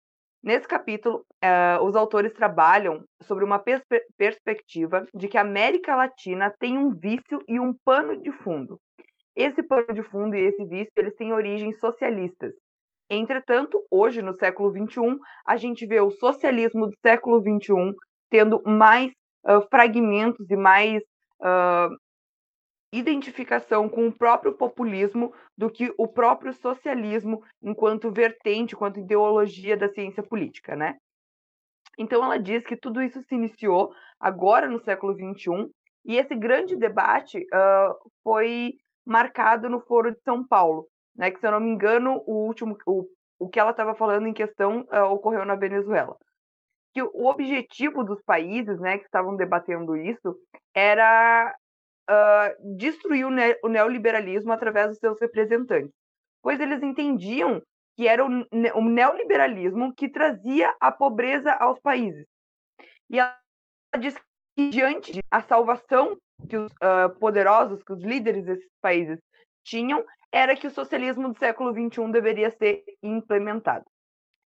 nesse 0.42 0.66
capítulo, 0.68 1.24
uh, 1.44 1.84
os 1.84 1.96
autores 1.96 2.32
trabalham 2.32 3.02
sobre 3.22 3.44
uma 3.44 3.58
pers 3.58 3.82
perspectiva 4.16 5.06
de 5.14 5.28
que 5.28 5.36
a 5.36 5.42
América 5.42 5.96
Latina 5.96 6.52
tem 6.58 6.78
um 6.78 6.94
vício 6.94 7.42
e 7.48 7.58
um 7.58 7.74
pano 7.84 8.20
de 8.20 8.30
fundo. 8.32 8.78
Esse 9.34 9.62
pano 9.62 9.92
de 9.92 10.02
fundo 10.02 10.34
e 10.34 10.40
esse 10.40 10.64
vício, 10.64 10.92
eles 10.96 11.14
têm 11.14 11.32
origens 11.32 11.78
socialistas. 11.78 12.52
Entretanto, 13.10 13.82
hoje, 13.90 14.20
no 14.20 14.34
século 14.34 14.70
XXI, 14.70 15.18
a 15.46 15.56
gente 15.56 15.86
vê 15.86 16.00
o 16.00 16.10
socialismo 16.10 16.86
do 16.88 16.96
século 17.00 17.40
XXI 17.40 17.94
tendo 18.30 18.60
mais 18.66 19.10
uh, 19.46 19.66
fragmentos 19.70 20.48
e 20.50 20.56
mais 20.56 21.02
uh, 21.40 21.88
identificação 22.92 23.88
com 23.88 24.08
o 24.08 24.12
próprio 24.12 24.54
populismo 24.54 25.32
do 25.56 25.70
que 25.70 25.92
o 25.98 26.08
próprio 26.08 26.52
socialismo 26.54 27.42
enquanto 27.62 28.10
vertente, 28.10 28.74
enquanto 28.74 29.00
ideologia 29.00 29.76
da 29.76 29.88
ciência 29.88 30.22
política, 30.22 30.74
né? 30.74 30.96
Então 31.98 32.24
ela 32.24 32.38
diz 32.38 32.64
que 32.64 32.76
tudo 32.76 33.02
isso 33.02 33.20
se 33.22 33.34
iniciou 33.34 33.92
agora 34.18 34.68
no 34.68 34.80
século 34.80 35.14
XXI 35.14 35.68
e 36.04 36.16
esse 36.16 36.34
grande 36.34 36.76
debate 36.76 37.38
uh, 37.38 38.10
foi 38.22 38.72
marcado 39.04 39.68
no 39.68 39.80
Foro 39.80 40.12
de 40.12 40.20
São 40.22 40.46
Paulo, 40.46 40.86
né? 41.14 41.30
Que 41.30 41.40
se 41.40 41.46
eu 41.46 41.52
não 41.52 41.60
me 41.60 41.70
engano 41.70 42.22
o 42.26 42.46
último, 42.46 42.78
o, 42.86 43.04
o 43.38 43.48
que 43.48 43.60
ela 43.60 43.72
estava 43.72 43.94
falando 43.94 44.26
em 44.26 44.32
questão 44.32 44.86
uh, 44.92 45.12
ocorreu 45.12 45.44
na 45.44 45.56
Venezuela. 45.56 46.16
Que 46.94 47.02
o 47.02 47.26
objetivo 47.26 48.02
dos 48.02 48.22
países, 48.22 48.80
né, 48.80 48.96
que 48.96 49.04
estavam 49.04 49.36
debatendo 49.36 49.94
isso, 49.94 50.34
era 50.74 51.54
uh, 52.08 52.76
destruir 52.76 53.26
o, 53.26 53.30
ne 53.30 53.56
o 53.62 53.68
neoliberalismo 53.68 54.52
através 54.52 54.88
dos 54.88 54.98
seus 54.98 55.20
representantes, 55.20 55.92
pois 56.42 56.58
eles 56.60 56.82
entendiam 56.82 57.62
que 57.96 58.06
era 58.06 58.24
o, 58.24 58.28
ne 58.28 58.72
o 58.74 58.82
neoliberalismo 58.82 59.94
que 59.94 60.08
trazia 60.08 60.74
a 60.80 60.90
pobreza 60.90 61.52
aos 61.52 61.78
países. 61.80 62.26
E 63.10 63.18
ela 63.18 63.36
diz 63.98 64.14
que, 64.56 64.70
diante 64.70 65.20
da 65.30 65.40
salvação 65.42 66.16
que 66.48 66.56
os 66.56 66.72
uh, 66.74 67.10
poderosos, 67.18 67.82
que 67.82 67.92
os 67.92 68.02
líderes 68.02 68.44
desses 68.44 68.70
países 68.80 69.18
tinham, 69.64 70.04
era 70.30 70.54
que 70.54 70.66
o 70.66 70.70
socialismo 70.70 71.32
do 71.32 71.38
século 71.38 71.72
XXI 71.72 72.12
deveria 72.12 72.50
ser 72.50 72.84
implementado. 73.02 73.84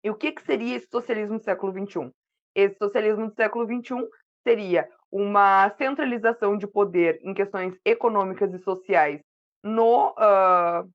E 0.02 0.10
o 0.10 0.14
que, 0.14 0.32
que 0.32 0.42
seria 0.42 0.76
esse 0.76 0.88
socialismo 0.90 1.38
do 1.38 1.44
século 1.44 1.72
XXI? 1.72 2.10
Esse 2.54 2.76
socialismo 2.76 3.28
do 3.28 3.34
século 3.34 3.66
XXI 3.66 4.08
seria 4.42 4.88
uma 5.12 5.68
centralização 5.76 6.56
de 6.56 6.66
poder 6.66 7.20
em 7.22 7.34
questões 7.34 7.76
econômicas 7.84 8.52
e 8.54 8.58
sociais 8.58 9.20
no, 9.62 10.10
uh, 10.12 10.90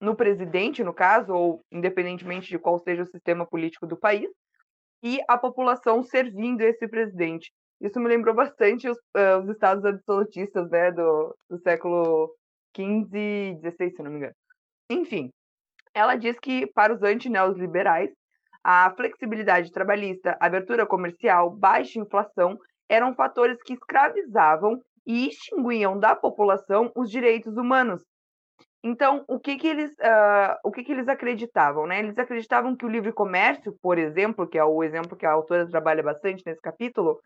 no 0.00 0.14
presidente, 0.14 0.84
no 0.84 0.94
caso, 0.94 1.34
ou 1.34 1.60
independentemente 1.72 2.48
de 2.48 2.58
qual 2.58 2.78
seja 2.78 3.02
o 3.02 3.06
sistema 3.06 3.44
político 3.44 3.84
do 3.84 3.96
país, 3.96 4.30
e 5.02 5.18
a 5.28 5.36
população 5.36 6.04
servindo 6.04 6.60
esse 6.60 6.86
presidente. 6.86 7.52
Isso 7.80 7.98
me 7.98 8.08
lembrou 8.08 8.34
bastante 8.34 8.88
os, 8.88 8.96
uh, 8.96 9.42
os 9.42 9.48
estados 9.48 9.84
absolutistas 9.84 10.70
né, 10.70 10.92
do, 10.92 11.36
do 11.50 11.58
século 11.58 12.32
XV 12.76 13.18
e 13.18 13.58
XVI, 13.60 13.90
se 13.90 14.02
não 14.02 14.10
me 14.10 14.18
engano. 14.18 14.34
Enfim, 14.88 15.30
ela 15.92 16.14
diz 16.14 16.38
que 16.38 16.66
para 16.68 16.94
os 16.94 17.02
antineoliberais, 17.02 18.10
a 18.62 18.90
flexibilidade 18.96 19.72
trabalhista, 19.72 20.36
abertura 20.40 20.86
comercial, 20.86 21.50
baixa 21.50 21.98
inflação 21.98 22.58
eram 22.88 23.14
fatores 23.14 23.62
que 23.62 23.74
escravizavam 23.74 24.80
e 25.06 25.28
extinguiam 25.28 25.98
da 25.98 26.14
população 26.14 26.92
os 26.94 27.10
direitos 27.10 27.56
humanos. 27.56 28.02
Então, 28.82 29.24
o 29.26 29.40
que, 29.40 29.56
que 29.56 29.66
eles, 29.66 29.90
uh, 29.92 30.56
o 30.64 30.70
que, 30.70 30.84
que 30.84 30.92
eles 30.92 31.08
acreditavam? 31.08 31.86
Né? 31.86 31.98
Eles 31.98 32.16
acreditavam 32.16 32.76
que 32.76 32.86
o 32.86 32.88
livre 32.88 33.12
comércio, 33.12 33.76
por 33.82 33.98
exemplo, 33.98 34.46
que 34.46 34.56
é 34.56 34.64
o 34.64 34.84
exemplo 34.84 35.16
que 35.16 35.26
a 35.26 35.32
autora 35.32 35.68
trabalha 35.68 36.02
bastante 36.02 36.42
nesse 36.46 36.60
capítulo, 36.60 37.20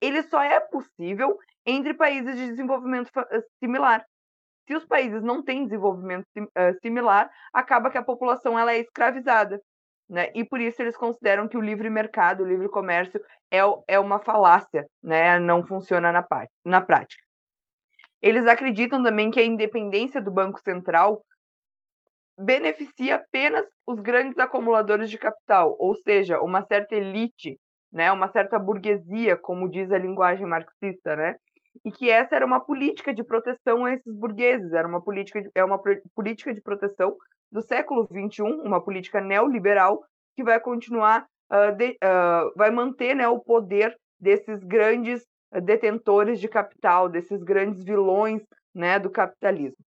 ele 0.00 0.22
só 0.24 0.42
é 0.42 0.58
possível 0.58 1.36
entre 1.64 1.94
países 1.94 2.36
de 2.36 2.48
desenvolvimento 2.48 3.10
similar. 3.60 4.04
Se 4.66 4.74
os 4.74 4.84
países 4.84 5.22
não 5.22 5.42
têm 5.42 5.64
desenvolvimento 5.64 6.26
similar, 6.82 7.30
acaba 7.52 7.90
que 7.90 7.98
a 7.98 8.04
população 8.04 8.58
ela 8.58 8.72
é 8.72 8.80
escravizada. 8.80 9.60
Né? 10.08 10.30
E 10.34 10.44
por 10.44 10.60
isso 10.60 10.80
eles 10.80 10.96
consideram 10.96 11.46
que 11.46 11.56
o 11.56 11.60
livre 11.60 11.90
mercado, 11.90 12.42
o 12.42 12.46
livre 12.46 12.68
comércio 12.68 13.20
é, 13.50 13.58
é 13.86 13.98
uma 13.98 14.18
falácia, 14.18 14.86
né? 15.02 15.38
não 15.38 15.66
funciona 15.66 16.10
na, 16.10 16.26
na 16.64 16.80
prática. 16.80 17.22
Eles 18.20 18.46
acreditam 18.46 19.02
também 19.02 19.30
que 19.30 19.38
a 19.38 19.44
independência 19.44 20.20
do 20.20 20.30
Banco 20.30 20.60
Central 20.60 21.22
beneficia 22.38 23.16
apenas 23.16 23.66
os 23.86 24.00
grandes 24.00 24.38
acumuladores 24.38 25.10
de 25.10 25.18
capital, 25.18 25.76
ou 25.78 25.94
seja, 25.96 26.40
uma 26.40 26.64
certa 26.64 26.94
elite, 26.94 27.58
né, 27.92 28.12
uma 28.12 28.30
certa 28.30 28.58
burguesia, 28.58 29.36
como 29.36 29.68
diz 29.68 29.90
a 29.90 29.98
linguagem 29.98 30.46
marxista, 30.46 31.16
né? 31.16 31.34
E 31.84 31.92
que 31.92 32.10
essa 32.10 32.36
era 32.36 32.44
uma 32.44 32.60
política 32.60 33.14
de 33.14 33.22
proteção 33.22 33.84
a 33.84 33.94
esses 33.94 34.14
burgueses, 34.14 34.72
era 34.72 34.86
uma 34.86 35.00
política 35.00 35.42
de, 35.42 35.50
é 35.54 35.64
uma 35.64 35.80
política 36.14 36.52
de 36.52 36.60
proteção 36.60 37.16
do 37.50 37.62
século 37.62 38.06
XXI, 38.06 38.42
uma 38.42 38.82
política 38.82 39.20
neoliberal 39.20 40.02
que 40.36 40.44
vai 40.44 40.60
continuar, 40.60 41.26
uh, 41.50 41.74
de, 41.76 41.92
uh, 42.04 42.52
vai 42.56 42.70
manter 42.70 43.14
né, 43.14 43.26
o 43.28 43.40
poder 43.40 43.96
desses 44.20 44.62
grandes 44.64 45.24
detentores 45.62 46.40
de 46.40 46.48
capital, 46.48 47.08
desses 47.08 47.42
grandes 47.42 47.82
vilões 47.84 48.42
né, 48.74 48.98
do 48.98 49.10
capitalismo. 49.10 49.78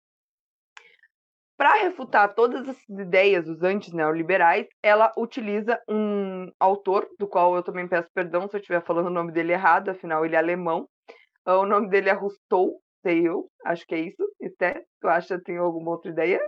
para 1.56 1.74
refutar 1.74 2.34
todas 2.34 2.66
essas 2.66 2.98
ideias 2.98 3.44
dos 3.44 3.62
anti-neoliberais, 3.62 4.66
ela 4.82 5.12
utiliza 5.18 5.78
um 5.86 6.50
autor, 6.58 7.06
do 7.18 7.28
qual 7.28 7.54
eu 7.54 7.62
também 7.62 7.86
peço 7.86 8.08
perdão 8.14 8.48
se 8.48 8.56
eu 8.56 8.60
estiver 8.60 8.82
falando 8.82 9.08
o 9.08 9.10
nome 9.10 9.30
dele 9.30 9.52
errado, 9.52 9.90
afinal 9.90 10.24
ele 10.24 10.34
é 10.34 10.38
alemão. 10.38 10.88
Ah, 11.50 11.58
o 11.58 11.66
nome 11.66 11.88
dele 11.88 12.08
é 12.08 12.12
Rousseau, 12.12 12.80
sei 13.02 13.26
eu, 13.26 13.50
acho 13.64 13.84
que 13.84 13.92
é 13.96 13.98
isso. 13.98 14.22
Esté, 14.40 14.84
tu 15.00 15.08
acha 15.08 15.36
que 15.36 15.44
tem 15.44 15.56
alguma 15.56 15.90
outra 15.90 16.08
ideia? 16.08 16.40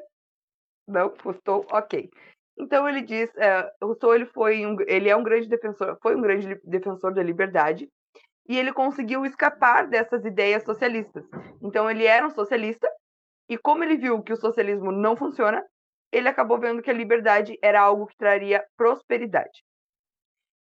Não? 0.86 1.12
Rousseau? 1.24 1.66
Ok. 1.72 2.08
Então 2.56 2.88
ele 2.88 3.02
diz, 3.02 3.28
é, 3.36 3.68
Rousseau 3.82 4.14
ele 4.14 4.26
foi 4.26 4.64
um, 4.64 4.76
ele 4.86 5.08
é 5.08 5.16
um 5.16 5.24
grande 5.24 5.48
defensor, 5.48 5.98
foi 6.00 6.14
um 6.14 6.20
grande 6.20 6.54
defensor 6.62 7.12
da 7.12 7.20
liberdade 7.20 7.88
e 8.48 8.56
ele 8.56 8.72
conseguiu 8.72 9.26
escapar 9.26 9.88
dessas 9.88 10.24
ideias 10.24 10.62
socialistas. 10.62 11.24
Então 11.60 11.90
ele 11.90 12.04
era 12.04 12.24
um 12.24 12.30
socialista 12.30 12.88
e 13.48 13.58
como 13.58 13.82
ele 13.82 13.96
viu 13.96 14.22
que 14.22 14.32
o 14.32 14.36
socialismo 14.36 14.92
não 14.92 15.16
funciona, 15.16 15.64
ele 16.12 16.28
acabou 16.28 16.60
vendo 16.60 16.80
que 16.80 16.90
a 16.90 16.94
liberdade 16.94 17.58
era 17.60 17.80
algo 17.80 18.06
que 18.06 18.16
traria 18.16 18.64
prosperidade. 18.76 19.64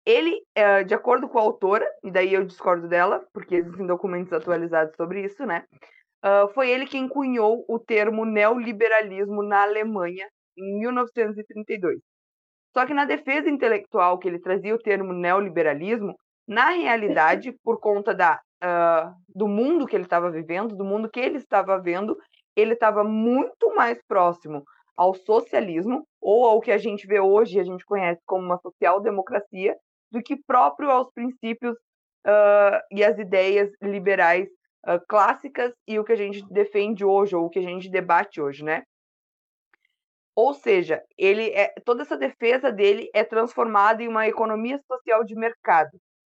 Ele, 0.04 0.40
eh, 0.54 0.84
de 0.84 0.94
acordo 0.94 1.28
com 1.28 1.38
a 1.38 1.42
autora, 1.42 1.86
e 2.02 2.10
daí 2.10 2.34
eu 2.34 2.44
discordo 2.44 2.88
dela, 2.88 3.24
porque 3.32 3.56
existem 3.56 3.86
documentos 3.86 4.32
atualizados 4.32 4.94
sobre 4.96 5.24
isso, 5.24 5.44
né? 5.46 5.64
foi 6.54 6.70
ele 6.70 6.86
quem 6.86 7.08
cunhou 7.08 7.64
o 7.68 7.80
termo 7.80 8.24
neoliberalismo 8.24 9.42
na 9.42 9.62
Alemanha 9.62 10.28
em 10.56 10.78
1932. 10.78 11.98
Só 12.72 12.86
que 12.86 12.94
na 12.94 13.04
defesa 13.04 13.50
intelectual 13.50 14.18
que 14.18 14.28
ele 14.28 14.38
trazia 14.38 14.74
o 14.74 14.78
termo 14.78 15.12
neoliberalismo, 15.12 16.16
na 16.48 16.70
realidade, 16.70 17.52
por 17.62 17.78
conta 17.80 18.14
da, 18.14 18.40
uh, 18.62 19.14
do 19.28 19.46
mundo 19.46 19.86
que 19.86 19.94
ele 19.94 20.04
estava 20.04 20.30
vivendo, 20.30 20.74
do 20.74 20.84
mundo 20.84 21.10
que 21.10 21.20
ele 21.20 21.36
estava 21.36 21.78
vendo, 21.78 22.16
ele 22.56 22.72
estava 22.72 23.04
muito 23.04 23.74
mais 23.74 23.98
próximo 24.06 24.64
ao 24.96 25.14
socialismo, 25.14 26.06
ou 26.20 26.46
ao 26.46 26.60
que 26.60 26.70
a 26.70 26.78
gente 26.78 27.06
vê 27.06 27.20
hoje, 27.20 27.58
a 27.58 27.64
gente 27.64 27.84
conhece 27.84 28.20
como 28.26 28.44
uma 28.44 28.58
social-democracia, 28.58 29.76
do 30.12 30.22
que 30.22 30.36
próprio 30.36 30.90
aos 30.90 31.10
princípios 31.12 31.74
uh, 32.26 32.78
e 32.90 33.02
as 33.02 33.18
ideias 33.18 33.70
liberais 33.82 34.48
uh, 34.86 35.00
clássicas 35.08 35.72
e 35.88 35.98
o 35.98 36.04
que 36.04 36.12
a 36.12 36.16
gente 36.16 36.44
defende 36.50 37.04
hoje, 37.04 37.34
ou 37.34 37.46
o 37.46 37.50
que 37.50 37.58
a 37.58 37.62
gente 37.62 37.90
debate 37.90 38.40
hoje, 38.40 38.62
né? 38.62 38.82
Ou 40.34 40.54
seja, 40.54 41.02
ele 41.18 41.50
é, 41.50 41.74
toda 41.84 42.02
essa 42.02 42.16
defesa 42.16 42.72
dele 42.72 43.10
é 43.14 43.22
transformada 43.22 44.02
em 44.02 44.08
uma 44.08 44.26
economia 44.26 44.80
social 44.86 45.24
de 45.24 45.34
mercado. 45.34 45.90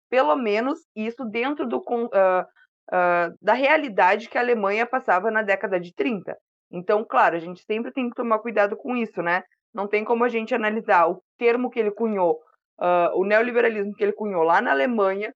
Pelo 0.08 0.34
menos 0.36 0.80
isso 0.96 1.24
dentro 1.24 1.66
do, 1.66 1.78
uh, 1.78 2.40
uh, 2.40 3.36
da 3.40 3.52
realidade 3.52 4.28
que 4.28 4.38
a 4.38 4.40
Alemanha 4.40 4.86
passava 4.86 5.30
na 5.30 5.42
década 5.42 5.78
de 5.78 5.94
30. 5.94 6.36
Então, 6.72 7.04
claro, 7.04 7.36
a 7.36 7.38
gente 7.38 7.62
sempre 7.64 7.92
tem 7.92 8.08
que 8.08 8.16
tomar 8.16 8.38
cuidado 8.38 8.76
com 8.76 8.96
isso, 8.96 9.20
né? 9.22 9.42
Não 9.72 9.86
tem 9.86 10.04
como 10.04 10.24
a 10.24 10.28
gente 10.28 10.54
analisar 10.54 11.08
o 11.08 11.22
termo 11.38 11.70
que 11.70 11.78
ele 11.78 11.90
cunhou, 11.90 12.40
uh, 12.80 13.18
o 13.18 13.24
neoliberalismo 13.24 13.94
que 13.94 14.02
ele 14.02 14.12
cunhou 14.12 14.42
lá 14.42 14.60
na 14.60 14.70
Alemanha, 14.72 15.32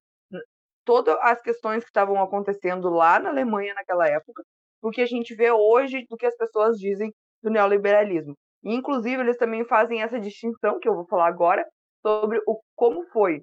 todas 0.85 1.17
as 1.21 1.41
questões 1.41 1.83
que 1.83 1.91
estavam 1.91 2.23
acontecendo 2.23 2.89
lá 2.91 3.19
na 3.19 3.31
Alemanha 3.31 3.75
naquela 3.75 4.09
época, 4.09 4.43
o 4.83 4.91
que 4.91 5.01
a 5.01 5.07
gente 5.07 5.35
vê 5.35 5.51
hoje 5.51 6.05
do 6.09 6.17
que 6.17 6.27
as 6.27 6.37
pessoas 6.37 6.77
dizem 6.77 7.13
do 7.43 7.51
neoliberalismo. 7.51 8.35
E, 8.63 8.75
inclusive, 8.75 9.23
eles 9.23 9.37
também 9.37 9.65
fazem 9.65 10.03
essa 10.03 10.21
distinção, 10.21 10.79
que 10.79 10.89
eu 10.89 10.95
vou 10.95 11.07
falar 11.07 11.29
agora, 11.29 11.65
sobre 12.03 12.39
o, 12.47 12.61
como 12.75 13.03
foi 13.11 13.39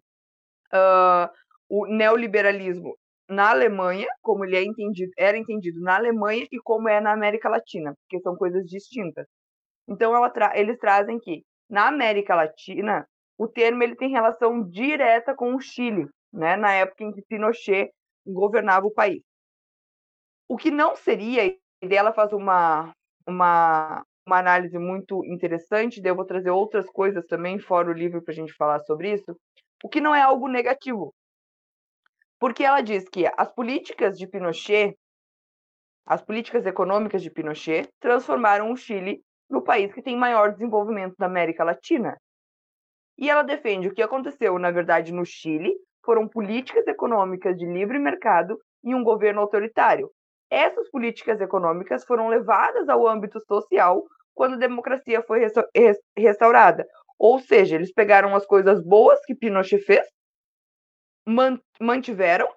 uh, 0.73 1.29
o 1.69 1.87
neoliberalismo 1.87 2.95
na 3.29 3.49
Alemanha, 3.49 4.07
como 4.21 4.43
ele 4.43 4.57
é 4.57 4.63
entendido, 4.63 5.11
era 5.17 5.37
entendido 5.37 5.79
na 5.79 5.95
Alemanha 5.95 6.45
e 6.51 6.59
como 6.59 6.89
é 6.89 6.99
na 6.99 7.13
América 7.13 7.49
Latina, 7.49 7.95
porque 8.01 8.21
são 8.21 8.35
coisas 8.35 8.65
distintas. 8.65 9.25
Então 9.87 10.13
tra 10.31 10.57
eles 10.57 10.77
trazem 10.77 11.17
que 11.19 11.43
na 11.69 11.87
América 11.87 12.35
Latina 12.35 13.07
o 13.41 13.47
termo 13.47 13.81
ele 13.81 13.95
tem 13.95 14.11
relação 14.11 14.61
direta 14.69 15.33
com 15.33 15.55
o 15.55 15.59
Chile, 15.59 16.07
né, 16.31 16.55
na 16.55 16.73
época 16.73 17.03
em 17.03 17.11
que 17.11 17.23
Pinochet 17.23 17.91
governava 18.23 18.85
o 18.85 18.93
país. 18.93 19.23
O 20.47 20.55
que 20.55 20.69
não 20.69 20.95
seria, 20.95 21.47
e 21.47 21.87
dela 21.87 22.13
faz 22.13 22.31
uma, 22.33 22.93
uma, 23.27 24.05
uma 24.27 24.37
análise 24.37 24.77
muito 24.77 25.25
interessante, 25.25 25.99
daí 25.99 26.11
eu 26.11 26.15
vou 26.15 26.25
trazer 26.25 26.51
outras 26.51 26.87
coisas 26.91 27.25
também, 27.25 27.57
fora 27.57 27.89
o 27.89 27.93
livro, 27.93 28.21
para 28.21 28.31
a 28.31 28.35
gente 28.35 28.53
falar 28.53 28.79
sobre 28.81 29.11
isso, 29.11 29.35
o 29.83 29.89
que 29.89 29.99
não 29.99 30.13
é 30.13 30.21
algo 30.21 30.47
negativo, 30.47 31.11
porque 32.39 32.63
ela 32.63 32.81
diz 32.81 33.09
que 33.09 33.25
as 33.35 33.51
políticas 33.51 34.19
de 34.19 34.27
Pinochet, 34.27 34.95
as 36.05 36.21
políticas 36.21 36.63
econômicas 36.67 37.23
de 37.23 37.31
Pinochet, 37.31 37.89
transformaram 37.99 38.71
o 38.71 38.77
Chile 38.77 39.23
no 39.49 39.63
país 39.63 39.91
que 39.91 40.03
tem 40.03 40.15
maior 40.15 40.51
desenvolvimento 40.51 41.15
da 41.17 41.25
América 41.25 41.63
Latina. 41.63 42.15
E 43.21 43.29
ela 43.29 43.43
defende 43.43 43.87
o 43.87 43.93
que 43.93 44.01
aconteceu, 44.01 44.57
na 44.57 44.71
verdade, 44.71 45.13
no 45.13 45.23
Chile 45.23 45.71
foram 46.03 46.27
políticas 46.27 46.87
econômicas 46.87 47.55
de 47.55 47.67
livre 47.67 47.99
mercado 47.99 48.59
e 48.83 48.95
um 48.95 49.03
governo 49.03 49.39
autoritário. 49.39 50.09
Essas 50.49 50.89
políticas 50.89 51.39
econômicas 51.39 52.03
foram 52.03 52.27
levadas 52.27 52.89
ao 52.89 53.07
âmbito 53.07 53.39
social 53.45 54.03
quando 54.33 54.55
a 54.55 54.57
democracia 54.57 55.21
foi 55.21 55.45
restaurada. 56.17 56.87
Ou 57.19 57.39
seja, 57.39 57.75
eles 57.75 57.93
pegaram 57.93 58.35
as 58.35 58.45
coisas 58.47 58.83
boas 58.83 59.23
que 59.23 59.35
Pinochet 59.35 59.83
fez 59.83 60.05
mantiveram, 61.79 62.47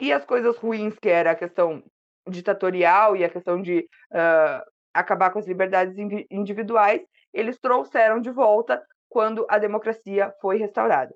e 0.00 0.12
as 0.12 0.24
coisas 0.24 0.56
ruins, 0.56 0.98
que 0.98 1.08
era 1.08 1.30
a 1.30 1.36
questão 1.36 1.82
ditatorial 2.28 3.16
e 3.16 3.24
a 3.24 3.28
questão 3.28 3.62
de 3.62 3.88
uh, 4.12 4.70
acabar 4.92 5.30
com 5.30 5.38
as 5.38 5.46
liberdades 5.46 5.96
individuais, 6.30 7.00
eles 7.32 7.58
trouxeram 7.58 8.20
de 8.20 8.30
volta 8.30 8.82
quando 9.08 9.46
a 9.48 9.58
democracia 9.58 10.32
foi 10.40 10.58
restaurada. 10.58 11.14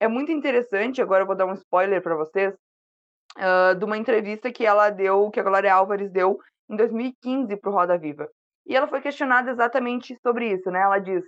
É 0.00 0.08
muito 0.08 0.32
interessante, 0.32 1.00
agora 1.00 1.22
eu 1.22 1.26
vou 1.26 1.36
dar 1.36 1.46
um 1.46 1.54
spoiler 1.54 2.02
para 2.02 2.16
vocês, 2.16 2.54
uh, 3.38 3.74
de 3.74 3.84
uma 3.84 3.96
entrevista 3.96 4.52
que 4.52 4.66
ela 4.66 4.90
deu, 4.90 5.30
que 5.30 5.40
a 5.40 5.42
Glória 5.42 5.72
Álvares 5.72 6.10
deu 6.10 6.38
em 6.68 6.76
2015 6.76 7.56
para 7.56 7.70
o 7.70 7.72
Roda 7.72 7.98
Viva. 7.98 8.28
E 8.66 8.74
ela 8.74 8.88
foi 8.88 9.00
questionada 9.00 9.50
exatamente 9.50 10.16
sobre 10.22 10.50
isso, 10.50 10.70
né? 10.70 10.80
Ela 10.80 10.98
diz, 10.98 11.22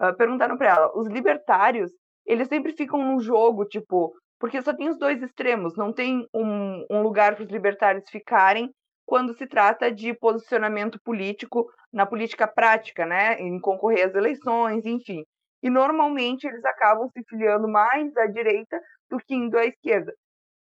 uh, 0.00 0.16
perguntaram 0.16 0.56
para 0.56 0.68
ela, 0.68 0.92
os 0.98 1.06
libertários, 1.06 1.92
eles 2.26 2.48
sempre 2.48 2.72
ficam 2.72 3.04
no 3.04 3.20
jogo, 3.20 3.64
tipo, 3.64 4.14
porque 4.38 4.60
só 4.62 4.74
tem 4.74 4.88
os 4.88 4.98
dois 4.98 5.22
extremos, 5.22 5.76
não 5.76 5.92
tem 5.92 6.26
um, 6.34 6.86
um 6.90 7.02
lugar 7.02 7.34
para 7.34 7.44
os 7.44 7.50
libertários 7.50 8.08
ficarem 8.10 8.70
quando 9.06 9.34
se 9.34 9.46
trata 9.46 9.90
de 9.90 10.12
posicionamento 10.12 11.00
político 11.02 11.66
na 11.90 12.04
política 12.04 12.46
prática, 12.46 13.06
né, 13.06 13.40
em 13.40 13.58
concorrer 13.58 14.06
às 14.06 14.14
eleições, 14.14 14.84
enfim. 14.84 15.24
E 15.62 15.70
normalmente 15.70 16.46
eles 16.46 16.64
acabam 16.64 17.08
se 17.10 17.22
filiando 17.28 17.68
mais 17.68 18.16
à 18.16 18.26
direita 18.26 18.80
do 19.10 19.18
que 19.18 19.34
indo 19.34 19.58
à 19.58 19.64
esquerda. 19.64 20.12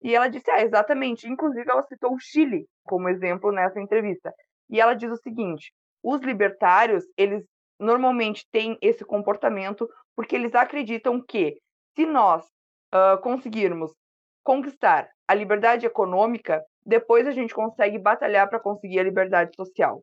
E 0.03 0.15
ela 0.15 0.29
disse, 0.29 0.51
ah, 0.51 0.63
exatamente. 0.63 1.29
Inclusive, 1.29 1.69
ela 1.69 1.83
citou 1.85 2.15
o 2.15 2.21
Chile 2.21 2.67
como 2.85 3.09
exemplo 3.09 3.51
nessa 3.51 3.81
entrevista. 3.81 4.33
E 4.69 4.81
ela 4.81 4.95
diz 4.95 5.11
o 5.11 5.17
seguinte: 5.17 5.73
os 6.03 6.21
libertários, 6.21 7.05
eles 7.17 7.45
normalmente 7.81 8.47
têm 8.53 8.77
esse 8.81 9.05
comportamento 9.05 9.89
porque 10.15 10.37
eles 10.37 10.55
acreditam 10.55 11.23
que 11.27 11.57
se 11.97 12.07
nós 12.07 12.45
uh, 12.95 13.21
conseguirmos 13.23 13.93
conquistar 14.45 15.09
a 15.27 15.35
liberdade 15.35 15.87
econômica, 15.87 16.63
depois 16.85 17.27
a 17.27 17.31
gente 17.31 17.55
consegue 17.55 17.99
batalhar 17.99 18.49
para 18.49 18.61
conseguir 18.61 19.01
a 19.01 19.05
liberdade 19.05 19.53
social. 19.57 20.03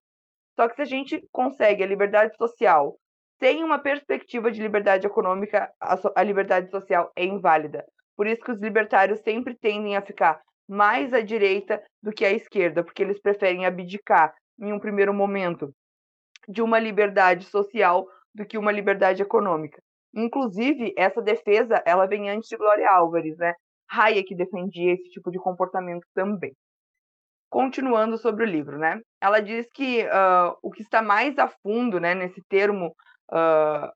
Só 0.56 0.68
que 0.68 0.76
se 0.76 0.82
a 0.82 0.86
gente 0.86 1.24
consegue 1.32 1.84
a 1.84 1.88
liberdade 1.88 2.36
social 2.36 2.98
sem 3.42 3.64
uma 3.64 3.80
perspectiva 3.80 4.52
de 4.52 4.62
liberdade 4.62 5.08
econômica, 5.08 5.74
a, 5.80 5.98
so 5.98 6.14
a 6.16 6.22
liberdade 6.22 6.70
social 6.70 7.12
é 7.16 7.26
inválida. 7.26 7.84
Por 8.16 8.28
isso 8.28 8.44
que 8.44 8.52
os 8.52 8.60
libertários 8.60 9.20
sempre 9.22 9.56
tendem 9.56 9.98
a 9.98 10.02
ficar 10.02 10.40
mais 10.70 11.12
à 11.12 11.22
direita 11.22 11.82
do 12.04 12.12
que 12.12 12.24
à 12.24 12.32
esquerda, 12.32 12.84
porque 12.84 13.02
eles 13.02 13.20
preferem 13.20 13.66
abdicar, 13.66 14.32
em 14.60 14.72
um 14.72 14.80
primeiro 14.80 15.12
momento, 15.12 15.74
de 16.48 16.62
uma 16.62 16.78
liberdade 16.78 17.46
social 17.46 18.08
do 18.34 18.46
que 18.46 18.60
uma 18.60 18.72
liberdade 18.72 19.24
econômica. 19.24 19.82
Inclusive, 20.14 20.94
essa 20.96 21.22
defesa, 21.22 21.82
ela 21.84 22.06
vem 22.06 22.30
antes 22.30 22.48
de 22.48 22.58
Glória 22.58 22.90
Álvares, 22.92 23.38
né? 23.38 23.56
Hayek 23.90 24.36
defendia 24.36 24.94
esse 24.94 25.10
tipo 25.10 25.32
de 25.32 25.40
comportamento 25.40 26.06
também. 26.14 26.54
Continuando 27.50 28.18
sobre 28.20 28.44
o 28.44 28.48
livro, 28.48 28.78
né? 28.78 29.02
Ela 29.20 29.42
diz 29.42 29.68
que 29.74 30.04
uh, 30.04 30.56
o 30.62 30.70
que 30.70 30.84
está 30.84 31.02
mais 31.02 31.38
a 31.40 31.48
fundo, 31.48 32.00
né, 32.00 32.14
nesse 32.14 32.42
termo 32.48 32.94
uh, 33.32 33.92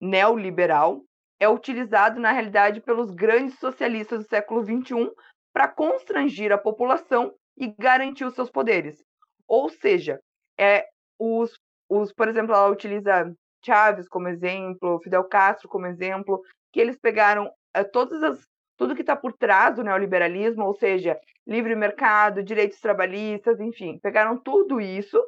neoliberal 0.00 1.02
é 1.40 1.48
utilizado 1.48 2.20
na 2.20 2.32
realidade 2.32 2.80
pelos 2.80 3.10
grandes 3.10 3.58
socialistas 3.58 4.24
do 4.24 4.28
século 4.28 4.62
XXI 4.64 5.10
para 5.52 5.68
constrangir 5.68 6.52
a 6.52 6.58
população 6.58 7.34
e 7.56 7.68
garantir 7.78 8.24
os 8.24 8.34
seus 8.34 8.50
poderes. 8.50 9.02
Ou 9.46 9.68
seja, 9.68 10.20
é, 10.58 10.86
os, 11.18 11.58
os, 11.88 12.12
por 12.12 12.28
exemplo, 12.28 12.54
ela 12.54 12.68
utiliza 12.68 13.32
Chávez 13.64 14.08
como 14.08 14.28
exemplo, 14.28 15.00
Fidel 15.00 15.24
Castro 15.24 15.68
como 15.68 15.86
exemplo, 15.86 16.42
que 16.72 16.80
eles 16.80 16.98
pegaram 16.98 17.50
é, 17.72 17.84
todas 17.84 18.22
as, 18.22 18.46
tudo 18.76 18.94
que 18.94 19.02
está 19.02 19.16
por 19.16 19.32
trás 19.32 19.76
do 19.76 19.84
neoliberalismo, 19.84 20.64
ou 20.64 20.74
seja, 20.74 21.18
livre 21.46 21.74
mercado, 21.74 22.42
direitos 22.42 22.80
trabalhistas, 22.80 23.60
enfim, 23.60 23.98
pegaram 24.02 24.36
tudo 24.36 24.80
isso, 24.80 25.22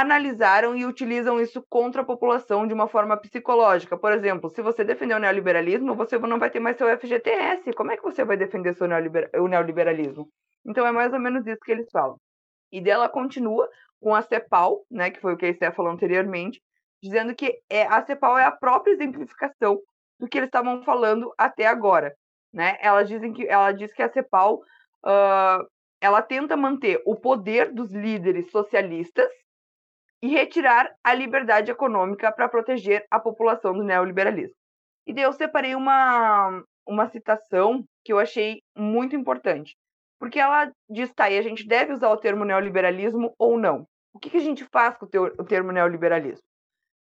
analisaram 0.00 0.76
e 0.76 0.84
utilizam 0.84 1.40
isso 1.40 1.64
contra 1.68 2.02
a 2.02 2.04
população 2.04 2.66
de 2.66 2.74
uma 2.74 2.88
forma 2.88 3.16
psicológica. 3.16 3.96
Por 3.96 4.12
exemplo, 4.12 4.50
se 4.50 4.62
você 4.62 4.84
defender 4.84 5.14
o 5.14 5.18
neoliberalismo, 5.18 5.94
você 5.94 6.18
não 6.18 6.38
vai 6.38 6.50
ter 6.50 6.60
mais 6.60 6.76
seu 6.76 6.88
FGTS. 6.98 7.72
Como 7.72 7.92
é 7.92 7.96
que 7.96 8.02
você 8.02 8.24
vai 8.24 8.36
defender 8.36 8.74
seu 8.74 8.86
neoliber... 8.86 9.30
o 9.34 9.48
neoliberalismo? 9.48 10.28
Então 10.64 10.86
é 10.86 10.92
mais 10.92 11.12
ou 11.12 11.20
menos 11.20 11.46
isso 11.46 11.60
que 11.60 11.72
eles 11.72 11.90
falam. 11.90 12.18
E 12.72 12.80
dela 12.80 13.08
continua 13.08 13.68
com 14.00 14.14
a 14.14 14.22
CEPAL, 14.22 14.84
né, 14.90 15.10
que 15.10 15.20
foi 15.20 15.34
o 15.34 15.36
que 15.36 15.46
a 15.46 15.48
Esté 15.48 15.70
falou 15.70 15.92
anteriormente, 15.92 16.60
dizendo 17.02 17.34
que 17.34 17.58
é, 17.70 17.86
a 17.86 18.04
CEPAL 18.04 18.38
é 18.38 18.44
a 18.44 18.50
própria 18.50 18.92
exemplificação 18.92 19.80
do 20.18 20.28
que 20.28 20.38
eles 20.38 20.48
estavam 20.48 20.82
falando 20.82 21.32
até 21.38 21.66
agora. 21.66 22.14
Né? 22.52 22.76
Elas 22.80 23.08
dizem 23.08 23.32
que 23.32 23.46
ela 23.46 23.72
diz 23.72 23.92
que 23.92 24.02
a 24.02 24.08
CEPAL 24.08 24.56
uh, 25.04 25.66
ela 26.00 26.22
tenta 26.22 26.56
manter 26.56 27.00
o 27.06 27.14
poder 27.14 27.72
dos 27.72 27.92
líderes 27.92 28.50
socialistas 28.50 29.30
e 30.22 30.28
retirar 30.28 30.94
a 31.04 31.14
liberdade 31.14 31.70
econômica 31.70 32.32
para 32.32 32.48
proteger 32.48 33.04
a 33.10 33.20
população 33.20 33.72
do 33.72 33.84
neoliberalismo. 33.84 34.56
E 35.06 35.12
daí 35.12 35.24
eu 35.24 35.32
separei 35.32 35.74
uma, 35.74 36.62
uma 36.86 37.08
citação 37.08 37.84
que 38.04 38.12
eu 38.12 38.18
achei 38.18 38.60
muito 38.76 39.14
importante, 39.14 39.76
porque 40.18 40.38
ela 40.38 40.72
diz, 40.88 41.12
tá, 41.12 41.30
e 41.30 41.38
a 41.38 41.42
gente 41.42 41.66
deve 41.66 41.92
usar 41.92 42.10
o 42.10 42.16
termo 42.16 42.44
neoliberalismo 42.44 43.34
ou 43.38 43.58
não? 43.58 43.86
O 44.12 44.18
que, 44.18 44.30
que 44.30 44.38
a 44.38 44.40
gente 44.40 44.64
faz 44.64 44.96
com 44.96 45.06
o, 45.06 45.24
o 45.42 45.44
termo 45.44 45.70
neoliberalismo? 45.72 46.42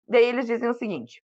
Daí 0.09 0.25
eles 0.25 0.47
dizem 0.47 0.69
o 0.69 0.75
seguinte: 0.75 1.23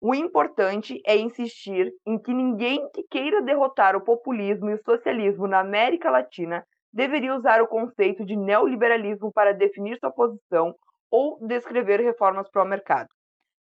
o 0.00 0.14
importante 0.14 1.00
é 1.04 1.16
insistir 1.16 1.92
em 2.06 2.18
que 2.18 2.32
ninguém 2.32 2.88
que 2.90 3.02
queira 3.10 3.42
derrotar 3.42 3.96
o 3.96 4.04
populismo 4.04 4.70
e 4.70 4.74
o 4.74 4.82
socialismo 4.84 5.48
na 5.48 5.60
América 5.60 6.10
Latina 6.10 6.64
deveria 6.92 7.34
usar 7.34 7.60
o 7.60 7.66
conceito 7.66 8.24
de 8.24 8.36
neoliberalismo 8.36 9.32
para 9.32 9.52
definir 9.52 9.98
sua 9.98 10.10
posição 10.10 10.74
ou 11.10 11.38
descrever 11.40 12.00
reformas 12.00 12.48
para 12.50 12.62
o 12.62 12.68
mercado. 12.68 13.08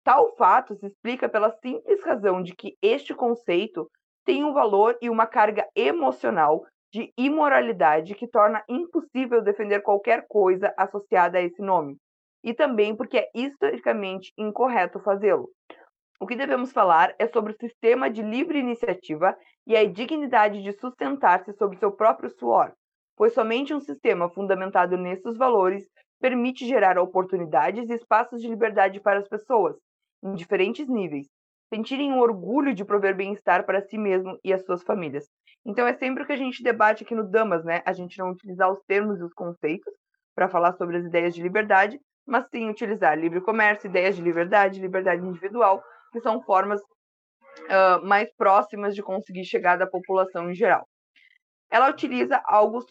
Tal 0.05 0.35
fato 0.37 0.75
se 0.77 0.87
explica 0.87 1.29
pela 1.29 1.51
simples 1.61 2.03
razão 2.03 2.43
de 2.43 2.55
que 2.55 2.77
este 2.81 3.15
conceito 3.15 3.91
tem 4.25 4.45
um 4.45 4.53
valor 4.53 4.97
e 5.01 5.11
uma 5.11 5.27
carga 5.27 5.67
emocional 5.75 6.65
de 6.93 7.13
imoralidade 7.17 8.15
que 8.15 8.27
torna 8.27 8.65
impossível 8.69 9.43
defender 9.43 9.83
qualquer 9.83 10.27
coisa 10.27 10.73
associada 10.77 11.39
a 11.39 11.43
esse 11.43 11.61
nome, 11.61 11.97
e 12.43 12.55
também 12.55 12.97
porque 12.97 13.19
é 13.19 13.31
historicamente 13.35 14.33
incorreto 14.39 14.99
fazê-lo. 15.01 15.51
O 16.21 16.27
que 16.27 16.35
devemos 16.35 16.73
falar 16.73 17.15
é 17.19 17.27
sobre 17.29 17.53
o 17.53 17.57
sistema 17.57 18.11
de 18.11 18.23
livre 18.23 18.59
iniciativa 18.59 19.37
e 19.67 19.77
a 19.77 19.85
dignidade 19.85 20.63
de 20.63 20.73
sustentar-se 20.73 21.53
sobre 21.53 21.79
seu 21.79 21.93
próprio 21.93 22.31
suor, 22.31 22.73
pois 23.17 23.35
somente 23.35 23.75
um 23.75 23.81
sistema 23.81 24.29
fundamentado 24.31 24.97
nesses 24.97 25.37
valores 25.37 25.87
permite 26.21 26.67
gerar 26.67 26.99
oportunidades 26.99 27.89
e 27.89 27.95
espaços 27.95 28.41
de 28.41 28.49
liberdade 28.49 29.01
para 29.01 29.19
as 29.19 29.29
pessoas, 29.29 29.77
em 30.23 30.35
diferentes 30.35 30.89
níveis, 30.89 31.27
sentirem 31.73 32.13
o 32.13 32.21
orgulho 32.21 32.75
de 32.75 32.85
prover 32.85 33.15
bem-estar 33.15 33.65
para 33.65 33.83
si 33.83 33.99
mesmo 33.99 34.39
e 34.43 34.53
as 34.53 34.65
suas 34.65 34.83
famílias. 34.83 35.27
Então 35.65 35.87
é 35.87 35.95
sempre 35.95 36.23
o 36.23 36.27
que 36.27 36.33
a 36.33 36.37
gente 36.37 36.63
debate 36.63 37.05
aqui 37.05 37.15
no 37.15 37.29
Damas, 37.29 37.65
né? 37.65 37.83
A 37.85 37.93
gente 37.93 38.19
não 38.19 38.31
utilizar 38.31 38.71
os 38.71 38.81
termos 38.87 39.21
e 39.21 39.23
os 39.23 39.33
conceitos 39.35 39.93
para 40.35 40.49
falar 40.49 40.73
sobre 40.75 40.97
as 40.97 41.05
ideias 41.05 41.35
de 41.35 41.43
liberdade, 41.43 42.01
mas 42.27 42.47
sim 42.49 42.71
utilizar 42.71 43.19
livre 43.19 43.41
comércio, 43.41 43.89
ideias 43.89 44.17
de 44.17 44.23
liberdade, 44.23 44.81
liberdade 44.81 45.25
individual, 45.25 45.83
que 46.13 46.21
são 46.21 46.41
formas 46.43 46.81
uh, 46.81 48.07
mais 48.07 48.33
próximas 48.35 48.95
de 48.95 49.03
conseguir 49.03 49.45
chegar 49.45 49.77
da 49.77 49.87
população 49.87 50.51
em 50.51 50.55
geral. 50.55 50.87
Ela 51.71 51.91
utiliza 51.91 52.41
August 52.47 52.89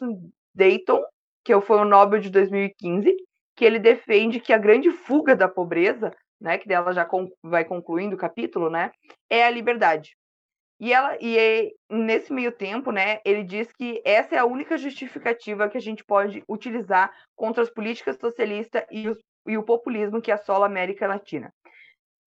Dayton, 0.54 1.02
que 1.48 1.62
foi 1.62 1.78
o 1.78 1.86
Nobel 1.86 2.20
de 2.20 2.30
2015, 2.30 3.16
que 3.56 3.64
ele 3.64 3.80
defende 3.80 4.38
que 4.38 4.52
a 4.52 4.58
grande 4.58 4.92
fuga 4.92 5.34
da 5.34 5.48
pobreza, 5.48 6.14
né, 6.42 6.58
que 6.58 6.68
dela 6.68 6.92
já 6.92 7.08
vai 7.42 7.64
concluindo 7.64 8.18
o 8.18 8.20
capítulo, 8.20 8.70
né, 8.70 8.92
é 9.30 9.46
a 9.46 9.50
liberdade. 9.50 10.18
E 10.78 10.92
ela 10.92 11.18
e 11.22 11.40
é, 11.40 11.72
nesse 11.90 12.34
meio 12.34 12.52
tempo, 12.52 12.92
né, 12.92 13.20
ele 13.24 13.46
diz 13.46 13.72
que 13.72 14.02
essa 14.04 14.36
é 14.36 14.40
a 14.40 14.46
única 14.46 14.78
justificativa 14.78 15.70
que 15.70 15.78
a 15.78 15.82
gente 15.82 16.04
pode 16.04 16.44
utilizar 16.50 17.14
contra 17.34 17.64
as 17.64 17.70
políticas 17.70 18.18
socialistas 18.18 18.84
e, 18.92 19.06
e 19.48 19.58
o 19.58 19.64
populismo 19.64 20.22
que 20.22 20.34
assola 20.34 20.66
a 20.66 20.70
América 20.70 21.08
Latina. 21.08 21.50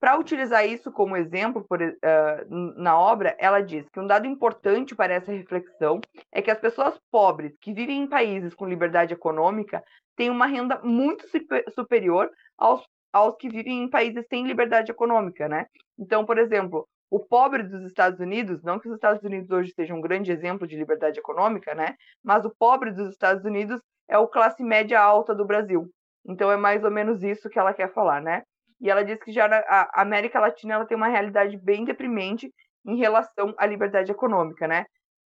Para 0.01 0.19
utilizar 0.19 0.67
isso 0.67 0.91
como 0.91 1.15
exemplo 1.15 1.63
por, 1.69 1.83
uh, 1.83 2.75
na 2.77 2.99
obra, 2.99 3.37
ela 3.39 3.61
diz 3.61 3.87
que 3.91 4.01
um 4.01 4.07
dado 4.07 4.27
importante 4.27 4.97
para 4.97 5.13
essa 5.13 5.31
reflexão 5.31 6.01
é 6.33 6.41
que 6.41 6.51
as 6.51 6.59
pessoas 6.59 6.99
pobres 7.11 7.55
que 7.61 7.75
vivem 7.75 8.01
em 8.01 8.09
países 8.09 8.55
com 8.55 8.67
liberdade 8.67 9.13
econômica 9.13 9.85
têm 10.17 10.31
uma 10.31 10.47
renda 10.47 10.81
muito 10.83 11.27
superior 11.75 12.31
aos, 12.57 12.83
aos 13.13 13.37
que 13.37 13.51
vivem 13.51 13.83
em 13.83 13.91
países 13.91 14.25
sem 14.29 14.47
liberdade 14.47 14.91
econômica, 14.91 15.47
né? 15.47 15.67
Então, 15.99 16.25
por 16.25 16.39
exemplo, 16.39 16.89
o 17.11 17.21
pobre 17.21 17.63
dos 17.63 17.83
Estados 17.83 18.21
Unidos, 18.21 18.63
não 18.63 18.79
que 18.79 18.89
os 18.89 18.95
Estados 18.95 19.23
Unidos 19.23 19.51
hoje 19.51 19.73
sejam 19.75 19.99
um 19.99 20.01
grande 20.01 20.33
exemplo 20.33 20.67
de 20.67 20.77
liberdade 20.77 21.19
econômica, 21.19 21.75
né? 21.75 21.97
Mas 22.25 22.45
o 22.47 22.55
pobre 22.59 22.91
dos 22.91 23.11
Estados 23.11 23.45
Unidos 23.45 23.83
é 24.09 24.17
o 24.17 24.29
classe 24.29 24.63
média 24.63 24.99
alta 24.99 25.35
do 25.35 25.45
Brasil. 25.45 25.91
Então 26.27 26.51
é 26.51 26.57
mais 26.57 26.85
ou 26.85 26.91
menos 26.91 27.23
isso 27.23 27.51
que 27.51 27.59
ela 27.59 27.75
quer 27.75 27.93
falar, 27.93 28.23
né? 28.23 28.45
E 28.81 28.89
ela 28.91 29.05
diz 29.05 29.23
que 29.23 29.33
já 29.33 29.47
a 29.47 30.03
América 30.03 30.41
Latina 30.41 30.75
ela 30.75 30.87
tem 30.87 30.97
uma 30.97 31.09
realidade 31.09 31.57
bem 31.59 31.85
deprimente 31.85 32.51
em 32.87 32.97
relação 32.97 33.55
à 33.59 33.67
liberdade 33.67 34.11
econômica, 34.11 34.67
né? 34.67 34.87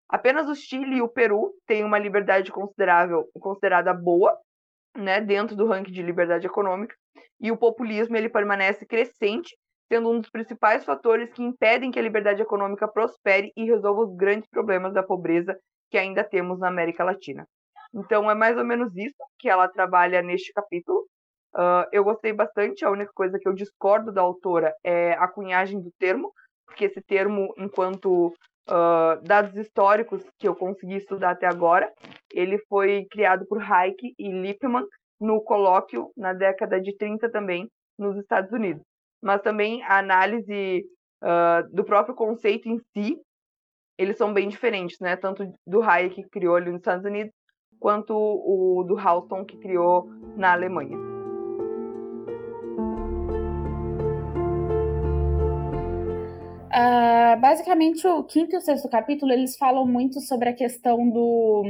Apenas 0.09 0.49
o 0.49 0.55
Chile 0.55 0.97
e 0.97 1.01
o 1.01 1.09
Peru 1.09 1.53
têm 1.65 1.83
uma 1.83 1.99
liberdade 1.99 2.51
considerável, 2.51 3.25
considerada 3.39 3.93
boa, 3.93 4.37
né, 4.95 5.21
dentro 5.21 5.55
do 5.55 5.67
ranking 5.67 5.91
de 5.91 6.01
liberdade 6.01 6.47
econômica, 6.47 6.95
e 7.39 7.51
o 7.51 7.57
populismo 7.57 8.17
ele 8.17 8.29
permanece 8.29 8.85
crescente, 8.85 9.55
sendo 9.87 10.09
um 10.09 10.19
dos 10.19 10.29
principais 10.29 10.83
fatores 10.83 11.31
que 11.33 11.43
impedem 11.43 11.91
que 11.91 11.99
a 11.99 12.01
liberdade 12.01 12.41
econômica 12.41 12.87
prospere 12.87 13.51
e 13.55 13.65
resolva 13.65 14.01
os 14.01 14.15
grandes 14.15 14.49
problemas 14.49 14.93
da 14.93 15.03
pobreza 15.03 15.57
que 15.89 15.97
ainda 15.97 16.23
temos 16.23 16.59
na 16.59 16.67
América 16.67 17.03
Latina. 17.03 17.47
Então 17.93 18.29
é 18.29 18.35
mais 18.35 18.57
ou 18.57 18.65
menos 18.65 18.95
isso 18.95 19.15
que 19.39 19.49
ela 19.49 19.67
trabalha 19.67 20.21
neste 20.21 20.51
capítulo. 20.51 21.06
Uh, 21.57 21.89
eu 21.91 22.03
gostei 22.03 22.31
bastante, 22.31 22.85
a 22.85 22.91
única 22.91 23.11
coisa 23.15 23.39
que 23.39 23.47
eu 23.47 23.53
discordo 23.53 24.11
da 24.11 24.21
autora 24.21 24.75
é 24.83 25.13
a 25.13 25.27
cunhagem 25.27 25.81
do 25.81 25.91
termo, 25.97 26.31
porque 26.67 26.85
esse 26.85 27.01
termo, 27.01 27.51
enquanto 27.57 28.27
uh, 28.27 29.19
dados 29.23 29.55
históricos 29.55 30.23
que 30.37 30.47
eu 30.47 30.55
consegui 30.55 30.97
estudar 30.97 31.31
até 31.31 31.47
agora, 31.47 31.91
ele 32.31 32.59
foi 32.69 33.07
criado 33.09 33.43
por 33.47 33.59
Hayek 33.59 34.13
e 34.19 34.31
Lippmann 34.31 34.85
no 35.19 35.41
colóquio 35.41 36.11
na 36.15 36.31
década 36.31 36.79
de 36.79 36.95
30 36.95 37.31
também, 37.31 37.67
nos 37.97 38.15
Estados 38.17 38.51
Unidos. 38.51 38.83
Mas 39.19 39.41
também 39.41 39.81
a 39.81 39.97
análise 39.97 40.85
uh, 41.23 41.75
do 41.75 41.83
próprio 41.83 42.13
conceito 42.13 42.69
em 42.69 42.77
si, 42.93 43.19
eles 43.97 44.15
são 44.15 44.31
bem 44.31 44.47
diferentes, 44.47 44.99
né? 44.99 45.15
Tanto 45.15 45.51
do 45.65 45.81
Hayek 45.81 46.21
que 46.21 46.29
criou 46.29 46.55
ali 46.55 46.69
nos 46.69 46.81
Estados 46.81 47.03
Unidos, 47.03 47.33
quanto 47.79 48.13
o 48.15 48.83
do 48.83 48.95
Halston 48.95 49.43
que 49.43 49.57
criou 49.57 50.07
na 50.35 50.53
Alemanha. 50.53 51.16
Uh, 56.67 57.39
basicamente, 57.39 58.05
o 58.05 58.23
quinto 58.23 58.55
e 58.55 58.57
o 58.57 58.61
sexto 58.61 58.89
capítulo 58.89 59.31
eles 59.31 59.57
falam 59.57 59.85
muito 59.85 60.19
sobre 60.19 60.49
a 60.49 60.53
questão 60.53 61.09
do, 61.09 61.63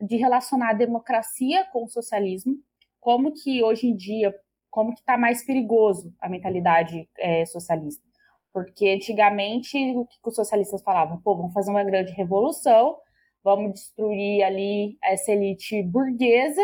de 0.00 0.16
relacionar 0.16 0.70
a 0.70 0.74
democracia 0.74 1.64
com 1.72 1.84
o 1.84 1.88
socialismo, 1.88 2.54
como 3.00 3.32
que 3.32 3.62
hoje 3.62 3.86
em 3.86 3.96
dia, 3.96 4.34
como 4.70 4.94
que 4.94 5.00
está 5.00 5.16
mais 5.16 5.44
perigoso 5.44 6.14
a 6.20 6.28
mentalidade 6.28 7.08
é, 7.18 7.44
socialista. 7.46 8.02
Porque 8.52 8.90
antigamente, 8.90 9.76
o 9.96 10.04
que 10.04 10.18
os 10.24 10.34
socialistas 10.34 10.82
falavam? 10.82 11.20
Pô, 11.20 11.34
vamos 11.34 11.54
fazer 11.54 11.70
uma 11.70 11.84
grande 11.84 12.12
revolução, 12.12 12.98
vamos 13.42 13.72
destruir 13.72 14.42
ali 14.42 14.98
essa 15.02 15.32
elite 15.32 15.82
burguesa 15.82 16.62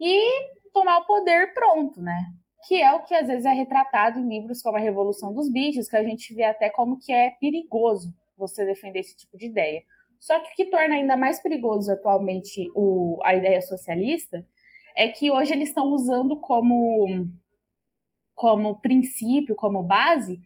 e 0.00 0.50
tomar 0.72 0.98
o 0.98 1.06
poder 1.06 1.52
pronto, 1.52 2.00
né? 2.00 2.32
Que 2.66 2.82
é 2.82 2.92
o 2.94 3.02
que 3.02 3.14
às 3.14 3.26
vezes 3.26 3.44
é 3.44 3.52
retratado 3.52 4.18
em 4.18 4.28
livros 4.28 4.62
como 4.62 4.76
A 4.76 4.80
Revolução 4.80 5.32
dos 5.32 5.50
Bichos, 5.50 5.88
que 5.88 5.96
a 5.96 6.02
gente 6.02 6.34
vê 6.34 6.44
até 6.44 6.68
como 6.70 6.98
que 6.98 7.12
é 7.12 7.30
perigoso 7.40 8.12
você 8.36 8.64
defender 8.64 9.00
esse 9.00 9.16
tipo 9.16 9.36
de 9.36 9.46
ideia. 9.46 9.82
Só 10.18 10.38
que 10.40 10.52
o 10.52 10.54
que 10.56 10.70
torna 10.70 10.94
ainda 10.94 11.16
mais 11.16 11.40
perigoso 11.40 11.92
atualmente 11.92 12.70
o, 12.74 13.20
a 13.22 13.34
ideia 13.34 13.60
socialista 13.62 14.44
é 14.96 15.08
que 15.08 15.30
hoje 15.30 15.52
eles 15.52 15.68
estão 15.68 15.92
usando 15.92 16.38
como, 16.40 17.28
como 18.34 18.80
princípio, 18.80 19.54
como 19.54 19.82
base, 19.82 20.40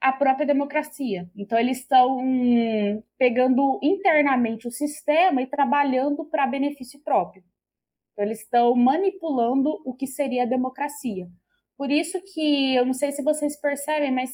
a 0.00 0.12
própria 0.12 0.46
democracia. 0.46 1.30
Então, 1.34 1.58
eles 1.58 1.78
estão 1.78 2.18
pegando 3.16 3.78
internamente 3.82 4.68
o 4.68 4.70
sistema 4.70 5.40
e 5.40 5.46
trabalhando 5.46 6.26
para 6.26 6.46
benefício 6.46 7.00
próprio. 7.02 7.42
Então, 8.12 8.24
eles 8.24 8.40
estão 8.40 8.74
manipulando 8.74 9.80
o 9.84 9.94
que 9.94 10.06
seria 10.06 10.42
a 10.42 10.46
democracia. 10.46 11.26
Por 11.76 11.90
isso 11.90 12.20
que 12.32 12.74
eu 12.74 12.86
não 12.86 12.94
sei 12.94 13.12
se 13.12 13.22
vocês 13.22 13.60
percebem, 13.60 14.12
mas 14.12 14.30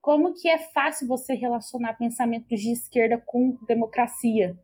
como 0.00 0.34
que 0.34 0.48
é 0.48 0.58
fácil 0.58 1.08
você 1.08 1.34
relacionar 1.34 1.94
pensamentos 1.94 2.60
de 2.60 2.72
esquerda 2.72 3.22
com 3.24 3.56
democracia. 3.66 4.56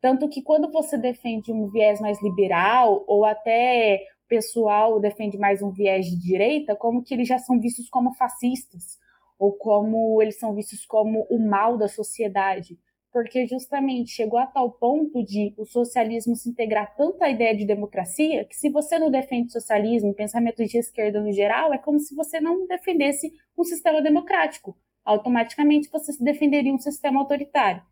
Tanto 0.00 0.28
que 0.28 0.42
quando 0.42 0.70
você 0.70 0.98
defende 0.98 1.52
um 1.52 1.68
viés 1.68 2.00
mais 2.00 2.20
liberal, 2.22 3.04
ou 3.06 3.24
até 3.24 4.00
pessoal 4.28 5.00
defende 5.00 5.38
mais 5.38 5.62
um 5.62 5.70
viés 5.70 6.06
de 6.06 6.16
direita, 6.18 6.74
como 6.76 7.02
que 7.02 7.14
eles 7.14 7.28
já 7.28 7.38
são 7.38 7.60
vistos 7.60 7.88
como 7.88 8.14
fascistas, 8.14 8.98
ou 9.38 9.52
como 9.52 10.20
eles 10.22 10.38
são 10.38 10.54
vistos 10.54 10.86
como 10.86 11.26
o 11.30 11.38
mal 11.38 11.76
da 11.76 11.88
sociedade 11.88 12.78
porque 13.12 13.46
justamente 13.46 14.10
chegou 14.10 14.38
a 14.38 14.46
tal 14.46 14.70
ponto 14.70 15.22
de 15.22 15.52
o 15.58 15.66
socialismo 15.66 16.34
se 16.34 16.48
integrar 16.48 16.96
tanto 16.96 17.22
à 17.22 17.28
ideia 17.28 17.54
de 17.54 17.66
democracia 17.66 18.44
que 18.46 18.56
se 18.56 18.70
você 18.70 18.98
não 18.98 19.10
defende 19.10 19.52
socialismo, 19.52 20.14
pensamento 20.14 20.64
de 20.64 20.78
esquerda 20.78 21.20
no 21.20 21.30
geral, 21.30 21.74
é 21.74 21.78
como 21.78 22.00
se 22.00 22.14
você 22.14 22.40
não 22.40 22.66
defendesse 22.66 23.30
um 23.56 23.64
sistema 23.64 24.00
democrático. 24.00 24.74
Automaticamente 25.04 25.90
você 25.90 26.12
defenderia 26.24 26.72
um 26.72 26.78
sistema 26.78 27.20
autoritário. 27.20 27.82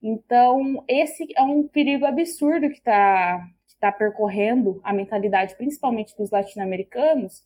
Então, 0.00 0.84
esse 0.86 1.26
é 1.36 1.42
um 1.42 1.66
perigo 1.66 2.06
absurdo 2.06 2.68
que 2.68 2.76
está 2.78 3.44
que 3.66 3.76
tá 3.80 3.90
percorrendo 3.90 4.80
a 4.84 4.92
mentalidade, 4.92 5.56
principalmente 5.56 6.16
dos 6.16 6.30
latino-americanos, 6.30 7.42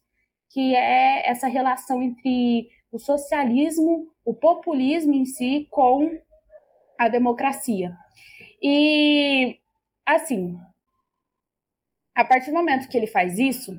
que 0.51 0.75
é 0.75 1.29
essa 1.29 1.49
relação 1.49 2.03
entre 2.03 2.69
o 2.91 2.99
socialismo, 2.99 4.07
o 4.23 4.35
populismo 4.35 5.15
em 5.15 5.25
si, 5.25 5.67
com 5.71 6.11
a 7.05 7.09
democracia. 7.09 7.97
E, 8.63 9.59
assim, 10.07 10.57
a 12.15 12.25
partir 12.25 12.51
do 12.51 12.57
momento 12.57 12.89
que 12.89 12.97
ele 12.97 13.07
faz 13.07 13.39
isso, 13.39 13.79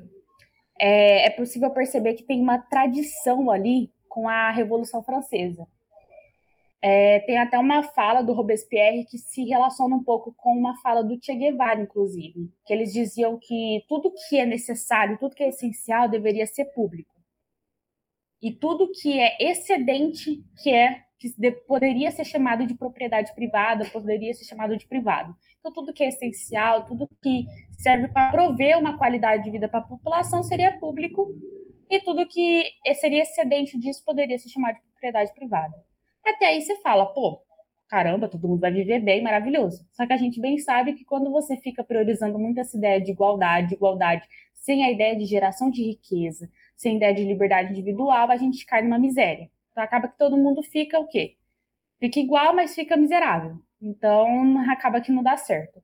é, 0.78 1.26
é 1.26 1.30
possível 1.30 1.70
perceber 1.70 2.14
que 2.14 2.24
tem 2.24 2.40
uma 2.40 2.58
tradição 2.58 3.50
ali 3.50 3.92
com 4.08 4.28
a 4.28 4.50
Revolução 4.50 5.02
Francesa. 5.02 5.66
É, 6.82 7.20
tem 7.20 7.38
até 7.38 7.58
uma 7.58 7.82
fala 7.82 8.20
do 8.20 8.34
Robespierre 8.34 9.06
que 9.06 9.16
se 9.16 9.42
relaciona 9.44 9.96
um 9.96 10.04
pouco 10.04 10.34
com 10.36 10.50
uma 10.50 10.76
fala 10.82 11.02
do 11.02 11.18
Che 11.18 11.34
Guevara, 11.34 11.80
inclusive, 11.80 12.52
que 12.66 12.74
eles 12.74 12.92
diziam 12.92 13.38
que 13.38 13.82
tudo 13.88 14.12
que 14.28 14.38
é 14.38 14.44
necessário, 14.44 15.16
tudo 15.18 15.34
que 15.34 15.42
é 15.42 15.48
essencial 15.48 16.10
deveria 16.10 16.46
ser 16.46 16.66
público. 16.66 17.14
E 18.42 18.52
tudo 18.52 18.92
que 18.92 19.18
é 19.18 19.34
excedente, 19.40 20.44
que 20.62 20.70
é 20.70 21.04
que 21.32 21.50
poderia 21.66 22.10
ser 22.10 22.24
chamado 22.24 22.66
de 22.66 22.74
propriedade 22.74 23.34
privada, 23.34 23.84
poderia 23.86 24.34
ser 24.34 24.44
chamado 24.44 24.76
de 24.76 24.86
privado. 24.86 25.34
Então, 25.58 25.72
tudo 25.72 25.92
que 25.92 26.04
é 26.04 26.08
essencial, 26.08 26.84
tudo 26.84 27.08
que 27.22 27.46
serve 27.78 28.08
para 28.08 28.30
prover 28.30 28.78
uma 28.78 28.98
qualidade 28.98 29.44
de 29.44 29.50
vida 29.50 29.68
para 29.68 29.80
a 29.80 29.88
população 29.88 30.42
seria 30.42 30.78
público, 30.78 31.28
e 31.90 32.00
tudo 32.00 32.26
que 32.26 32.64
seria 32.94 33.22
excedente 33.22 33.78
disso 33.78 34.02
poderia 34.04 34.38
ser 34.38 34.48
chamado 34.48 34.76
de 34.76 34.82
propriedade 34.82 35.32
privada. 35.34 35.74
Até 36.24 36.46
aí 36.46 36.62
você 36.62 36.76
fala, 36.80 37.06
pô, 37.06 37.42
caramba, 37.88 38.28
todo 38.28 38.48
mundo 38.48 38.60
vai 38.60 38.72
viver 38.72 39.00
bem, 39.00 39.22
maravilhoso. 39.22 39.86
Só 39.92 40.06
que 40.06 40.12
a 40.12 40.16
gente 40.16 40.40
bem 40.40 40.58
sabe 40.58 40.94
que 40.94 41.04
quando 41.04 41.30
você 41.30 41.56
fica 41.58 41.84
priorizando 41.84 42.38
muito 42.38 42.58
essa 42.58 42.76
ideia 42.76 43.00
de 43.00 43.12
igualdade, 43.12 43.74
igualdade, 43.74 44.26
sem 44.54 44.82
a 44.82 44.90
ideia 44.90 45.14
de 45.14 45.26
geração 45.26 45.70
de 45.70 45.82
riqueza, 45.82 46.50
sem 46.74 46.94
a 46.94 46.96
ideia 46.96 47.14
de 47.14 47.24
liberdade 47.24 47.70
individual, 47.70 48.30
a 48.30 48.36
gente 48.36 48.64
cai 48.64 48.82
numa 48.82 48.98
miséria. 48.98 49.50
Então 49.74 49.82
acaba 49.82 50.06
que 50.06 50.16
todo 50.16 50.36
mundo 50.36 50.62
fica 50.62 51.00
o 51.00 51.08
quê? 51.08 51.36
Fica 51.98 52.20
igual, 52.20 52.54
mas 52.54 52.76
fica 52.76 52.96
miserável. 52.96 53.58
Então 53.82 54.58
acaba 54.70 55.00
que 55.00 55.10
não 55.10 55.22
dá 55.22 55.36
certo. 55.36 55.82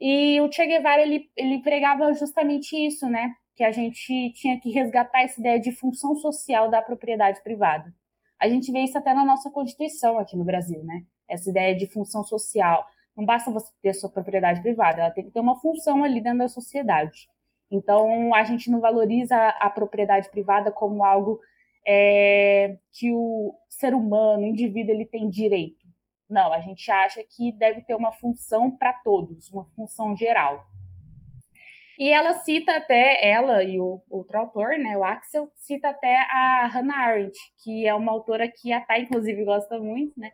E 0.00 0.40
o 0.40 0.50
Che 0.50 0.66
Guevara 0.66 1.02
ele, 1.02 1.30
ele 1.36 1.62
pregava 1.62 2.12
justamente 2.12 2.74
isso, 2.74 3.08
né? 3.08 3.32
Que 3.54 3.62
a 3.62 3.70
gente 3.70 4.32
tinha 4.32 4.58
que 4.58 4.70
resgatar 4.70 5.22
essa 5.22 5.38
ideia 5.38 5.60
de 5.60 5.70
função 5.70 6.16
social 6.16 6.68
da 6.68 6.82
propriedade 6.82 7.40
privada. 7.42 7.94
A 8.40 8.48
gente 8.48 8.72
vê 8.72 8.80
isso 8.80 8.98
até 8.98 9.14
na 9.14 9.24
nossa 9.24 9.50
Constituição 9.50 10.18
aqui 10.18 10.36
no 10.36 10.44
Brasil, 10.44 10.82
né? 10.82 11.04
Essa 11.28 11.50
ideia 11.50 11.76
de 11.76 11.86
função 11.86 12.24
social. 12.24 12.84
Não 13.16 13.24
basta 13.24 13.50
você 13.50 13.70
ter 13.80 13.94
sua 13.94 14.10
propriedade 14.10 14.60
privada, 14.62 15.02
ela 15.02 15.10
tem 15.10 15.24
que 15.24 15.30
ter 15.30 15.40
uma 15.40 15.60
função 15.60 16.02
ali 16.02 16.20
dentro 16.20 16.38
da 16.38 16.48
sociedade. 16.48 17.28
Então, 17.70 18.34
a 18.34 18.42
gente 18.42 18.70
não 18.70 18.80
valoriza 18.80 19.36
a 19.36 19.70
propriedade 19.70 20.28
privada 20.30 20.72
como 20.72 21.04
algo 21.04 21.38
é, 21.86 22.76
que 22.92 23.12
o 23.12 23.54
ser 23.68 23.94
humano, 23.94 24.42
o 24.42 24.46
indivíduo, 24.46 24.94
ele 24.94 25.06
tem 25.06 25.28
direito. 25.28 25.80
Não, 26.28 26.52
a 26.52 26.60
gente 26.60 26.90
acha 26.90 27.22
que 27.28 27.52
deve 27.52 27.82
ter 27.82 27.94
uma 27.94 28.12
função 28.12 28.70
para 28.70 28.92
todos, 28.92 29.50
uma 29.50 29.64
função 29.74 30.16
geral. 30.16 30.64
E 31.98 32.08
ela 32.08 32.34
cita 32.34 32.76
até, 32.76 33.28
ela 33.28 33.62
e 33.62 33.78
o 33.78 34.00
outro 34.08 34.38
autor, 34.38 34.78
né, 34.78 34.96
o 34.96 35.04
Axel, 35.04 35.50
cita 35.56 35.90
até 35.90 36.16
a 36.30 36.66
Hannah 36.66 36.96
Arendt, 36.96 37.36
que 37.62 37.86
é 37.86 37.94
uma 37.94 38.10
autora 38.10 38.48
que 38.48 38.72
a 38.72 38.80
Thay, 38.80 39.02
inclusive, 39.02 39.44
gosta 39.44 39.78
muito, 39.78 40.18
né? 40.18 40.30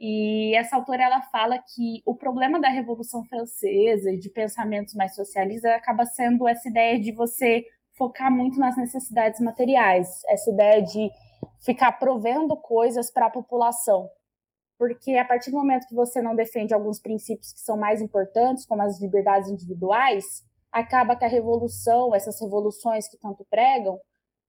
E 0.00 0.54
essa 0.56 0.76
autora, 0.76 1.02
ela 1.02 1.20
fala 1.22 1.58
que 1.58 2.02
o 2.06 2.14
problema 2.14 2.60
da 2.60 2.68
Revolução 2.68 3.24
Francesa 3.26 4.12
e 4.12 4.18
de 4.18 4.30
pensamentos 4.30 4.94
mais 4.94 5.14
socialistas 5.14 5.70
acaba 5.72 6.06
sendo 6.06 6.48
essa 6.48 6.68
ideia 6.68 6.98
de 6.98 7.12
você 7.12 7.64
focar 7.96 8.30
muito 8.30 8.58
nas 8.58 8.76
necessidades 8.76 9.40
materiais, 9.40 10.22
essa 10.28 10.50
ideia 10.50 10.82
de 10.82 11.10
ficar 11.60 11.92
provendo 11.92 12.56
coisas 12.56 13.10
para 13.10 13.26
a 13.26 13.30
população. 13.30 14.08
Porque 14.78 15.16
a 15.16 15.24
partir 15.24 15.50
do 15.50 15.56
momento 15.56 15.86
que 15.86 15.94
você 15.94 16.20
não 16.20 16.34
defende 16.34 16.74
alguns 16.74 17.00
princípios 17.00 17.52
que 17.52 17.60
são 17.60 17.76
mais 17.76 18.00
importantes, 18.00 18.66
como 18.66 18.82
as 18.82 19.00
liberdades 19.00 19.48
individuais, 19.48 20.24
acaba 20.72 21.14
que 21.14 21.24
a 21.24 21.28
revolução, 21.28 22.14
essas 22.14 22.40
revoluções 22.40 23.08
que 23.08 23.16
tanto 23.16 23.46
pregam, 23.48 24.00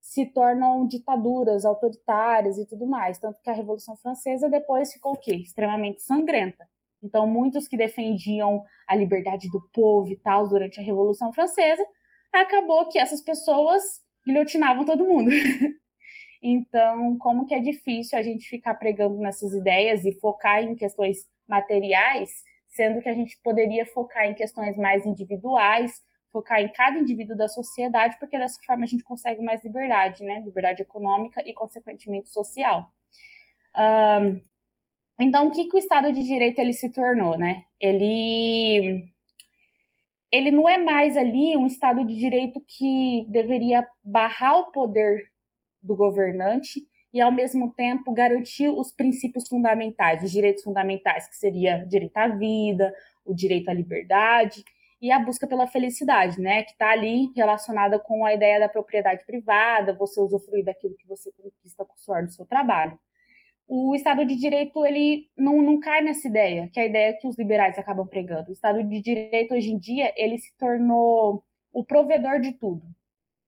se 0.01 0.25
tornam 0.25 0.85
ditaduras 0.87 1.65
autoritárias 1.65 2.57
e 2.57 2.65
tudo 2.65 2.85
mais. 2.85 3.17
Tanto 3.17 3.41
que 3.41 3.49
a 3.49 3.53
Revolução 3.53 3.95
Francesa 3.97 4.47
depois 4.47 4.93
ficou 4.93 5.13
o 5.13 5.17
quê? 5.17 5.35
Extremamente 5.35 6.01
sangrenta. 6.03 6.67
Então, 7.03 7.25
muitos 7.27 7.67
que 7.67 7.75
defendiam 7.75 8.63
a 8.87 8.95
liberdade 8.95 9.49
do 9.49 9.59
povo 9.73 10.11
e 10.11 10.17
tal 10.17 10.47
durante 10.47 10.79
a 10.79 10.83
Revolução 10.83 11.33
Francesa 11.33 11.83
acabou 12.41 12.87
que 12.87 12.99
essas 12.99 13.21
pessoas 13.21 13.83
guilhotinavam 14.25 14.85
todo 14.85 15.05
mundo. 15.05 15.29
então, 16.41 17.17
como 17.17 17.45
que 17.45 17.53
é 17.53 17.59
difícil 17.59 18.17
a 18.17 18.21
gente 18.21 18.47
ficar 18.47 18.75
pregando 18.75 19.17
nessas 19.17 19.53
ideias 19.53 20.03
e 20.05 20.19
focar 20.19 20.63
em 20.63 20.75
questões 20.75 21.27
materiais, 21.47 22.31
sendo 22.69 23.01
que 23.01 23.09
a 23.09 23.13
gente 23.13 23.39
poderia 23.43 23.85
focar 23.85 24.25
em 24.25 24.33
questões 24.33 24.75
mais 24.77 25.05
individuais, 25.05 26.01
focar 26.31 26.59
em 26.59 26.67
cada 26.67 26.99
indivíduo 26.99 27.37
da 27.37 27.47
sociedade, 27.47 28.17
porque 28.19 28.37
dessa 28.37 28.59
forma 28.65 28.83
a 28.83 28.87
gente 28.87 29.03
consegue 29.03 29.41
mais 29.41 29.63
liberdade, 29.63 30.23
né? 30.23 30.41
Liberdade 30.41 30.81
econômica 30.81 31.41
e, 31.47 31.53
consequentemente, 31.53 32.29
social. 32.29 32.91
Um, 33.77 34.41
então, 35.19 35.47
o 35.47 35.51
que, 35.51 35.65
que 35.69 35.75
o 35.75 35.79
Estado 35.79 36.11
de 36.11 36.23
Direito 36.23 36.59
ele 36.59 36.73
se 36.73 36.91
tornou, 36.91 37.37
né? 37.37 37.63
Ele 37.79 39.14
ele 40.35 40.51
não 40.51 40.67
é 40.67 40.77
mais 40.77 41.15
ali 41.15 41.55
um 41.55 41.65
Estado 41.65 42.05
de 42.05 42.15
Direito 42.15 42.61
que 42.67 43.25
deveria 43.29 43.87
barrar 44.03 44.59
o 44.59 44.71
poder 44.71 45.23
do 45.81 45.95
governante 45.95 46.81
e, 47.13 47.21
ao 47.21 47.31
mesmo 47.31 47.73
tempo, 47.73 48.13
garantir 48.13 48.67
os 48.67 48.91
princípios 48.91 49.47
fundamentais, 49.47 50.23
os 50.23 50.31
direitos 50.31 50.63
fundamentais, 50.63 51.29
que 51.29 51.37
seria 51.37 51.83
o 51.85 51.87
direito 51.87 52.17
à 52.17 52.27
vida, 52.27 52.93
o 53.23 53.33
direito 53.33 53.69
à 53.69 53.73
liberdade 53.73 54.63
e 55.01 55.11
a 55.11 55.19
busca 55.19 55.47
pela 55.47 55.67
felicidade, 55.67 56.39
né? 56.41 56.63
Que 56.63 56.71
está 56.71 56.91
ali 56.91 57.31
relacionada 57.35 57.97
com 57.99 58.25
a 58.25 58.33
ideia 58.33 58.59
da 58.59 58.67
propriedade 58.67 59.25
privada, 59.25 59.93
você 59.93 60.19
usufruir 60.19 60.65
daquilo 60.65 60.95
que 60.95 61.07
você 61.07 61.31
conquista 61.31 61.85
com 61.85 61.93
o 61.93 61.97
suor 61.97 62.23
do 62.23 62.31
seu 62.31 62.45
trabalho 62.45 62.99
o 63.67 63.95
Estado 63.95 64.25
de 64.25 64.35
Direito 64.35 64.85
ele 64.85 65.29
não, 65.37 65.61
não 65.61 65.79
cai 65.79 66.01
nessa 66.01 66.27
ideia, 66.27 66.69
que 66.71 66.79
é 66.79 66.83
a 66.83 66.85
ideia 66.87 67.17
que 67.19 67.27
os 67.27 67.37
liberais 67.37 67.77
acabam 67.77 68.07
pregando. 68.07 68.49
O 68.49 68.53
Estado 68.53 68.83
de 68.83 69.01
Direito 69.01 69.53
hoje 69.53 69.71
em 69.71 69.77
dia 69.77 70.13
ele 70.15 70.37
se 70.37 70.55
tornou 70.57 71.43
o 71.73 71.83
provedor 71.83 72.39
de 72.39 72.53
tudo. 72.53 72.83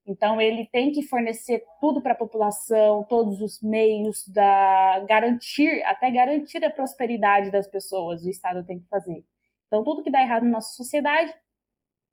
Então 0.05 0.39
ele 0.41 0.65
tem 0.71 0.91
que 0.91 1.03
fornecer 1.03 1.63
tudo 1.81 2.01
para 2.01 2.13
a 2.13 2.15
população, 2.15 3.03
todos 3.03 3.41
os 3.41 3.61
meios 3.61 4.27
da 4.27 5.05
garantir, 5.07 5.83
até 5.83 6.09
garantir 6.09 6.63
a 6.63 6.71
prosperidade 6.71 7.51
das 7.51 7.67
pessoas. 7.67 8.23
O 8.23 8.29
Estado 8.29 8.65
tem 8.65 8.79
que 8.79 8.87
fazer. 8.87 9.23
Então 9.67 9.83
tudo 9.83 10.03
que 10.03 10.11
dá 10.11 10.21
errado 10.21 10.43
na 10.43 10.51
nossa 10.51 10.73
sociedade, 10.75 11.33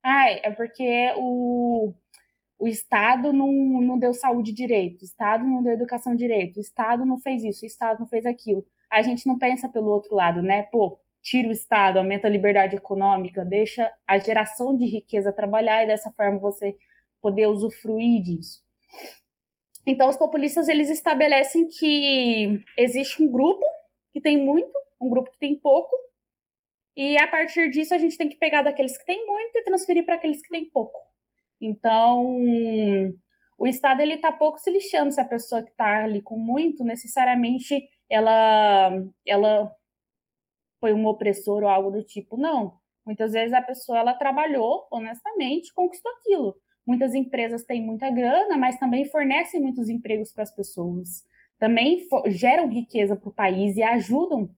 ai, 0.02 0.40
é 0.42 0.50
porque 0.50 1.12
o 1.16 1.94
o 2.58 2.68
Estado 2.68 3.32
não, 3.32 3.50
não 3.52 3.98
deu 3.98 4.14
saúde 4.14 4.52
direito, 4.52 5.02
o 5.02 5.04
Estado 5.04 5.44
não 5.44 5.62
deu 5.62 5.72
educação 5.72 6.14
direito, 6.14 6.56
o 6.56 6.60
Estado 6.60 7.04
não 7.04 7.18
fez 7.18 7.42
isso, 7.44 7.64
o 7.64 7.66
Estado 7.66 8.00
não 8.00 8.06
fez 8.06 8.24
aquilo. 8.24 8.64
A 8.90 9.02
gente 9.02 9.26
não 9.26 9.38
pensa 9.38 9.68
pelo 9.68 9.90
outro 9.90 10.14
lado, 10.14 10.40
né? 10.40 10.62
Pô, 10.64 10.98
tira 11.20 11.48
o 11.48 11.52
Estado, 11.52 11.98
aumenta 11.98 12.28
a 12.28 12.30
liberdade 12.30 12.76
econômica, 12.76 13.44
deixa 13.44 13.90
a 14.06 14.18
geração 14.18 14.76
de 14.76 14.86
riqueza 14.86 15.32
trabalhar 15.32 15.82
e 15.82 15.86
dessa 15.86 16.12
forma 16.12 16.38
você 16.38 16.76
poder 17.20 17.46
usufruir 17.46 18.22
disso. 18.22 18.62
Então, 19.86 20.08
os 20.08 20.16
populistas 20.16 20.68
eles 20.68 20.88
estabelecem 20.90 21.66
que 21.68 22.62
existe 22.78 23.22
um 23.22 23.30
grupo 23.30 23.64
que 24.12 24.20
tem 24.20 24.38
muito, 24.38 24.72
um 25.00 25.10
grupo 25.10 25.30
que 25.30 25.38
tem 25.38 25.58
pouco, 25.58 25.94
e 26.96 27.18
a 27.18 27.26
partir 27.26 27.70
disso 27.70 27.92
a 27.92 27.98
gente 27.98 28.16
tem 28.16 28.28
que 28.28 28.36
pegar 28.36 28.62
daqueles 28.62 28.96
que 28.96 29.04
têm 29.04 29.26
muito 29.26 29.56
e 29.56 29.64
transferir 29.64 30.04
para 30.04 30.14
aqueles 30.14 30.40
que 30.40 30.48
têm 30.48 30.70
pouco. 30.70 30.98
Então, 31.64 32.36
o 33.58 33.66
Estado 33.66 34.02
ele 34.02 34.14
está 34.14 34.30
pouco 34.30 34.58
se 34.58 34.70
lixando 34.70 35.12
se 35.12 35.20
a 35.20 35.24
pessoa 35.24 35.62
que 35.62 35.70
está 35.70 36.04
ali 36.04 36.20
com 36.20 36.38
muito, 36.38 36.84
necessariamente, 36.84 37.88
ela, 38.08 38.92
ela 39.26 39.72
foi 40.80 40.92
um 40.92 41.06
opressor 41.06 41.62
ou 41.62 41.68
algo 41.68 41.90
do 41.90 42.02
tipo. 42.02 42.36
Não. 42.36 42.78
Muitas 43.06 43.32
vezes 43.32 43.52
a 43.54 43.62
pessoa 43.62 43.98
ela 43.98 44.14
trabalhou 44.14 44.86
honestamente, 44.90 45.72
conquistou 45.72 46.12
aquilo. 46.12 46.56
muitas 46.86 47.14
empresas 47.14 47.64
têm 47.64 47.82
muita 47.82 48.10
grana, 48.10 48.58
mas 48.58 48.78
também 48.78 49.06
fornecem 49.06 49.60
muitos 49.60 49.88
empregos 49.88 50.32
para 50.32 50.42
as 50.42 50.54
pessoas. 50.54 51.24
Também 51.58 52.06
geram 52.26 52.68
riqueza 52.68 53.16
para 53.16 53.28
o 53.28 53.34
país 53.34 53.76
e 53.76 53.82
ajudam 53.82 54.50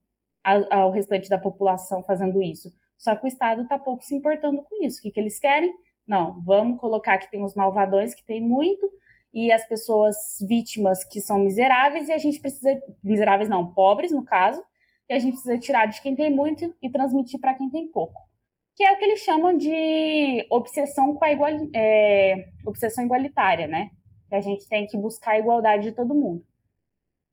ao 0.43 0.91
restante 0.91 1.29
da 1.29 1.37
população 1.37 2.03
fazendo 2.03 2.41
isso. 2.41 2.69
Só 2.97 3.15
que 3.15 3.25
o 3.25 3.27
Estado 3.27 3.61
está 3.61 3.77
pouco 3.79 4.03
se 4.03 4.15
importando 4.15 4.63
com 4.63 4.83
isso. 4.83 4.99
O 4.99 5.01
que, 5.03 5.11
que 5.11 5.19
eles 5.19 5.39
querem? 5.39 5.73
Não, 6.07 6.41
vamos 6.41 6.79
colocar 6.79 7.17
que 7.17 7.29
tem 7.29 7.43
os 7.43 7.53
malvadões 7.53 8.15
que 8.15 8.23
tem 8.23 8.41
muito 8.41 8.89
e 9.33 9.51
as 9.51 9.67
pessoas 9.67 10.15
vítimas 10.47 11.03
que 11.03 11.19
são 11.19 11.37
miseráveis 11.39 12.07
e 12.07 12.13
a 12.13 12.17
gente 12.17 12.39
precisa 12.39 12.81
miseráveis 13.03 13.49
não, 13.49 13.73
pobres 13.73 14.11
no 14.11 14.23
caso, 14.23 14.63
e 15.09 15.13
a 15.13 15.19
gente 15.19 15.33
precisa 15.33 15.57
tirar 15.57 15.85
de 15.85 16.01
quem 16.01 16.15
tem 16.15 16.33
muito 16.33 16.73
e 16.81 16.89
transmitir 16.89 17.39
para 17.39 17.53
quem 17.53 17.69
tem 17.69 17.87
pouco. 17.87 18.21
Que 18.75 18.83
é 18.83 18.93
o 18.93 18.97
que 18.97 19.05
eles 19.05 19.19
chamam 19.19 19.57
de 19.57 20.45
obsessão 20.49 21.13
com 21.15 21.25
a 21.25 21.31
igual, 21.31 21.51
é, 21.73 22.49
obsessão 22.65 23.03
igualitária, 23.03 23.67
né? 23.67 23.89
Que 24.29 24.35
a 24.35 24.41
gente 24.41 24.67
tem 24.67 24.85
que 24.85 24.97
buscar 24.97 25.31
a 25.31 25.39
igualdade 25.39 25.83
de 25.83 25.91
todo 25.91 26.13
mundo. 26.13 26.43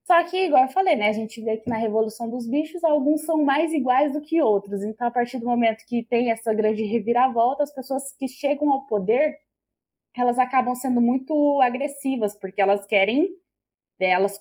Só 0.07 0.23
que, 0.25 0.37
igual 0.47 0.65
eu 0.65 0.69
falei, 0.69 0.97
né? 0.97 1.09
A 1.09 1.13
gente 1.13 1.41
vê 1.41 1.57
que 1.57 1.69
na 1.69 1.77
Revolução 1.79 2.29
dos 2.29 2.47
Bichos, 2.47 2.85
alguns 2.85 3.23
são 3.23 3.43
mais 3.43 3.73
iguais 3.73 4.13
do 4.13 4.21
que 4.21 4.41
outros. 4.43 4.83
Então, 4.83 5.07
a 5.07 5.11
partir 5.11 5.39
do 5.39 5.47
momento 5.47 5.85
que 5.87 6.05
tem 6.05 6.31
essa 6.31 6.53
grande 6.53 6.83
reviravolta, 6.85 7.63
as 7.63 7.75
pessoas 7.75 8.15
que 8.19 8.29
chegam 8.29 8.71
ao 8.71 8.87
poder, 8.87 9.39
elas 10.17 10.39
acabam 10.39 10.75
sendo 10.75 11.01
muito 11.01 11.61
agressivas, 11.63 12.39
porque 12.39 12.61
elas 12.61 12.87
querem, 12.87 13.29
né, 14.01 14.11
elas 14.11 14.41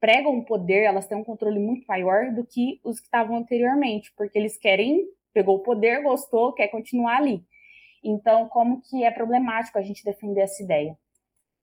pregam 0.00 0.38
o 0.38 0.44
poder, 0.44 0.84
elas 0.84 1.06
têm 1.06 1.18
um 1.18 1.24
controle 1.24 1.58
muito 1.60 1.86
maior 1.86 2.32
do 2.32 2.44
que 2.44 2.80
os 2.84 3.00
que 3.00 3.06
estavam 3.06 3.36
anteriormente, 3.36 4.12
porque 4.16 4.38
eles 4.38 4.58
querem, 4.58 5.06
pegou 5.32 5.56
o 5.56 5.62
poder, 5.62 6.02
gostou, 6.02 6.52
quer 6.52 6.68
continuar 6.68 7.16
ali. 7.18 7.44
Então, 8.04 8.48
como 8.48 8.82
que 8.82 9.04
é 9.04 9.10
problemático 9.10 9.78
a 9.78 9.82
gente 9.82 10.04
defender 10.04 10.42
essa 10.42 10.62
ideia? 10.62 10.96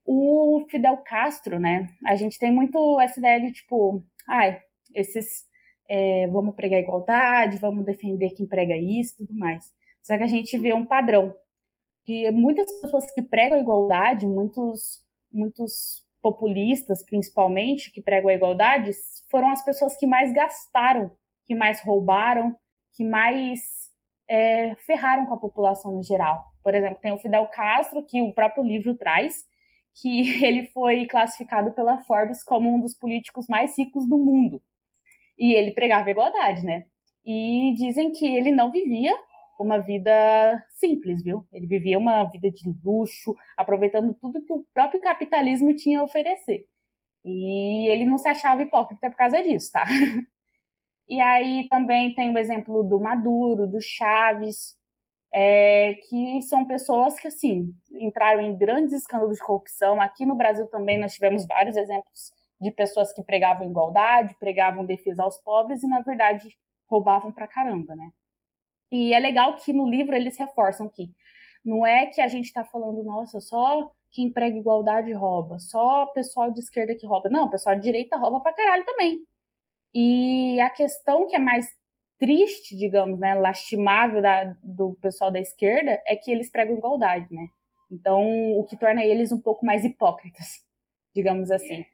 O 0.05 0.65
Fidel 0.69 0.97
Castro, 0.97 1.59
né? 1.59 1.89
A 2.05 2.15
gente 2.15 2.37
tem 2.37 2.51
muito 2.51 2.99
essa 3.01 3.19
ideia 3.19 3.41
de 3.41 3.51
tipo, 3.51 4.03
ai, 4.27 4.61
esses 4.93 5.45
é, 5.89 6.27
vamos 6.27 6.55
pregar 6.55 6.79
igualdade, 6.79 7.57
vamos 7.57 7.85
defender 7.85 8.31
quem 8.31 8.47
prega 8.47 8.77
isso, 8.77 9.17
tudo 9.17 9.33
mais. 9.37 9.65
Só 10.03 10.17
que 10.17 10.23
a 10.23 10.27
gente 10.27 10.57
vê 10.57 10.73
um 10.73 10.85
padrão 10.85 11.35
que 12.05 12.29
muitas 12.31 12.71
pessoas 12.81 13.11
que 13.13 13.21
pregam 13.21 13.59
igualdade, 13.59 14.27
muitos 14.27 15.03
muitos 15.31 16.05
populistas, 16.21 17.03
principalmente, 17.03 17.91
que 17.91 18.01
pregam 18.01 18.29
a 18.29 18.33
igualdade, 18.33 18.91
foram 19.29 19.51
as 19.51 19.63
pessoas 19.63 19.95
que 19.97 20.07
mais 20.07 20.33
gastaram, 20.33 21.11
que 21.45 21.53
mais 21.53 21.81
roubaram, 21.81 22.55
que 22.93 23.03
mais 23.03 23.59
é, 24.27 24.75
ferraram 24.85 25.25
com 25.25 25.33
a 25.33 25.39
população 25.39 25.91
no 25.91 26.03
geral. 26.03 26.43
Por 26.63 26.73
exemplo, 26.73 26.97
tem 26.99 27.11
o 27.11 27.19
Fidel 27.19 27.45
Castro, 27.47 28.03
que 28.03 28.21
o 28.21 28.33
próprio 28.33 28.63
livro 28.63 28.95
traz, 28.95 29.45
que 29.95 30.19
ele 30.45 30.67
foi 30.67 31.05
classificado 31.05 31.71
pela 31.71 31.99
Forbes 32.03 32.43
como 32.43 32.73
um 32.73 32.79
dos 32.79 32.93
políticos 32.93 33.47
mais 33.47 33.77
ricos 33.77 34.07
do 34.07 34.17
mundo. 34.17 34.61
E 35.37 35.53
ele 35.53 35.71
pregava 35.71 36.09
igualdade, 36.09 36.63
né? 36.65 36.85
E 37.25 37.73
dizem 37.77 38.11
que 38.11 38.25
ele 38.25 38.51
não 38.51 38.71
vivia 38.71 39.13
uma 39.59 39.79
vida 39.79 40.11
simples, 40.69 41.23
viu? 41.23 41.45
Ele 41.51 41.65
vivia 41.65 41.97
uma 41.97 42.23
vida 42.25 42.51
de 42.51 42.63
luxo, 42.83 43.35
aproveitando 43.57 44.13
tudo 44.13 44.43
que 44.43 44.53
o 44.53 44.65
próprio 44.73 45.01
capitalismo 45.01 45.75
tinha 45.75 46.01
a 46.01 46.03
oferecer. 46.03 46.65
E 47.23 47.87
ele 47.89 48.05
não 48.05 48.17
se 48.17 48.27
achava 48.27 48.61
hipócrita 48.61 49.09
por 49.09 49.17
causa 49.17 49.41
disso, 49.41 49.71
tá? 49.71 49.85
E 51.07 51.21
aí 51.21 51.67
também 51.69 52.15
tem 52.15 52.33
o 52.33 52.37
exemplo 52.39 52.83
do 52.83 52.99
Maduro, 52.99 53.67
do 53.67 53.79
Chaves, 53.79 54.75
é, 55.37 55.95
que 56.07 56.41
são 56.43 56.63
pessoas 56.63 57.19
que, 57.19 57.27
assim, 57.27 57.75
entraram 57.91 58.39
em 58.39 58.55
grandes 58.55 58.93
escândalos 58.93 59.35
de 59.35 59.43
corrupção. 59.43 59.99
Aqui 59.99 60.25
no 60.25 60.33
Brasil 60.33 60.65
também 60.67 60.97
nós 60.97 61.13
tivemos 61.13 61.45
vários 61.45 61.75
exemplos 61.75 62.31
de 62.61 62.71
pessoas 62.71 63.11
que 63.11 63.21
pregavam 63.21 63.69
igualdade, 63.69 64.33
pregavam 64.39 64.85
defesa 64.85 65.23
aos 65.23 65.37
pobres 65.39 65.83
e, 65.83 65.87
na 65.87 65.99
verdade, 65.99 66.57
roubavam 66.89 67.33
pra 67.33 67.49
caramba, 67.49 67.93
né? 67.97 68.11
E 68.89 69.13
é 69.13 69.19
legal 69.19 69.57
que 69.57 69.73
no 69.73 69.89
livro 69.89 70.15
eles 70.15 70.37
reforçam 70.37 70.87
que 70.87 71.11
não 71.65 71.85
é 71.85 72.05
que 72.05 72.21
a 72.21 72.29
gente 72.29 72.45
está 72.45 72.63
falando, 72.63 73.03
nossa, 73.03 73.41
só 73.41 73.91
quem 74.11 74.31
prega 74.31 74.57
igualdade 74.57 75.11
rouba, 75.11 75.59
só 75.59 76.05
pessoal 76.05 76.49
de 76.49 76.61
esquerda 76.61 76.95
que 76.95 77.05
rouba. 77.05 77.29
Não, 77.29 77.49
pessoal 77.49 77.75
de 77.75 77.81
direita 77.81 78.15
rouba 78.15 78.39
pra 78.39 78.53
caralho 78.53 78.85
também. 78.85 79.19
E 79.93 80.61
a 80.61 80.69
questão 80.69 81.27
que 81.27 81.35
é 81.35 81.39
mais 81.39 81.67
triste, 82.17 82.75
digamos, 82.75 83.19
né, 83.19 83.35
lastimável 83.35 84.21
da, 84.21 84.55
do 84.63 84.93
pessoal 85.01 85.31
da 85.31 85.39
esquerda 85.39 86.01
é 86.05 86.15
que 86.15 86.31
eles 86.31 86.49
pregam 86.49 86.77
igualdade, 86.77 87.27
né? 87.33 87.47
Então, 87.91 88.57
o 88.57 88.63
que 88.63 88.75
torna 88.75 89.03
eles 89.03 89.31
um 89.31 89.39
pouco 89.39 89.65
mais 89.65 89.83
hipócritas, 89.83 90.63
digamos 91.13 91.51
assim. 91.51 91.85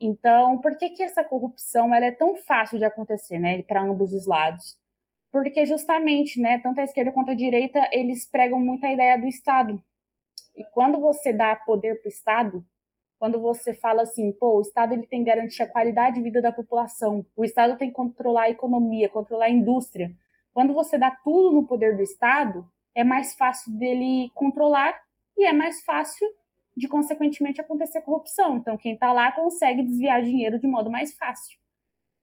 Então, 0.00 0.58
por 0.58 0.76
que 0.78 0.90
que 0.90 1.02
essa 1.02 1.22
corrupção 1.22 1.94
ela 1.94 2.06
é 2.06 2.10
tão 2.10 2.36
fácil 2.36 2.78
de 2.78 2.84
acontecer, 2.84 3.38
né, 3.38 3.62
para 3.62 3.82
ambos 3.82 4.12
os 4.12 4.26
lados? 4.26 4.78
Porque 5.30 5.64
justamente, 5.64 6.40
né, 6.40 6.58
tanto 6.58 6.80
a 6.80 6.84
esquerda 6.84 7.12
quanto 7.12 7.30
a 7.30 7.34
direita, 7.34 7.88
eles 7.92 8.28
pregam 8.28 8.58
muito 8.58 8.84
a 8.84 8.92
ideia 8.92 9.18
do 9.18 9.26
Estado. 9.26 9.80
E 10.56 10.64
quando 10.72 10.98
você 10.98 11.32
dá 11.32 11.54
poder 11.54 12.00
para 12.00 12.08
o 12.08 12.12
Estado, 12.12 12.64
quando 13.20 13.38
você 13.38 13.74
fala 13.74 14.00
assim, 14.00 14.32
pô, 14.32 14.56
o 14.56 14.60
Estado 14.62 14.94
ele 14.94 15.06
tem 15.06 15.22
que 15.22 15.30
garantir 15.30 15.62
a 15.62 15.68
qualidade 15.68 16.16
de 16.16 16.22
vida 16.22 16.40
da 16.40 16.50
população, 16.50 17.24
o 17.36 17.44
Estado 17.44 17.76
tem 17.76 17.90
que 17.90 17.94
controlar 17.94 18.44
a 18.44 18.50
economia, 18.50 19.10
controlar 19.10 19.44
a 19.44 19.50
indústria. 19.50 20.10
Quando 20.54 20.72
você 20.72 20.96
dá 20.96 21.10
tudo 21.10 21.54
no 21.54 21.66
poder 21.66 21.94
do 21.94 22.02
Estado, 22.02 22.66
é 22.94 23.04
mais 23.04 23.34
fácil 23.34 23.72
dele 23.74 24.30
controlar 24.34 24.98
e 25.36 25.44
é 25.44 25.52
mais 25.52 25.82
fácil 25.84 26.26
de, 26.74 26.88
consequentemente, 26.88 27.60
acontecer 27.60 28.00
corrupção. 28.00 28.56
Então, 28.56 28.78
quem 28.78 28.94
está 28.94 29.12
lá 29.12 29.30
consegue 29.32 29.82
desviar 29.82 30.22
dinheiro 30.22 30.58
de 30.58 30.66
modo 30.66 30.90
mais 30.90 31.12
fácil. 31.12 31.58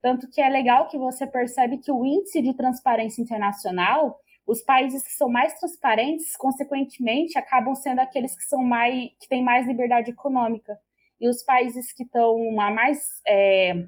Tanto 0.01 0.27
que 0.27 0.41
é 0.41 0.49
legal 0.49 0.87
que 0.87 0.97
você 0.97 1.27
percebe 1.27 1.77
que 1.77 1.91
o 1.91 2.03
índice 2.03 2.41
de 2.41 2.55
transparência 2.55 3.21
internacional, 3.21 4.19
os 4.47 4.63
países 4.63 5.03
que 5.03 5.13
são 5.13 5.29
mais 5.29 5.53
transparentes, 5.59 6.35
consequentemente, 6.35 7.37
acabam 7.37 7.75
sendo 7.75 7.99
aqueles 7.99 8.35
que 8.35 8.45
são 8.45 8.63
mais 8.63 9.11
que 9.19 9.29
têm 9.29 9.43
mais 9.43 9.67
liberdade 9.67 10.09
econômica 10.09 10.75
e 11.19 11.27
os 11.27 11.43
países 11.43 11.91
que 11.93 12.03
estão 12.03 12.59
a 12.59 12.71
mais 12.71 13.21
é, 13.27 13.85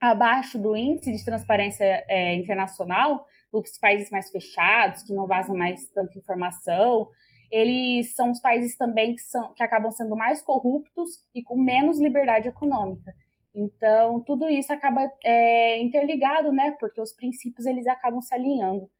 abaixo 0.00 0.58
do 0.58 0.76
índice 0.76 1.12
de 1.12 1.24
transparência 1.24 2.04
é, 2.08 2.34
internacional, 2.34 3.26
os 3.52 3.78
países 3.78 4.10
mais 4.10 4.30
fechados, 4.30 5.02
que 5.02 5.12
não 5.12 5.26
vazam 5.26 5.56
mais 5.56 5.88
tanta 5.90 6.18
informação, 6.18 7.08
eles 7.50 8.14
são 8.14 8.30
os 8.30 8.40
países 8.40 8.76
também 8.76 9.14
que, 9.14 9.22
são, 9.22 9.52
que 9.54 9.62
acabam 9.62 9.90
sendo 9.92 10.16
mais 10.16 10.42
corruptos 10.42 11.10
e 11.34 11.42
com 11.42 11.56
menos 11.56 12.00
liberdade 12.00 12.48
econômica. 12.48 13.14
Então, 13.54 14.20
tudo 14.20 14.48
isso 14.48 14.72
acaba 14.72 15.08
é, 15.22 15.80
interligado, 15.80 16.50
né? 16.50 16.72
Porque 16.80 17.00
os 17.00 17.12
princípios 17.12 17.66
eles 17.66 17.86
acabam 17.86 18.20
se 18.20 18.34
alinhando. 18.34 18.90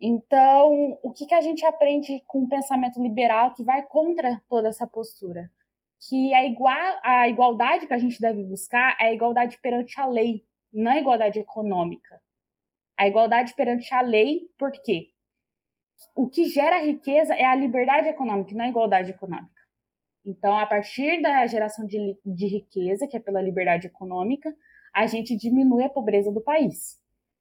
Então, 0.00 0.98
o 1.02 1.12
que, 1.12 1.26
que 1.26 1.34
a 1.34 1.40
gente 1.40 1.64
aprende 1.66 2.22
com 2.26 2.44
o 2.44 2.48
pensamento 2.48 3.02
liberal 3.02 3.54
que 3.54 3.64
vai 3.64 3.82
contra 3.82 4.40
toda 4.48 4.68
essa 4.68 4.86
postura? 4.86 5.50
Que 6.08 6.34
a, 6.34 6.44
igual, 6.44 7.00
a 7.02 7.28
igualdade 7.28 7.86
que 7.86 7.94
a 7.94 7.98
gente 7.98 8.20
deve 8.20 8.42
buscar 8.42 8.96
é 9.00 9.06
a 9.06 9.12
igualdade 9.12 9.58
perante 9.62 10.00
a 10.00 10.06
lei, 10.06 10.44
não 10.72 10.92
a 10.92 10.98
igualdade 10.98 11.38
econômica. 11.38 12.20
A 12.96 13.06
igualdade 13.06 13.54
perante 13.54 13.92
a 13.94 14.00
lei, 14.00 14.48
por 14.58 14.72
quê? 14.72 15.08
O 16.14 16.28
que 16.28 16.46
gera 16.46 16.82
riqueza 16.82 17.34
é 17.34 17.44
a 17.44 17.54
liberdade 17.54 18.08
econômica, 18.08 18.54
não 18.54 18.64
a 18.64 18.68
igualdade 18.68 19.10
econômica. 19.10 19.50
Então, 20.24 20.58
a 20.58 20.66
partir 20.66 21.20
da 21.22 21.46
geração 21.46 21.86
de, 21.86 22.18
de 22.24 22.46
riqueza, 22.46 23.06
que 23.06 23.16
é 23.16 23.20
pela 23.20 23.40
liberdade 23.40 23.86
econômica, 23.86 24.52
a 24.92 25.06
gente 25.06 25.36
diminui 25.36 25.84
a 25.84 25.88
pobreza 25.88 26.32
do 26.32 26.40
país. 26.40 27.00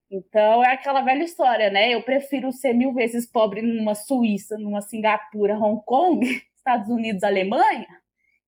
Então, 0.10 0.64
é 0.64 0.74
aquela 0.74 1.02
velha 1.02 1.24
história, 1.24 1.70
né? 1.70 1.94
Eu 1.94 2.04
prefiro 2.04 2.52
ser 2.52 2.74
mil 2.74 2.94
vezes 2.94 3.26
pobre 3.26 3.62
numa 3.62 3.96
Suíça, 3.96 4.58
numa 4.58 4.82
Singapura, 4.82 5.58
Hong 5.58 5.82
Kong, 5.86 6.26
Estados 6.58 6.90
Unidos, 6.90 7.24
Alemanha, 7.24 8.01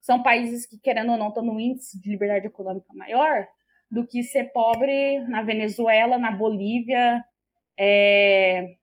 são 0.04 0.22
países 0.22 0.66
que, 0.66 0.78
querendo 0.78 1.14
ou 1.14 1.18
não, 1.18 1.30
estão 1.30 1.44
no 1.44 1.58
índice 1.60 2.00
de 2.00 2.10
liberdade 2.10 2.46
econômica 2.46 2.94
maior 2.94 3.48
do 3.90 4.06
que 4.06 4.22
ser 4.22 4.52
pobre 4.52 5.20
na 5.30 5.42
Venezuela, 5.42 6.18
na 6.18 6.30
Bolívia, 6.30 7.24
é, 7.80 8.76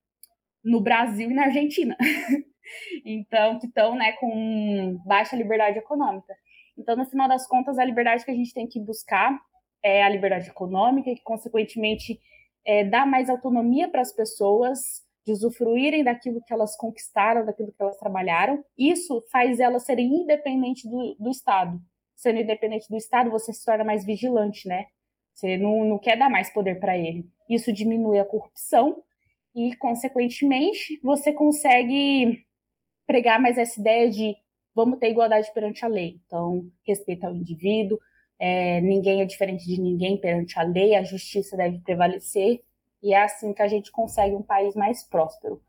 no 0.63 0.81
Brasil 0.81 1.29
e 1.29 1.33
na 1.33 1.43
Argentina. 1.43 1.95
então, 3.05 3.59
que 3.59 3.67
estão 3.67 3.95
né, 3.95 4.13
com 4.13 4.99
baixa 5.05 5.35
liberdade 5.35 5.77
econômica. 5.77 6.33
Então, 6.75 6.95
no 6.95 7.05
final 7.05 7.27
das 7.27 7.47
contas, 7.47 7.77
a 7.77 7.85
liberdade 7.85 8.25
que 8.25 8.31
a 8.31 8.35
gente 8.35 8.53
tem 8.53 8.67
que 8.67 8.79
buscar 8.79 9.39
é 9.83 10.01
a 10.01 10.09
liberdade 10.09 10.49
econômica, 10.49 11.13
que, 11.13 11.21
consequentemente, 11.21 12.19
é, 12.65 12.83
dá 12.83 13.05
mais 13.05 13.29
autonomia 13.29 13.87
para 13.87 14.01
as 14.01 14.11
pessoas 14.11 15.03
de 15.25 15.31
usufruírem 15.31 16.03
daquilo 16.03 16.41
que 16.43 16.53
elas 16.53 16.75
conquistaram, 16.75 17.45
daquilo 17.45 17.71
que 17.71 17.81
elas 17.81 17.97
trabalharam. 17.97 18.63
Isso 18.77 19.21
faz 19.31 19.59
elas 19.59 19.83
serem 19.83 20.07
independentes 20.07 20.89
do, 20.89 21.15
do 21.19 21.29
Estado. 21.29 21.79
Sendo 22.15 22.39
independente 22.39 22.89
do 22.89 22.97
Estado, 22.97 23.29
você 23.29 23.53
se 23.53 23.63
torna 23.65 23.83
mais 23.83 24.05
vigilante, 24.05 24.67
né? 24.67 24.85
Você 25.33 25.57
não, 25.57 25.85
não 25.85 25.99
quer 25.99 26.17
dar 26.17 26.29
mais 26.29 26.51
poder 26.51 26.79
para 26.79 26.97
ele. 26.97 27.25
Isso 27.49 27.71
diminui 27.71 28.19
a 28.19 28.25
corrupção 28.25 29.03
e, 29.55 29.75
consequentemente, 29.75 30.99
você 31.03 31.33
consegue 31.33 32.45
pregar 33.05 33.41
mais 33.41 33.57
essa 33.57 33.79
ideia 33.79 34.09
de 34.09 34.35
vamos 34.73 34.99
ter 34.99 35.09
igualdade 35.09 35.51
perante 35.53 35.83
a 35.83 35.87
lei. 35.87 36.19
Então, 36.25 36.65
respeito 36.85 37.25
ao 37.25 37.35
indivíduo, 37.35 37.99
é, 38.39 38.81
ninguém 38.81 39.21
é 39.21 39.25
diferente 39.25 39.65
de 39.65 39.79
ninguém 39.79 40.17
perante 40.17 40.57
a 40.57 40.63
lei, 40.63 40.95
a 40.95 41.03
justiça 41.03 41.57
deve 41.57 41.79
prevalecer, 41.79 42.61
e 43.01 43.13
é 43.13 43.23
assim 43.23 43.53
que 43.53 43.61
a 43.61 43.67
gente 43.67 43.91
consegue 43.91 44.35
um 44.35 44.43
país 44.43 44.75
mais 44.75 45.03
próspero. 45.03 45.61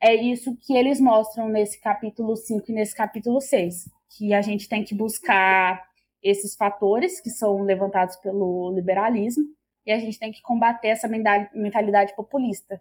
É 0.00 0.14
isso 0.14 0.56
que 0.56 0.74
eles 0.74 1.00
mostram 1.00 1.48
nesse 1.48 1.80
capítulo 1.80 2.34
5 2.34 2.70
e 2.70 2.74
nesse 2.74 2.94
capítulo 2.94 3.40
6, 3.40 3.90
que 4.16 4.32
a 4.32 4.40
gente 4.40 4.68
tem 4.68 4.82
que 4.82 4.94
buscar 4.94 5.84
esses 6.22 6.54
fatores 6.54 7.20
que 7.20 7.30
são 7.30 7.62
levantados 7.62 8.16
pelo 8.16 8.72
liberalismo, 8.74 9.44
e 9.86 9.92
a 9.92 9.98
gente 9.98 10.18
tem 10.18 10.30
que 10.30 10.42
combater 10.42 10.88
essa 10.88 11.08
mentalidade 11.08 12.14
populista. 12.14 12.80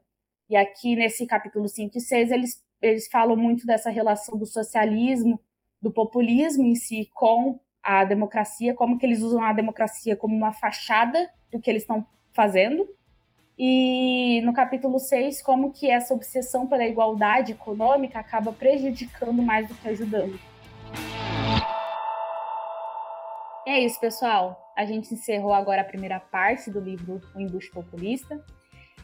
E 0.49 0.55
aqui 0.55 0.95
nesse 0.95 1.25
capítulo 1.25 1.67
5 1.67 1.97
e 1.97 2.01
6, 2.01 2.31
eles, 2.31 2.63
eles 2.81 3.07
falam 3.07 3.35
muito 3.35 3.65
dessa 3.65 3.89
relação 3.89 4.37
do 4.37 4.45
socialismo, 4.45 5.39
do 5.81 5.91
populismo 5.91 6.65
em 6.65 6.75
si 6.75 7.09
com 7.13 7.59
a 7.81 8.03
democracia, 8.03 8.73
como 8.73 8.97
que 8.97 9.05
eles 9.05 9.21
usam 9.21 9.41
a 9.41 9.53
democracia 9.53 10.15
como 10.15 10.35
uma 10.35 10.51
fachada 10.51 11.29
do 11.51 11.59
que 11.59 11.69
eles 11.69 11.83
estão 11.83 12.05
fazendo. 12.33 12.87
E 13.62 14.39
no 14.45 14.53
capítulo 14.53 14.97
6, 14.97 15.41
como 15.41 15.74
que 15.74 15.91
essa 15.91 16.14
obsessão 16.14 16.66
pela 16.66 16.88
igualdade 16.88 17.51
econômica 17.51 18.18
acaba 18.18 18.53
prejudicando 18.53 19.43
mais 19.43 19.68
do 19.68 19.76
que 19.76 19.89
ajudando. 19.89 20.39
É 23.68 23.78
isso, 23.80 23.99
pessoal. 23.99 24.72
A 24.78 24.86
gente 24.86 25.14
encerrou 25.14 25.53
agora 25.53 25.82
a 25.82 25.84
primeira 25.84 26.22
parte 26.22 26.72
do 26.72 26.80
livro 26.80 27.20
O 27.36 27.41
Embuste 27.41 27.70
Populista. 27.70 28.41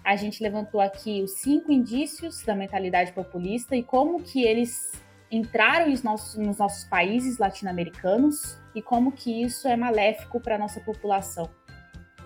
A 0.01 0.15
gente 0.15 0.41
levantou 0.41 0.79
aqui 0.79 1.21
os 1.21 1.33
cinco 1.33 1.69
indícios 1.69 2.41
da 2.43 2.55
mentalidade 2.55 3.11
populista 3.11 3.75
e 3.75 3.83
como 3.83 4.23
que 4.23 4.41
eles 4.41 4.93
entraram 5.29 5.89
nos 5.89 6.01
nossos, 6.01 6.35
nos 6.35 6.59
nossos 6.59 6.85
países 6.85 7.37
latino-americanos 7.37 8.57
e 8.73 8.81
como 8.81 9.11
que 9.11 9.43
isso 9.43 9.67
é 9.67 9.75
maléfico 9.75 10.39
para 10.39 10.55
a 10.55 10.57
nossa 10.57 10.79
população. 10.79 11.49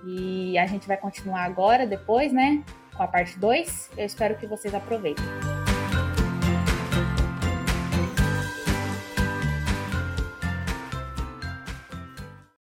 E 0.05 0.57
a 0.57 0.65
gente 0.65 0.87
vai 0.87 0.97
continuar 0.97 1.43
agora, 1.43 1.85
depois, 1.85 2.31
né, 2.31 2.63
com 2.95 3.03
a 3.03 3.07
parte 3.07 3.37
2. 3.39 3.91
Eu 3.97 4.05
espero 4.05 4.35
que 4.35 4.47
vocês 4.47 4.73
aproveitem. 4.73 5.48